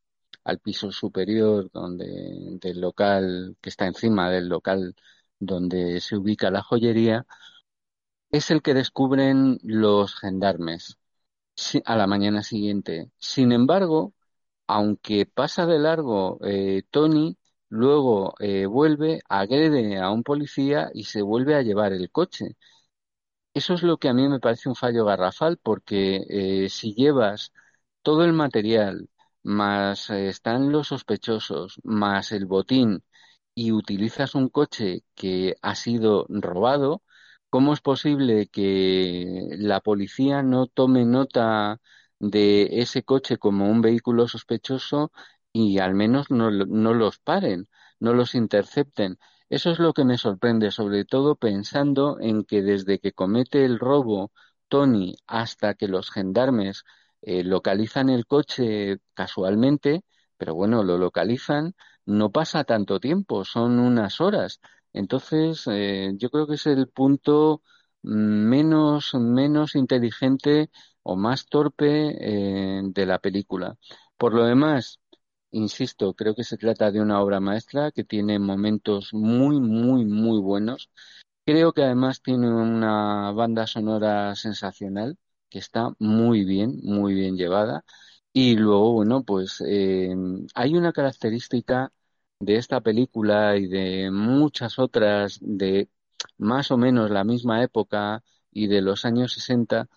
al 0.46 0.60
piso 0.60 0.92
superior 0.92 1.70
donde, 1.74 2.58
del 2.62 2.82
local 2.82 3.58
que 3.62 3.70
está 3.70 3.88
encima 3.88 4.30
del 4.32 4.48
local 4.50 4.96
donde 5.40 6.00
se 6.02 6.18
ubica 6.18 6.52
la 6.52 6.64
joyería, 6.64 7.26
es 8.30 8.52
el 8.52 8.62
que 8.62 8.76
descubren 8.76 9.58
los 9.64 10.16
gendarmes 10.20 10.98
a 11.86 11.96
la 11.96 12.08
mañana 12.08 12.44
siguiente. 12.44 13.12
Sin 13.20 13.52
embargo, 13.52 14.14
aunque 14.68 15.26
pasa 15.26 15.66
de 15.68 15.80
largo 15.80 16.40
eh, 16.46 16.84
Tony, 16.92 17.38
luego 17.70 18.36
eh, 18.40 18.66
vuelve, 18.68 19.22
agrede 19.30 20.00
a 20.00 20.12
un 20.12 20.24
policía 20.24 20.90
y 20.94 21.06
se 21.06 21.22
vuelve 21.22 21.56
a 21.56 21.62
llevar 21.64 21.94
el 21.94 22.12
coche. 22.12 22.58
Eso 23.54 23.74
es 23.74 23.84
lo 23.84 23.98
que 23.98 24.10
a 24.10 24.14
mí 24.14 24.28
me 24.28 24.40
parece 24.40 24.70
un 24.70 24.76
fallo 24.76 25.06
garrafal, 25.06 25.58
porque 25.58 26.26
eh, 26.30 26.70
si 26.70 26.94
llevas 26.94 27.54
todo 28.02 28.26
el 28.26 28.34
material, 28.34 29.10
más 29.44 30.10
están 30.10 30.72
los 30.72 30.88
sospechosos, 30.90 31.80
más 31.84 32.32
el 32.34 32.46
botín, 32.46 33.04
y 33.56 33.72
utilizas 33.72 34.36
un 34.36 34.50
coche 34.50 35.04
que 35.16 35.56
ha 35.62 35.76
sido 35.76 36.26
robado, 36.30 37.04
¿cómo 37.56 37.74
es 37.74 37.80
posible 37.82 38.48
que 38.48 39.48
la 39.58 39.80
policía 39.82 40.44
no 40.44 40.68
tome 40.68 41.06
nota 41.06 41.80
de 42.20 42.82
ese 42.82 43.04
coche 43.04 43.38
como 43.38 43.70
un 43.70 43.82
vehículo 43.82 44.28
sospechoso 44.28 45.12
y 45.54 45.80
al 45.80 45.94
menos 45.96 46.30
no, 46.32 46.52
no 46.52 46.94
los 46.94 47.20
paren, 47.20 47.70
no 48.00 48.14
los 48.14 48.36
intercepten? 48.36 49.20
Eso 49.50 49.72
es 49.72 49.80
lo 49.80 49.94
que 49.94 50.04
me 50.04 50.18
sorprende, 50.18 50.70
sobre 50.72 51.06
todo 51.06 51.36
pensando 51.38 52.18
en 52.20 52.44
que 52.44 52.62
desde 52.62 53.00
que 53.00 53.14
comete 53.14 53.64
el 53.66 53.80
robo 53.80 54.32
Tony 54.68 55.16
hasta 55.26 55.76
que 55.76 55.88
los 55.88 56.12
gendarmes 56.12 56.84
eh, 57.22 57.44
localizan 57.46 58.10
el 58.10 58.26
coche 58.26 58.98
casualmente, 59.14 60.04
pero 60.38 60.56
bueno, 60.56 60.84
lo 60.84 60.98
localizan, 60.98 61.74
no 62.06 62.32
pasa 62.32 62.66
tanto 62.66 63.00
tiempo, 63.00 63.46
son 63.46 63.80
unas 63.80 64.20
horas. 64.20 64.60
Entonces, 64.96 65.64
eh, 65.68 66.14
yo 66.18 66.30
creo 66.30 66.48
que 66.48 66.56
es 66.56 66.66
el 66.68 66.88
punto 66.88 67.62
menos, 68.02 69.14
menos 69.16 69.76
inteligente 69.76 70.70
o 71.04 71.16
más 71.18 71.48
torpe 71.48 72.16
eh, 72.20 72.82
de 72.84 73.06
la 73.06 73.20
película. 73.20 73.78
Por 74.18 74.34
lo 74.34 74.46
demás, 74.46 75.00
insisto, 75.52 76.14
creo 76.14 76.34
que 76.36 76.44
se 76.46 76.58
trata 76.58 76.92
de 76.92 77.02
una 77.02 77.22
obra 77.22 77.40
maestra 77.42 77.92
que 77.92 78.04
tiene 78.06 78.40
momentos 78.40 79.14
muy, 79.14 79.60
muy, 79.60 80.06
muy 80.06 80.40
buenos. 80.40 80.90
Creo 81.46 81.74
que 81.74 81.84
además 81.84 82.22
tiene 82.22 82.50
una 82.50 83.32
banda 83.32 83.68
sonora 83.68 84.36
sensacional, 84.36 85.18
que 85.50 85.60
está 85.60 85.92
muy 86.00 86.46
bien, 86.46 86.80
muy 86.84 87.14
bien 87.14 87.38
llevada. 87.38 87.86
Y 88.34 88.56
luego, 88.58 88.94
bueno, 88.94 89.24
pues 89.24 89.62
eh, 89.68 90.16
hay 90.56 90.76
una 90.76 90.94
característica 90.94 91.92
de 92.46 92.58
esta 92.58 92.82
película 92.82 93.58
y 93.58 93.68
de 93.68 94.12
muchas 94.12 94.80
otras 94.80 95.40
de 95.42 95.90
más 96.38 96.72
o 96.72 96.78
menos 96.78 97.12
la 97.12 97.24
misma 97.24 97.64
época 97.64 98.24
y 98.52 98.68
de 98.68 98.82
los 98.82 99.06
años 99.06 99.34
60 99.34 99.90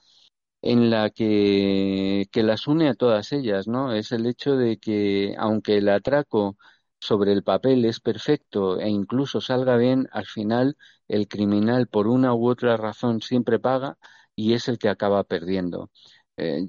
en 0.63 0.91
la 0.91 1.11
que, 1.11 2.27
que 2.33 2.43
las 2.43 2.67
une 2.67 2.89
a 2.89 2.95
todas 2.95 3.33
ellas, 3.33 3.69
¿no? 3.69 3.93
Es 3.95 4.13
el 4.13 4.27
hecho 4.27 4.57
de 4.57 4.79
que 4.79 5.35
aunque 5.39 5.79
el 5.79 5.89
atraco 5.89 6.57
sobre 7.01 7.33
el 7.33 7.45
papel 7.45 7.85
es 7.85 8.01
perfecto 8.01 8.81
e 8.81 8.89
incluso 8.89 9.41
salga 9.41 9.77
bien, 9.77 10.09
al 10.13 10.27
final 10.27 10.77
el 11.09 11.29
criminal 11.29 11.87
por 11.89 12.09
una 12.09 12.35
u 12.35 12.49
otra 12.49 12.77
razón 12.77 13.23
siempre 13.23 13.59
paga 13.61 13.99
y 14.35 14.55
es 14.55 14.69
el 14.69 14.79
que 14.79 14.89
acaba 14.89 15.25
perdiendo. 15.25 15.91
Eh, 16.37 16.67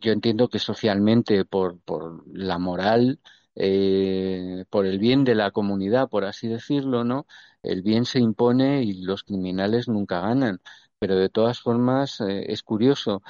yo 0.00 0.12
entiendo 0.12 0.48
que 0.48 0.58
socialmente, 0.58 1.44
por, 1.44 1.78
por 1.80 2.24
la 2.28 2.58
moral, 2.58 3.20
eh, 3.54 4.64
por 4.70 4.86
el 4.86 4.98
bien 4.98 5.24
de 5.24 5.34
la 5.34 5.50
comunidad, 5.50 6.08
por 6.08 6.24
así 6.24 6.48
decirlo, 6.48 7.04
¿no? 7.04 7.26
El 7.62 7.82
bien 7.82 8.04
se 8.06 8.18
impone 8.20 8.82
y 8.82 9.02
los 9.02 9.24
criminales 9.24 9.88
nunca 9.88 10.20
ganan. 10.20 10.60
Pero 10.98 11.16
de 11.16 11.28
todas 11.30 11.60
formas, 11.60 12.20
eh, 12.20 12.52
es 12.52 12.62
curioso. 12.62 13.22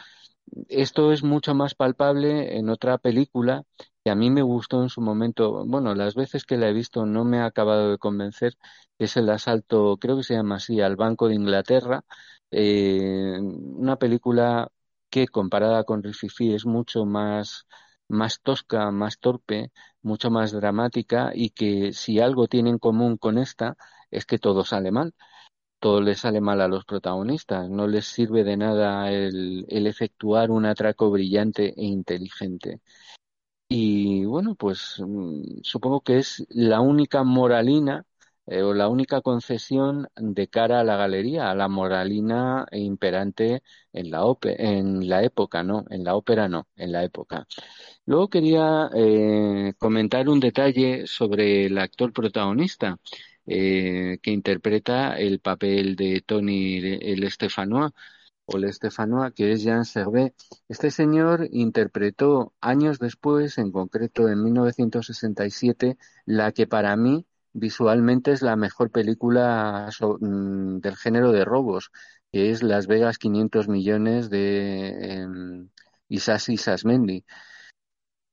Esto 0.69 1.13
es 1.13 1.23
mucho 1.23 1.55
más 1.55 1.75
palpable 1.75 2.57
en 2.59 2.69
otra 2.71 2.99
película 2.99 3.65
que 4.05 4.11
a 4.11 4.15
mí 4.15 4.31
me 4.31 4.43
gustó 4.43 4.83
en 4.83 4.89
su 4.89 5.01
momento. 5.01 5.65
Bueno, 5.67 5.95
las 5.95 6.15
veces 6.15 6.45
que 6.45 6.57
la 6.57 6.69
he 6.69 6.73
visto 6.73 7.07
no 7.07 7.25
me 7.25 7.39
ha 7.41 7.47
acabado 7.47 7.91
de 7.91 7.99
convencer. 7.99 8.57
Es 8.99 9.17
el 9.17 9.29
asalto, 9.31 9.97
creo 9.99 10.17
que 10.17 10.23
se 10.25 10.35
llama 10.35 10.57
así, 10.57 10.81
al 10.81 10.97
Banco 10.97 11.29
de 11.29 11.35
Inglaterra. 11.37 12.05
Eh, 12.51 13.39
una 13.41 13.97
película 13.97 14.71
que 15.09 15.29
comparada 15.29 15.85
con 15.85 16.03
Rififi 16.03 16.55
es 16.55 16.67
mucho 16.67 17.05
más, 17.05 17.67
más 18.11 18.41
tosca, 18.43 18.91
más 18.91 19.19
torpe, 19.19 19.73
mucho 20.03 20.31
más 20.31 20.53
dramática 20.53 21.33
y 21.35 21.51
que 21.51 21.93
si 21.93 22.21
algo 22.21 22.49
tiene 22.49 22.71
en 22.71 22.79
común 22.79 23.17
con 23.17 23.39
esta 23.39 23.77
es 24.11 24.27
que 24.27 24.39
todo 24.39 24.65
sale 24.65 24.91
mal. 24.93 25.15
Todo 25.81 26.03
les 26.03 26.21
sale 26.21 26.41
mal 26.43 26.61
a 26.61 26.69
los 26.69 26.85
protagonistas, 26.85 27.71
no 27.71 27.87
les 27.89 28.07
sirve 28.07 28.45
de 28.45 28.57
nada 28.57 29.11
el, 29.13 29.67
efectuar 29.87 30.51
un 30.51 30.67
atraco 30.67 31.11
brillante 31.11 31.69
e 31.77 31.85
inteligente. 31.87 32.81
Y 33.69 34.25
bueno, 34.27 34.55
pues 34.57 34.97
mm, 35.01 35.61
supongo 35.63 36.01
que 36.03 36.19
es 36.19 36.47
la 36.51 36.81
única 36.81 37.25
moralina 37.25 38.05
eh, 38.51 38.63
o 38.63 38.75
la 38.75 38.89
única 38.89 39.21
concesión 39.21 40.09
de 40.17 40.49
cara 40.49 40.81
a 40.81 40.85
la 40.85 40.97
galería, 40.97 41.51
a 41.51 41.55
la 41.55 41.69
moralina 41.69 42.67
imperante 42.73 43.63
en 43.93 44.11
la, 44.11 44.25
en 44.43 45.09
la 45.09 45.23
época, 45.23 45.63
¿no? 45.63 45.85
En 45.89 46.03
la 46.05 46.17
ópera 46.17 46.49
no, 46.49 46.67
en 46.77 46.91
la 46.93 47.05
época. 47.05 47.47
Luego 48.07 48.29
quería 48.29 48.91
eh, 48.95 49.75
comentar 49.79 50.29
un 50.29 50.41
detalle 50.41 51.07
sobre 51.07 51.67
el 51.67 51.79
actor 51.79 52.13
protagonista. 52.13 52.99
Eh, 53.47 54.19
que 54.23 54.31
interpreta 54.31 55.19
el 55.19 55.41
papel 55.41 55.97
de 55.97 56.23
Tony 56.25 56.77
el 56.79 57.25
Estefanois 57.25 57.93
o 58.47 58.57
el 58.59 58.65
Estefanois, 58.65 59.33
que 59.35 59.53
es 59.53 59.63
Jean 59.63 59.85
Servet. 59.85 60.35
Este 60.69 60.91
señor 60.91 61.49
interpretó 61.53 62.55
años 62.61 62.99
después, 62.99 63.59
en 63.59 63.73
concreto 63.73 64.29
en 64.29 64.43
1967, 64.45 65.97
la 66.27 66.53
que 66.53 66.67
para 66.67 66.97
mí 66.97 67.27
visualmente 67.53 68.33
es 68.33 68.43
la 68.43 68.57
mejor 68.57 68.91
película 68.91 69.89
mm, 70.21 70.79
del 70.81 70.97
género 70.97 71.33
de 71.33 71.45
robos, 71.45 71.91
que 72.33 72.51
es 72.51 72.63
Las 72.63 72.87
Vegas 72.87 73.19
500 73.19 73.69
millones 73.69 74.31
de 74.31 75.23
eh, 75.25 75.27
Isasi 76.09 76.57
Sasmendi. 76.57 77.25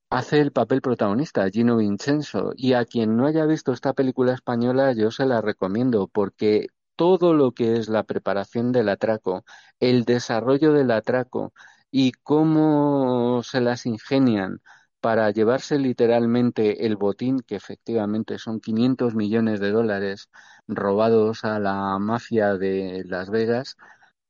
Hace 0.09 0.39
el 0.39 0.51
papel 0.53 0.82
protagonista, 0.82 1.49
Gino 1.49 1.78
Vincenzo, 1.78 2.53
y 2.55 2.74
a 2.74 2.86
quien 2.86 3.18
no 3.18 3.26
haya 3.28 3.45
visto 3.45 3.74
esta 3.74 3.93
película 3.93 4.34
española 4.34 4.93
yo 4.93 5.11
se 5.11 5.26
la 5.26 5.41
recomiendo 5.41 6.07
porque 6.07 6.68
todo 6.95 7.34
lo 7.34 7.51
que 7.51 7.78
es 7.78 7.89
la 7.89 8.03
preparación 8.03 8.72
del 8.72 8.89
atraco, 8.89 9.43
el 9.80 10.05
desarrollo 10.05 10.74
del 10.74 10.91
atraco 10.91 11.53
y 11.91 12.11
cómo 12.11 13.43
se 13.43 13.61
las 13.61 13.86
ingenian 13.86 14.61
para 15.02 15.32
llevarse 15.32 15.80
literalmente 15.80 16.86
el 16.86 16.95
botín, 16.98 17.39
que 17.41 17.56
efectivamente 17.56 18.39
son 18.39 18.60
500 18.60 19.16
millones 19.16 19.60
de 19.60 19.72
dólares 19.72 20.30
robados 20.68 21.43
a 21.45 21.60
la 21.60 21.98
mafia 22.00 22.56
de 22.58 23.04
Las 23.06 23.30
Vegas, 23.30 23.78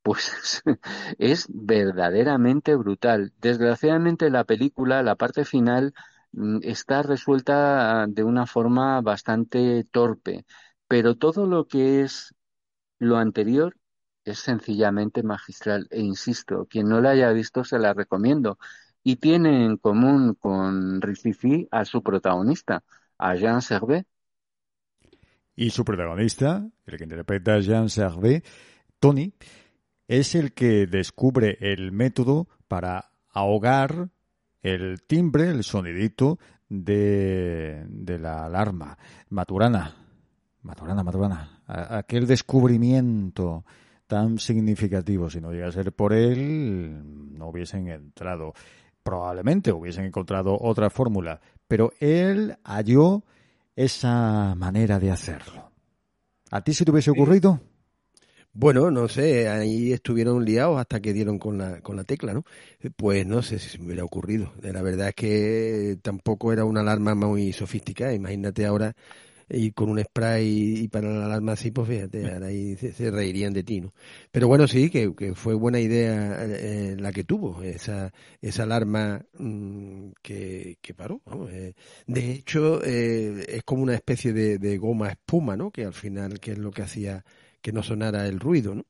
pues 0.02 0.62
es 1.18 1.46
verdaderamente 1.48 2.74
brutal. 2.76 3.32
Desgraciadamente 3.40 4.30
la 4.30 4.44
película, 4.44 5.02
la 5.02 5.16
parte 5.16 5.44
final, 5.44 5.94
mm, 6.32 6.58
está 6.62 7.02
resuelta 7.02 8.06
de 8.08 8.24
una 8.24 8.46
forma 8.46 9.00
bastante 9.00 9.84
torpe, 9.90 10.46
pero 10.88 11.16
todo 11.16 11.46
lo 11.46 11.66
que 11.66 12.02
es 12.02 12.34
lo 12.98 13.16
anterior 13.16 13.76
es 14.24 14.38
sencillamente 14.40 15.22
magistral 15.22 15.86
e 15.90 16.00
insisto, 16.00 16.66
quien 16.66 16.88
no 16.88 17.00
la 17.00 17.10
haya 17.10 17.30
visto 17.32 17.64
se 17.64 17.78
la 17.78 17.94
recomiendo 17.94 18.58
y 19.08 19.16
tiene 19.16 19.64
en 19.64 19.78
común 19.78 20.34
con 20.34 21.00
Rififi 21.00 21.66
a 21.70 21.86
su 21.86 22.02
protagonista, 22.02 22.82
a 23.16 23.36
Jean 23.36 23.62
Servet. 23.62 24.06
Y 25.56 25.70
su 25.70 25.82
protagonista, 25.82 26.68
el 26.84 26.98
que 26.98 27.04
interpreta 27.04 27.54
a 27.54 27.60
Jean 27.60 27.88
Servet, 27.88 28.44
Tony, 29.00 29.32
es 30.08 30.34
el 30.34 30.52
que 30.52 30.86
descubre 30.86 31.56
el 31.58 31.90
método 31.90 32.48
para 32.68 33.12
ahogar 33.30 34.10
el 34.60 35.00
timbre, 35.00 35.48
el 35.48 35.64
sonidito 35.64 36.38
de, 36.68 37.86
de 37.88 38.18
la 38.18 38.44
alarma. 38.44 38.98
Maturana, 39.30 39.96
Maturana, 40.60 41.02
Maturana, 41.02 41.62
aquel 41.66 42.26
descubrimiento 42.26 43.64
tan 44.06 44.38
significativo, 44.38 45.30
si 45.30 45.40
no 45.40 45.50
llega 45.50 45.68
a 45.68 45.72
ser 45.72 45.92
por 45.94 46.12
él, 46.12 47.38
no 47.38 47.48
hubiesen 47.48 47.88
entrado 47.88 48.52
probablemente 49.08 49.72
hubiesen 49.72 50.04
encontrado 50.04 50.58
otra 50.60 50.90
fórmula, 50.90 51.40
pero 51.66 51.92
él 51.98 52.58
halló 52.62 53.24
esa 53.74 54.54
manera 54.54 54.98
de 54.98 55.10
hacerlo. 55.10 55.70
¿A 56.50 56.60
ti 56.62 56.74
se 56.74 56.84
te 56.84 56.90
hubiese 56.90 57.10
ocurrido? 57.10 57.58
Bueno, 58.52 58.90
no 58.90 59.08
sé, 59.08 59.48
ahí 59.48 59.92
estuvieron 59.92 60.44
liados 60.44 60.78
hasta 60.78 61.00
que 61.00 61.14
dieron 61.14 61.38
con 61.38 61.56
la, 61.56 61.80
con 61.80 61.96
la 61.96 62.04
tecla, 62.04 62.34
¿no? 62.34 62.44
Pues 62.96 63.26
no 63.26 63.40
sé 63.40 63.58
si 63.58 63.78
me 63.78 63.86
hubiera 63.86 64.04
ocurrido. 64.04 64.52
La 64.60 64.82
verdad 64.82 65.08
es 65.08 65.14
que 65.14 65.98
tampoco 66.02 66.52
era 66.52 66.66
una 66.66 66.80
alarma 66.80 67.14
muy 67.14 67.52
sofisticada. 67.54 68.12
Imagínate 68.12 68.66
ahora 68.66 68.94
y 69.50 69.72
con 69.72 69.90
un 69.90 70.00
spray 70.00 70.82
y, 70.82 70.88
para 70.88 71.10
la 71.10 71.26
alarma 71.26 71.52
así, 71.52 71.70
pues 71.70 71.88
fíjate, 71.88 72.30
ahora 72.32 72.48
ahí 72.48 72.76
se, 72.76 73.10
reirían 73.10 73.52
de 73.52 73.62
ti, 73.62 73.80
¿no? 73.80 73.92
Pero 74.30 74.48
bueno, 74.48 74.66
sí, 74.66 74.90
que, 74.90 75.14
que 75.14 75.34
fue 75.34 75.54
buena 75.54 75.80
idea 75.80 76.44
eh, 76.44 76.96
la 76.98 77.12
que 77.12 77.24
tuvo, 77.24 77.62
esa, 77.62 78.12
esa 78.40 78.62
alarma 78.64 79.22
mm, 79.38 80.10
que, 80.22 80.78
que 80.80 80.94
paró. 80.94 81.22
Vamos, 81.24 81.50
eh. 81.52 81.74
De 82.06 82.32
hecho, 82.32 82.84
eh, 82.84 83.44
es 83.48 83.62
como 83.64 83.82
una 83.82 83.94
especie 83.94 84.32
de, 84.32 84.58
de 84.58 84.78
goma 84.78 85.10
espuma, 85.10 85.56
¿no? 85.56 85.70
Que 85.70 85.84
al 85.84 85.94
final, 85.94 86.40
que 86.40 86.52
es 86.52 86.58
lo 86.58 86.70
que 86.70 86.82
hacía 86.82 87.24
que 87.60 87.72
no 87.72 87.82
sonara 87.82 88.26
el 88.26 88.40
ruido, 88.40 88.74
¿no? 88.74 88.84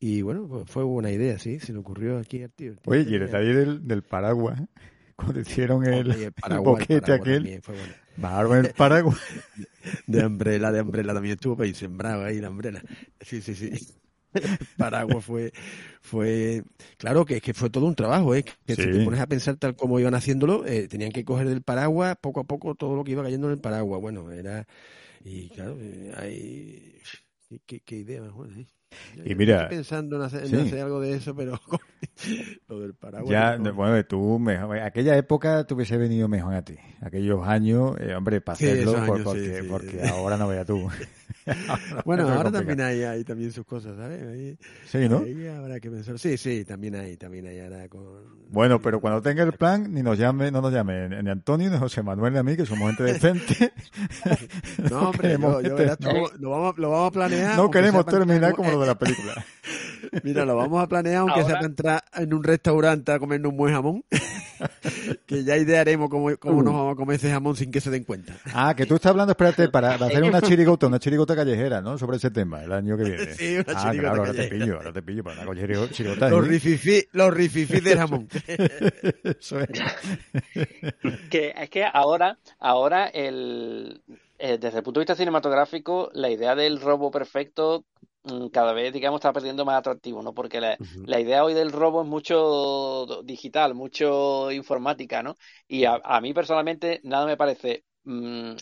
Y 0.00 0.22
bueno, 0.22 0.46
pues 0.48 0.70
fue 0.70 0.84
buena 0.84 1.10
idea, 1.10 1.38
sí, 1.38 1.58
se 1.58 1.72
le 1.72 1.80
ocurrió 1.80 2.18
aquí 2.18 2.42
al 2.42 2.52
tío. 2.52 2.76
Oye, 2.86 3.04
y 3.08 3.14
el 3.14 3.20
detalle 3.20 3.52
del, 3.52 3.86
del 3.86 4.02
paraguas, 4.02 4.60
cuando 5.18 5.40
hicieron 5.40 5.84
el, 5.84 6.10
el, 6.12 6.58
boquete 6.60 7.12
aquel. 7.12 7.60
Barba 8.16 8.60
en 8.60 8.66
el 8.66 8.72
paraguas. 8.72 9.18
De 10.06 10.24
Umbrella, 10.24 10.70
de 10.70 10.82
Umbrella 10.82 11.14
también 11.14 11.34
estuvo 11.34 11.62
ahí 11.62 11.72
sembrado 11.72 12.24
ahí 12.24 12.40
la 12.40 12.50
Umbrella. 12.50 12.82
Sí, 13.20 13.40
sí, 13.40 13.54
sí. 13.54 13.70
Paraguas 14.76 15.24
fue, 15.24 15.52
fue, 16.02 16.62
claro 16.98 17.24
que 17.24 17.36
es 17.36 17.42
que 17.42 17.54
fue 17.54 17.70
todo 17.70 17.86
un 17.86 17.94
trabajo, 17.94 18.34
¿eh? 18.34 18.44
Que 18.66 18.74
si 18.74 18.82
te 18.82 19.04
pones 19.04 19.20
a 19.20 19.26
pensar 19.26 19.56
tal 19.56 19.74
como 19.74 19.98
iban 19.98 20.14
haciéndolo, 20.14 20.66
eh, 20.66 20.88
tenían 20.88 21.10
que 21.10 21.24
coger 21.24 21.48
del 21.48 21.62
paraguas 21.62 22.16
poco 22.20 22.40
a 22.40 22.44
poco 22.44 22.74
todo 22.74 22.94
lo 22.96 23.04
que 23.04 23.12
iba 23.12 23.22
cayendo 23.22 23.46
en 23.46 23.54
el 23.54 23.60
paraguas. 23.60 24.00
Bueno, 24.00 24.30
era, 24.30 24.66
y 25.24 25.48
claro, 25.48 25.78
eh, 25.80 26.12
hay, 26.16 27.00
qué, 27.66 27.80
qué 27.80 27.96
idea, 27.96 28.20
mejor, 28.20 28.50
y 29.24 29.34
mira, 29.34 29.62
estoy 29.62 29.76
pensando 29.76 30.16
en 30.16 30.22
hacer, 30.22 30.46
en 30.46 30.60
hacer, 30.60 30.80
algo 30.80 31.00
de 31.00 31.14
eso, 31.14 31.34
pero 31.34 31.60
lo 32.68 32.80
del 32.80 32.94
paraguas. 32.94 33.30
Ya, 33.30 33.58
no. 33.58 33.72
bueno, 33.74 34.04
tú, 34.04 34.38
mejor, 34.38 34.78
aquella 34.78 35.16
época 35.16 35.64
te 35.64 35.74
hubiese 35.74 35.96
venido 35.96 36.28
mejor 36.28 36.54
a 36.54 36.62
ti. 36.62 36.76
Aquellos 37.00 37.46
años, 37.46 37.96
eh, 38.00 38.14
hombre, 38.14 38.40
para 38.40 38.54
hacerlo, 38.54 38.92
sí, 38.92 39.00
por, 39.06 39.24
porque, 39.24 39.60
sí, 39.60 39.68
porque 39.68 40.02
ahora 40.08 40.36
no 40.36 40.48
veas 40.48 40.66
tú. 40.66 40.88
bueno, 42.04 42.28
ahora 42.28 42.50
también 42.50 42.80
hay, 42.80 43.02
hay, 43.02 43.24
también 43.24 43.52
sus 43.52 43.64
cosas, 43.64 43.96
¿sabes? 43.96 44.22
Ahí, 44.22 44.58
sí, 44.86 45.08
¿no? 45.08 45.18
Ahí 45.18 45.46
habrá 45.46 45.80
que 45.80 45.90
pensar. 45.90 46.18
Sí, 46.18 46.36
sí, 46.36 46.64
también 46.64 46.94
hay, 46.94 47.16
también 47.16 47.46
hay 47.46 47.60
ahora 47.60 47.88
con... 47.88 48.38
Bueno, 48.50 48.80
pero 48.80 49.00
cuando 49.00 49.20
tenga 49.20 49.42
el 49.42 49.52
plan, 49.52 49.92
ni 49.92 50.02
nos 50.02 50.18
llame, 50.18 50.50
no 50.50 50.60
nos 50.60 50.72
llame 50.72 51.08
ni 51.22 51.30
Antonio, 51.30 51.70
ni 51.70 51.76
José 51.76 52.02
Manuel, 52.02 52.32
ni 52.32 52.38
a 52.38 52.42
mí, 52.42 52.56
que 52.56 52.64
somos 52.64 52.88
gente 52.88 53.04
decente. 53.04 53.72
no, 54.90 55.10
hombre, 55.10 55.36
yo, 55.40 55.60
yo 55.60 55.76
verás, 55.76 55.98
lo, 56.38 56.50
vamos, 56.50 56.78
lo 56.78 56.90
vamos 56.90 57.08
a 57.08 57.12
planear. 57.12 57.56
No 57.56 57.70
queremos 57.70 58.06
terminar 58.06 58.54
como 58.54 58.70
lo 58.70 58.80
de 58.80 58.86
la 58.86 58.98
película. 58.98 59.44
Mira, 60.22 60.44
lo 60.44 60.56
vamos 60.56 60.82
a 60.82 60.86
planear, 60.86 61.18
aunque 61.18 61.40
Ahora... 61.40 61.46
sea 61.46 61.54
para 61.56 61.66
entrar 61.66 62.04
en 62.14 62.34
un 62.34 62.42
restaurante 62.42 63.12
a 63.12 63.18
comernos 63.18 63.52
un 63.52 63.58
buen 63.58 63.74
jamón. 63.74 64.04
que 65.26 65.44
ya 65.44 65.56
idearemos 65.56 66.08
cómo, 66.10 66.36
cómo 66.38 66.58
uh. 66.58 66.62
nos 66.62 66.74
vamos 66.74 66.92
a 66.92 66.96
comer 66.96 67.16
ese 67.16 67.30
jamón 67.30 67.56
sin 67.56 67.70
que 67.70 67.80
se 67.80 67.90
den 67.90 68.04
cuenta. 68.04 68.36
Ah, 68.52 68.74
que 68.76 68.86
tú 68.86 68.96
estás 68.96 69.10
hablando, 69.10 69.32
espérate, 69.32 69.68
para 69.72 69.94
hacer 69.94 70.22
una 70.22 70.40
chirigota, 70.40 70.86
una 70.86 70.98
chirigota 70.98 71.36
callejera, 71.36 71.80
¿no? 71.80 71.98
Sobre 71.98 72.16
ese 72.16 72.30
tema, 72.30 72.62
el 72.62 72.72
año 72.72 72.96
que 72.96 73.04
viene. 73.10 73.34
Sí, 73.34 73.54
una 73.56 73.64
ah, 73.68 73.90
chirigota 73.90 74.14
claro, 74.14 74.24
callejera. 74.24 74.32
ahora 74.32 74.32
te 74.32 74.48
pillo, 74.48 74.76
ahora 74.76 74.92
te 74.92 75.02
pillo 75.02 75.24
para 75.24 75.48
una 75.48 75.90
chirigota. 75.92 76.28
Los 76.28 76.46
rififí, 76.46 77.04
los 77.12 77.34
rififí 77.34 77.80
del 77.80 77.98
jamón. 77.98 78.28
Eso 79.24 79.60
es. 79.60 79.68
que 81.30 81.54
es 81.56 81.70
que 81.70 81.84
ahora, 81.84 82.38
ahora 82.58 83.06
el, 83.06 84.02
eh, 84.38 84.58
desde 84.58 84.78
el 84.78 84.84
punto 84.84 85.00
de 85.00 85.02
vista 85.02 85.14
cinematográfico, 85.14 86.10
la 86.12 86.30
idea 86.30 86.54
del 86.54 86.80
robo 86.80 87.10
perfecto 87.10 87.84
cada 88.52 88.72
vez, 88.72 88.92
digamos, 88.92 89.18
está 89.18 89.32
perdiendo 89.32 89.64
más 89.64 89.78
atractivo, 89.78 90.22
¿no? 90.22 90.34
Porque 90.34 90.60
la, 90.60 90.76
uh 90.78 90.84
-huh. 90.84 91.06
la, 91.06 91.20
idea 91.20 91.44
hoy 91.44 91.54
del 91.54 91.72
robo 91.72 92.02
es 92.02 92.08
mucho 92.08 93.22
digital, 93.24 93.74
mucho 93.74 94.50
informática, 94.52 95.22
¿no? 95.22 95.36
Y 95.66 95.84
a, 95.84 96.00
a 96.04 96.20
mí 96.20 96.32
personalmente 96.34 97.00
nada 97.04 97.26
me 97.26 97.36
parece 97.36 97.84
mmm, 98.04 98.54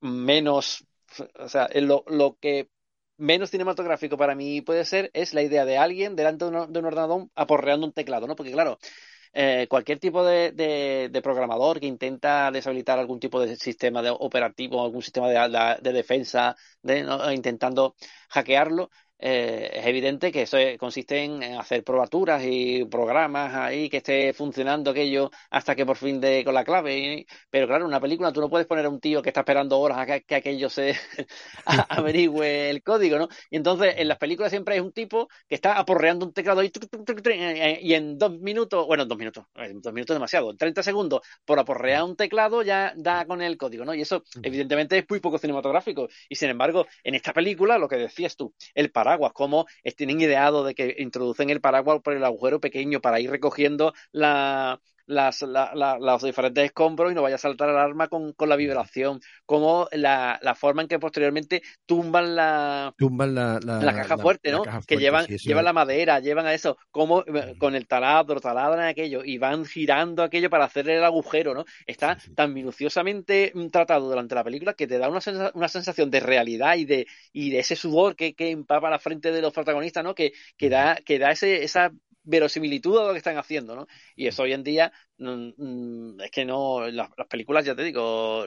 menos, 0.00 0.86
o 1.38 1.48
sea, 1.48 1.68
lo, 1.74 2.04
lo, 2.08 2.36
que 2.40 2.70
menos 3.16 3.50
cinematográfico 3.50 4.16
para 4.16 4.34
mí 4.34 4.60
puede 4.60 4.84
ser 4.84 5.10
es 5.14 5.34
la 5.34 5.42
idea 5.42 5.64
de 5.64 5.78
alguien 5.78 6.16
delante 6.16 6.44
de 6.44 6.50
un, 6.50 6.72
de 6.72 6.78
un 6.78 6.84
ordenador 6.86 7.28
aporreando 7.34 7.86
un 7.86 7.92
teclado, 7.92 8.26
¿no? 8.26 8.36
Porque 8.36 8.52
claro, 8.52 8.78
eh, 9.38 9.66
cualquier 9.68 9.98
tipo 9.98 10.24
de, 10.24 10.52
de, 10.52 11.10
de, 11.12 11.22
programador 11.22 11.78
que 11.78 11.86
intenta 11.86 12.50
deshabilitar 12.50 12.98
algún 12.98 13.20
tipo 13.20 13.38
de 13.38 13.56
sistema 13.56 14.00
de 14.00 14.08
operativo, 14.08 14.82
algún 14.82 15.02
sistema 15.02 15.28
de, 15.28 15.76
de 15.82 15.92
defensa, 15.92 16.56
¿no? 16.82 17.30
intentando 17.30 17.96
hackearlo, 18.30 18.88
eh, 19.18 19.70
es 19.72 19.86
evidente 19.86 20.30
que 20.30 20.42
eso 20.42 20.58
consiste 20.78 21.24
en 21.24 21.42
hacer 21.42 21.82
probaturas 21.84 22.42
y 22.44 22.84
programas 22.84 23.54
ahí 23.54 23.88
que 23.88 23.98
esté 23.98 24.32
funcionando 24.32 24.90
aquello 24.90 25.30
hasta 25.50 25.74
que 25.74 25.86
por 25.86 25.96
fin 25.96 26.20
dé 26.20 26.44
con 26.44 26.54
la 26.54 26.64
clave. 26.64 27.26
Pero 27.50 27.66
claro, 27.66 27.84
en 27.84 27.88
una 27.88 28.00
película 28.00 28.32
tú 28.32 28.40
no 28.40 28.50
puedes 28.50 28.66
poner 28.66 28.86
a 28.86 28.88
un 28.90 29.00
tío 29.00 29.22
que 29.22 29.30
está 29.30 29.40
esperando 29.40 29.78
horas 29.78 29.98
a 29.98 30.06
que, 30.06 30.22
que 30.22 30.34
aquello 30.34 30.68
se 30.70 30.94
averigüe 31.66 32.70
el 32.70 32.82
código, 32.82 33.18
¿no? 33.18 33.28
Y 33.50 33.56
entonces 33.56 33.94
en 33.96 34.08
las 34.08 34.18
películas 34.18 34.50
siempre 34.50 34.74
hay 34.74 34.80
un 34.80 34.92
tipo 34.92 35.28
que 35.48 35.54
está 35.54 35.78
aporreando 35.78 36.26
un 36.26 36.32
teclado 36.32 36.60
ahí 36.60 36.70
y 37.80 37.94
en 37.94 38.18
dos 38.18 38.38
minutos, 38.38 38.86
bueno, 38.86 39.04
en 39.04 39.08
dos 39.08 39.18
minutos, 39.18 39.44
en 39.54 39.80
dos 39.80 39.92
minutos 39.92 40.14
demasiado, 40.14 40.50
en 40.50 40.56
30 40.56 40.82
segundos, 40.82 41.20
por 41.44 41.58
aporrear 41.58 42.04
un 42.04 42.16
teclado 42.16 42.62
ya 42.62 42.92
da 42.96 43.24
con 43.26 43.42
el 43.42 43.56
código, 43.56 43.84
¿no? 43.84 43.94
Y 43.94 44.02
eso 44.02 44.22
evidentemente 44.42 44.98
es 44.98 45.04
muy 45.08 45.20
poco 45.20 45.38
cinematográfico. 45.38 46.08
Y 46.28 46.36
sin 46.36 46.50
embargo, 46.50 46.86
en 47.04 47.14
esta 47.14 47.32
película, 47.32 47.78
lo 47.78 47.88
que 47.88 47.96
decías 47.96 48.36
tú, 48.36 48.54
el 48.74 48.90
paraguas, 49.06 49.32
cómo 49.32 49.66
tienen 49.96 50.20
ideado 50.20 50.64
de 50.64 50.74
que 50.74 50.96
introducen 50.98 51.50
el 51.50 51.60
paraguas 51.60 52.00
por 52.02 52.14
el 52.14 52.24
agujero 52.24 52.60
pequeño 52.60 53.00
para 53.00 53.20
ir 53.20 53.30
recogiendo 53.30 53.92
la, 54.12 54.80
las, 55.06 55.42
la, 55.42 55.72
la, 55.74 55.98
los 55.98 56.22
diferentes 56.22 56.64
escombros 56.64 57.12
y 57.12 57.14
no 57.14 57.22
vaya 57.22 57.36
a 57.36 57.38
saltar 57.38 57.68
alarma 57.68 58.08
con, 58.08 58.32
con 58.32 58.48
la 58.48 58.56
vibración, 58.56 59.20
como 59.44 59.88
la, 59.92 60.38
la, 60.42 60.54
forma 60.54 60.82
en 60.82 60.88
que 60.88 60.98
posteriormente 60.98 61.62
tumban 61.86 62.36
la, 62.36 62.94
tumban 62.98 63.34
la, 63.34 63.60
caja 63.94 64.18
fuerte, 64.18 64.50
¿no? 64.50 64.62
Caja 64.62 64.82
que 64.86 64.96
llevan, 64.96 65.26
sí, 65.26 65.38
llevan 65.38 65.64
la 65.64 65.72
madera, 65.72 66.20
llevan 66.20 66.46
a 66.46 66.54
eso, 66.54 66.76
como 66.90 67.24
con 67.58 67.74
el 67.74 67.86
taladro, 67.86 68.40
taladran 68.40 68.86
aquello 68.86 69.22
y 69.24 69.38
van 69.38 69.64
girando 69.64 70.22
aquello 70.22 70.50
para 70.50 70.64
hacer 70.64 70.88
el 70.88 71.04
agujero, 71.04 71.54
¿no? 71.54 71.64
Está 71.86 72.18
sí, 72.18 72.28
sí. 72.28 72.34
tan 72.34 72.52
minuciosamente 72.52 73.52
tratado 73.70 74.08
durante 74.08 74.34
la 74.34 74.44
película 74.44 74.74
que 74.74 74.86
te 74.86 74.98
da 74.98 75.08
una, 75.08 75.20
sens 75.20 75.50
una 75.54 75.68
sensación 75.68 76.10
de 76.10 76.20
realidad 76.20 76.76
y 76.76 76.84
de, 76.84 77.06
y 77.32 77.50
de 77.50 77.60
ese 77.60 77.76
sudor 77.76 78.16
que, 78.16 78.34
que 78.34 78.50
empapa 78.50 78.90
la 78.90 78.98
frente 78.98 79.32
de 79.32 79.42
los 79.42 79.52
protagonistas, 79.52 80.04
¿no? 80.04 80.14
Que, 80.14 80.32
que 80.56 80.68
da, 80.68 80.96
que 81.04 81.18
da 81.18 81.30
ese, 81.30 81.62
esa 81.62 81.92
verosimilitud 82.26 82.98
a 82.98 83.06
lo 83.06 83.12
que 83.12 83.18
están 83.18 83.38
haciendo, 83.38 83.74
¿no? 83.74 83.86
Y 84.14 84.26
eso 84.26 84.42
hoy 84.42 84.52
en 84.52 84.62
día 84.62 84.92
mmm, 85.18 86.20
es 86.20 86.30
que 86.30 86.44
no, 86.44 86.88
las, 86.90 87.08
las, 87.16 87.26
películas, 87.28 87.64
ya 87.64 87.74
te 87.74 87.84
digo, 87.84 88.44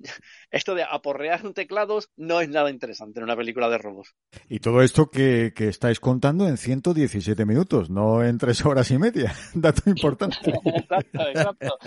esto 0.50 0.74
de 0.74 0.84
aporrear 0.84 1.52
teclados 1.52 2.10
no 2.16 2.40
es 2.40 2.48
nada 2.48 2.70
interesante 2.70 3.18
en 3.18 3.24
una 3.24 3.36
película 3.36 3.68
de 3.68 3.78
robos. 3.78 4.14
Y 4.48 4.60
todo 4.60 4.82
esto 4.82 5.10
que, 5.10 5.52
que 5.54 5.68
estáis 5.68 6.00
contando 6.00 6.46
en 6.46 6.56
117 6.56 7.44
minutos, 7.44 7.90
no 7.90 8.22
en 8.22 8.38
tres 8.38 8.64
horas 8.64 8.90
y 8.90 8.98
media. 8.98 9.34
Dato 9.54 9.88
importante. 9.90 10.36
exacto, 10.64 11.28
exacto. 11.28 11.78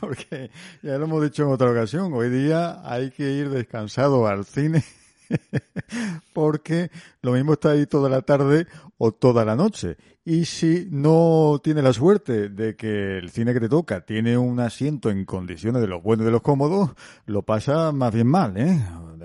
Porque 0.00 0.50
ya 0.82 0.98
lo 0.98 1.04
hemos 1.04 1.22
dicho 1.22 1.42
en 1.42 1.50
otra 1.50 1.70
ocasión, 1.70 2.12
hoy 2.12 2.30
día 2.30 2.80
hay 2.84 3.10
que 3.10 3.30
ir 3.30 3.50
descansado 3.50 4.26
al 4.26 4.44
cine 4.44 4.82
porque 6.32 6.90
lo 7.22 7.32
mismo 7.32 7.54
está 7.54 7.70
ahí 7.70 7.86
toda 7.86 8.08
la 8.08 8.22
tarde 8.22 8.66
o 8.98 9.12
toda 9.12 9.44
la 9.44 9.56
noche. 9.56 9.96
Y 10.24 10.44
si 10.44 10.86
no 10.90 11.60
tiene 11.62 11.82
la 11.82 11.92
suerte 11.92 12.48
de 12.50 12.76
que 12.76 13.18
el 13.18 13.30
cine 13.30 13.52
que 13.52 13.60
te 13.60 13.68
toca 13.68 14.04
tiene 14.04 14.36
un 14.36 14.60
asiento 14.60 15.10
en 15.10 15.24
condiciones 15.24 15.80
de 15.80 15.88
los 15.88 16.02
buenos 16.02 16.24
y 16.24 16.26
de 16.26 16.32
los 16.32 16.42
cómodos, 16.42 16.90
lo 17.26 17.42
pasa 17.42 17.92
más 17.92 18.12
bien 18.12 18.26
mal, 18.26 18.56
¿eh? 18.56 18.80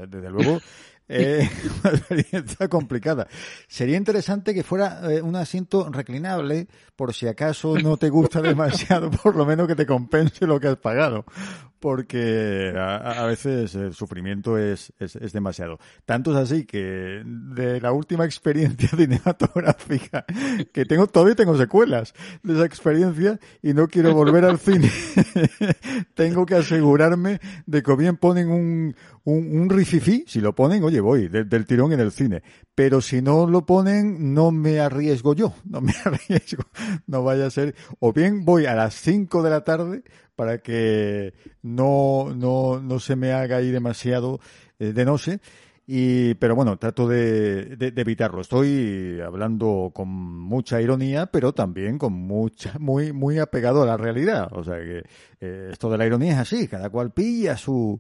Desde 0.08 0.30
luego. 0.30 0.60
Eh, 1.08 1.48
una 1.84 1.94
experiencia 1.94 2.68
complicada. 2.68 3.28
Sería 3.68 3.98
interesante 3.98 4.54
que 4.54 4.64
fuera 4.64 5.02
eh, 5.12 5.22
un 5.22 5.36
asiento 5.36 5.90
reclinable, 5.92 6.68
por 6.96 7.14
si 7.14 7.28
acaso 7.28 7.78
no 7.78 7.98
te 7.98 8.10
gusta 8.10 8.42
demasiado, 8.42 9.12
por 9.12 9.36
lo 9.36 9.46
menos 9.46 9.68
que 9.68 9.76
te 9.76 9.86
compense 9.86 10.48
lo 10.48 10.60
que 10.60 10.68
has 10.68 10.78
pagado, 10.78 11.26
porque 11.80 12.74
a, 12.76 13.24
a 13.24 13.26
veces 13.28 13.76
el 13.76 13.94
sufrimiento 13.94 14.58
es, 14.58 14.92
es, 14.98 15.16
es, 15.18 15.34
demasiado. 15.34 15.78
Tanto 16.06 16.32
es 16.32 16.38
así 16.38 16.66
que 16.66 17.22
de 17.24 17.80
la 17.80 17.92
última 17.92 18.26
experiencia 18.26 18.90
cinematográfica 18.98 20.26
que 20.74 20.86
tengo, 20.86 21.06
todavía 21.06 21.36
tengo 21.36 21.56
secuelas 21.56 22.16
de 22.42 22.54
esa 22.54 22.66
experiencia 22.66 23.40
y 23.62 23.74
no 23.74 23.88
quiero 23.88 24.14
volver 24.16 24.46
al 24.46 24.58
cine. 24.58 24.90
tengo 26.16 26.48
que 26.48 26.56
asegurarme 26.56 27.40
de 27.68 27.84
que 27.84 27.96
bien 27.96 28.18
ponen 28.18 28.50
un, 28.50 28.96
un, 29.24 29.60
un 29.60 29.70
rififí, 29.70 30.24
si 30.28 30.40
lo 30.40 30.56
ponen, 30.56 30.84
oye, 30.84 30.95
voy, 31.00 31.28
de, 31.28 31.44
del 31.44 31.66
tirón 31.66 31.94
en 31.94 32.00
el 32.00 32.12
cine. 32.12 32.44
Pero 32.74 33.02
si 33.02 33.22
no 33.22 33.48
lo 33.48 33.66
ponen, 33.66 34.34
no 34.34 34.52
me 34.52 34.80
arriesgo 34.80 35.34
yo, 35.34 35.54
no 35.66 35.82
me 35.82 35.94
arriesgo, 36.06 36.64
no 37.08 37.24
vaya 37.24 37.48
a 37.48 37.52
ser, 37.52 37.76
o 38.00 38.14
bien 38.14 38.46
voy 38.46 38.66
a 38.66 38.76
las 38.76 38.96
5 38.96 39.44
de 39.44 39.50
la 39.50 39.64
tarde 39.64 40.04
para 40.36 40.60
que 40.60 41.34
no, 41.62 42.34
no, 42.36 42.82
no 42.82 43.00
se 43.00 43.16
me 43.16 43.32
haga 43.32 43.58
ahí 43.58 43.72
demasiado 43.72 44.40
eh, 44.80 44.92
de 44.92 45.06
noche, 45.06 45.40
Y, 45.88 46.34
pero 46.36 46.56
bueno, 46.56 46.78
trato 46.78 47.08
de, 47.08 47.76
de, 47.76 48.02
evitarlo. 48.02 48.42
Estoy 48.42 49.20
hablando 49.22 49.92
con 49.94 50.08
mucha 50.10 50.82
ironía, 50.82 51.28
pero 51.28 51.54
también 51.54 52.00
con 52.00 52.14
mucha, 52.14 52.74
muy, 52.80 53.14
muy 53.14 53.38
apegado 53.38 53.84
a 53.84 53.86
la 53.86 53.96
realidad. 53.96 54.50
O 54.52 54.64
sea 54.64 54.78
que 54.78 55.04
eh, 55.40 55.70
esto 55.72 55.90
de 55.90 55.98
la 55.98 56.08
ironía 56.08 56.34
es 56.34 56.40
así, 56.40 56.68
cada 56.68 56.90
cual 56.90 57.14
pilla 57.14 57.56
su, 57.56 58.00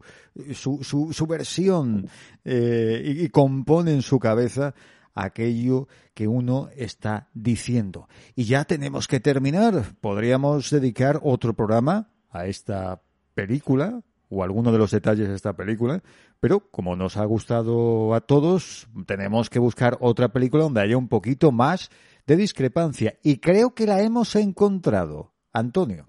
su, 0.54 0.84
su, 0.84 1.14
su 1.14 1.28
versión 1.28 2.08
eh, 2.44 3.04
y, 3.06 3.26
y 3.26 3.30
compone 3.30 3.92
en 3.92 4.02
su 4.02 4.18
cabeza 4.18 4.74
aquello 5.14 5.88
que 6.16 6.28
uno 6.28 6.70
está 6.76 7.30
diciendo. 7.34 8.10
Y 8.36 8.46
ya 8.46 8.66
tenemos 8.66 9.08
que 9.08 9.20
terminar. 9.20 9.84
Podríamos 10.02 10.72
dedicar 10.72 11.20
otro 11.24 11.54
programa 11.54 12.10
a 12.32 12.48
esta 12.48 13.02
película 13.36 14.02
o 14.30 14.44
alguno 14.44 14.72
de 14.72 14.78
los 14.78 14.92
detalles 14.92 15.28
de 15.28 15.36
esta 15.36 15.54
película, 15.54 16.02
pero 16.40 16.72
como 16.72 16.96
nos 16.96 17.18
ha 17.18 17.26
gustado 17.26 18.14
a 18.14 18.22
todos, 18.22 18.88
tenemos 19.06 19.50
que 19.50 19.60
buscar 19.60 19.98
otra 20.00 20.30
película 20.30 20.64
donde 20.64 20.82
haya 20.82 20.98
un 20.98 21.08
poquito 21.08 21.52
más 21.52 21.90
de 22.26 22.36
discrepancia. 22.36 23.18
Y 23.24 23.38
creo 23.38 23.74
que 23.74 23.86
la 23.86 24.02
hemos 24.02 24.36
encontrado. 24.36 25.34
Antonio. 25.54 26.06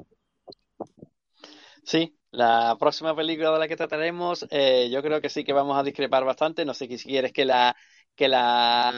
Sí, 1.84 2.18
la 2.32 2.76
próxima 2.80 3.14
película 3.14 3.52
de 3.52 3.58
la 3.60 3.68
que 3.68 3.76
trataremos, 3.76 4.44
eh, 4.50 4.90
yo 4.90 5.02
creo 5.02 5.20
que 5.20 5.28
sí 5.28 5.44
que 5.44 5.52
vamos 5.52 5.78
a 5.78 5.84
discrepar 5.84 6.24
bastante. 6.24 6.64
No 6.64 6.74
sé 6.74 6.86
si 6.98 7.08
quieres 7.08 7.32
que 7.32 7.44
la 7.44 7.76
que 8.16 8.28
la 8.28 8.92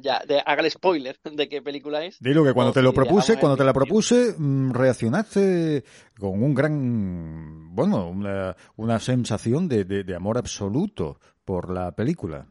ya 0.00 0.22
haga 0.44 0.62
el 0.62 0.70
spoiler 0.70 1.18
de 1.24 1.48
qué 1.48 1.62
película 1.62 2.04
es. 2.04 2.18
Dilo 2.20 2.42
que 2.42 2.54
cuando 2.54 2.72
te 2.72 2.82
lo 2.82 2.92
propuse, 2.92 3.38
cuando 3.38 3.56
te 3.56 3.64
la 3.64 3.72
propuse, 3.72 4.34
mm, 4.36 4.72
reaccionaste 4.72 5.84
con 6.18 6.42
un 6.42 6.54
gran, 6.54 7.74
bueno, 7.74 8.08
una, 8.08 8.56
una 8.76 8.98
sensación 8.98 9.68
de, 9.68 9.84
de, 9.84 10.14
amor 10.16 10.38
absoluto 10.38 11.20
por 11.44 11.70
la 11.70 11.92
película. 11.92 12.46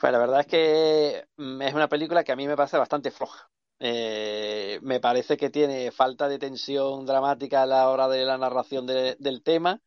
Pues 0.00 0.12
la 0.12 0.18
verdad 0.18 0.40
es 0.40 0.46
que 0.46 1.24
mm, 1.36 1.62
es 1.62 1.74
una 1.74 1.88
película 1.88 2.24
que 2.24 2.32
a 2.32 2.36
mí 2.36 2.46
me 2.46 2.56
parece 2.56 2.76
bastante 2.76 3.10
floja. 3.10 3.48
Eh, 3.80 4.80
me 4.82 4.98
parece 4.98 5.36
que 5.36 5.50
tiene 5.50 5.92
falta 5.92 6.28
de 6.28 6.40
tensión 6.40 7.06
dramática 7.06 7.62
a 7.62 7.66
la 7.66 7.88
hora 7.88 8.08
de 8.08 8.24
la 8.24 8.36
narración 8.36 8.86
del 8.86 9.42
tema 9.44 9.80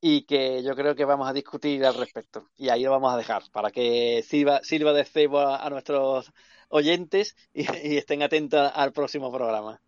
y 0.00 0.22
que 0.22 0.62
yo 0.62 0.74
creo 0.74 0.94
que 0.94 1.04
vamos 1.04 1.28
a 1.28 1.32
discutir 1.32 1.84
al 1.84 1.94
respecto. 1.94 2.48
Y 2.56 2.68
ahí 2.68 2.84
lo 2.84 2.90
vamos 2.90 3.12
a 3.12 3.16
dejar 3.16 3.42
para 3.52 3.70
que 3.70 4.24
sirva, 4.26 4.60
sirva 4.62 4.92
de 4.92 5.04
cebo 5.04 5.40
a, 5.40 5.68
nuestros 5.70 6.32
oyentes 6.68 7.36
y, 7.54 7.66
estén 7.96 8.22
atentos 8.22 8.70
al 8.74 8.92
próximo 8.92 9.32
programa. 9.32 9.80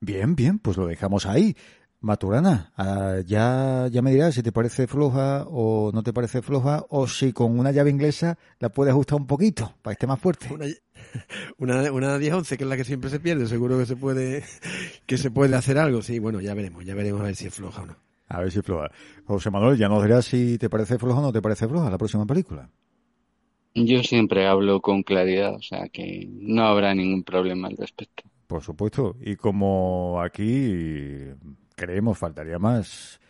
Bien, 0.00 0.34
bien, 0.36 0.58
pues 0.58 0.76
lo 0.76 0.86
dejamos 0.86 1.26
ahí. 1.26 1.56
Maturana, 2.00 2.70
ah, 2.76 3.20
ya, 3.24 3.88
ya 3.90 4.02
me 4.02 4.10
dirás 4.10 4.34
si 4.34 4.42
te 4.42 4.52
parece 4.52 4.86
floja 4.86 5.46
o 5.48 5.90
no 5.90 6.02
te 6.02 6.12
parece 6.12 6.42
floja 6.42 6.84
o 6.90 7.06
si 7.06 7.32
con 7.32 7.58
una 7.58 7.72
llave 7.72 7.88
inglesa 7.88 8.36
la 8.58 8.68
puedes 8.68 8.92
ajustar 8.92 9.18
un 9.18 9.26
poquito 9.26 9.74
para 9.80 9.94
que 9.94 9.96
esté 9.96 10.06
más 10.06 10.20
fuerte. 10.20 10.52
Una, 10.52 10.66
una, 11.80 11.92
una 11.92 12.18
10-11 12.18 12.58
que 12.58 12.64
es 12.64 12.68
la 12.68 12.76
que 12.76 12.84
siempre 12.84 13.08
se 13.08 13.20
pierde, 13.20 13.46
seguro 13.46 13.78
que 13.78 13.86
se 13.86 13.96
puede 13.96 14.44
que 15.06 15.16
se 15.16 15.30
puede 15.30 15.56
hacer 15.56 15.78
algo. 15.78 16.02
Sí, 16.02 16.18
bueno, 16.18 16.42
ya 16.42 16.52
veremos, 16.52 16.84
ya 16.84 16.94
veremos 16.94 17.22
a 17.22 17.24
ver 17.24 17.36
si 17.36 17.46
es 17.46 17.54
floja 17.54 17.80
o 17.80 17.86
no. 17.86 17.96
A 18.34 18.40
ver 18.40 18.50
si 18.50 18.62
floja. 18.62 18.90
José 19.26 19.50
Manuel, 19.50 19.78
ya 19.78 19.88
nos 19.88 20.02
dirás 20.02 20.24
si 20.24 20.58
te 20.58 20.68
parece 20.68 20.98
floja 20.98 21.20
o 21.20 21.22
no 21.22 21.32
te 21.32 21.40
parece 21.40 21.68
floja 21.68 21.88
la 21.88 21.98
próxima 21.98 22.26
película. 22.26 22.68
Yo 23.74 24.02
siempre 24.02 24.46
hablo 24.46 24.80
con 24.80 25.04
claridad, 25.04 25.54
o 25.54 25.62
sea 25.62 25.88
que 25.88 26.28
no 26.30 26.64
habrá 26.64 26.94
ningún 26.94 27.22
problema 27.22 27.68
al 27.68 27.76
respecto. 27.76 28.24
Por 28.48 28.62
supuesto. 28.62 29.16
Y 29.20 29.36
como 29.36 30.20
aquí 30.20 31.26
creemos 31.76 32.18
faltaría 32.18 32.58
más 32.58 33.20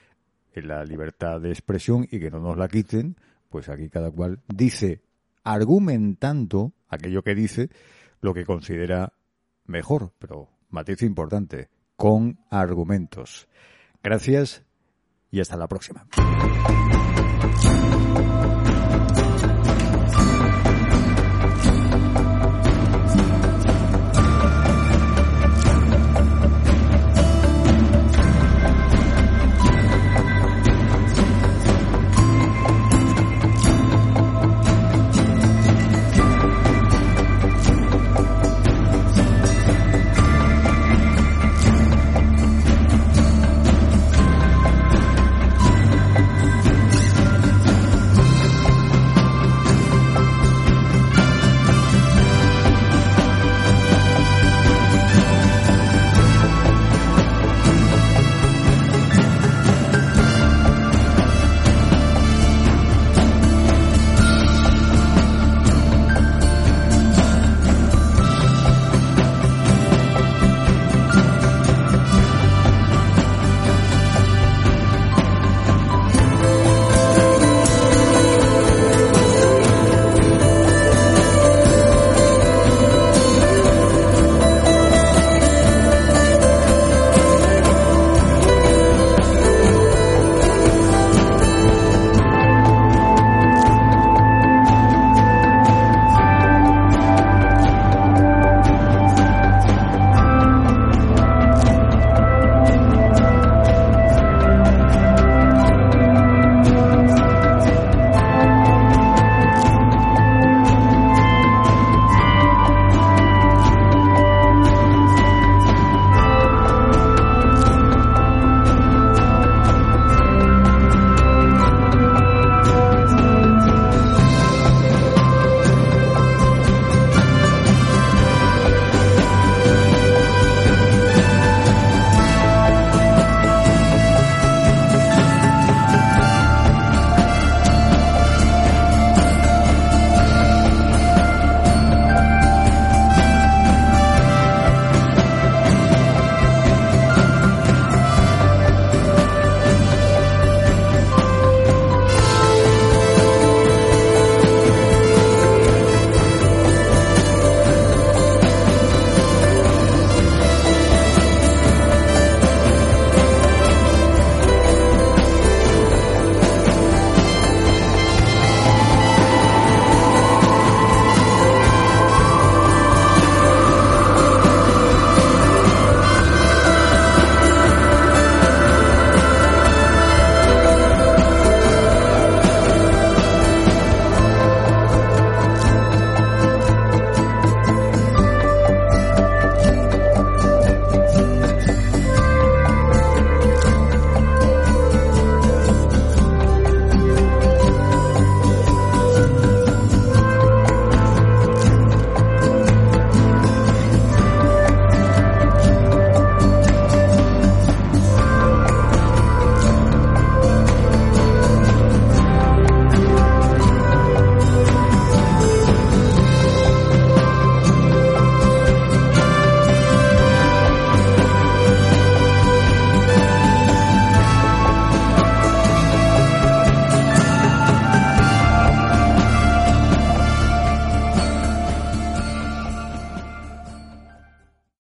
en 0.55 0.69
la 0.69 0.85
libertad 0.85 1.41
de 1.41 1.51
expresión 1.51 2.07
y 2.11 2.19
que 2.19 2.31
no 2.31 2.41
nos 2.41 2.57
la 2.57 2.69
quiten, 2.69 3.17
pues 3.51 3.69
aquí 3.69 3.91
cada 3.91 4.11
cual 4.11 4.41
dice, 4.49 5.03
argumentando 5.43 6.73
aquello 6.89 7.23
que 7.23 7.35
dice, 7.35 7.69
lo 8.23 8.33
que 8.33 8.47
considera 8.47 9.13
mejor, 9.67 10.13
pero 10.19 10.49
matiz 10.71 11.03
importante, 11.03 11.69
con 11.97 12.39
argumentos. 12.51 13.49
Gracias 14.03 14.65
y 15.35 15.41
hasta 15.41 15.57
la 15.57 15.67
próxima. 15.67 16.07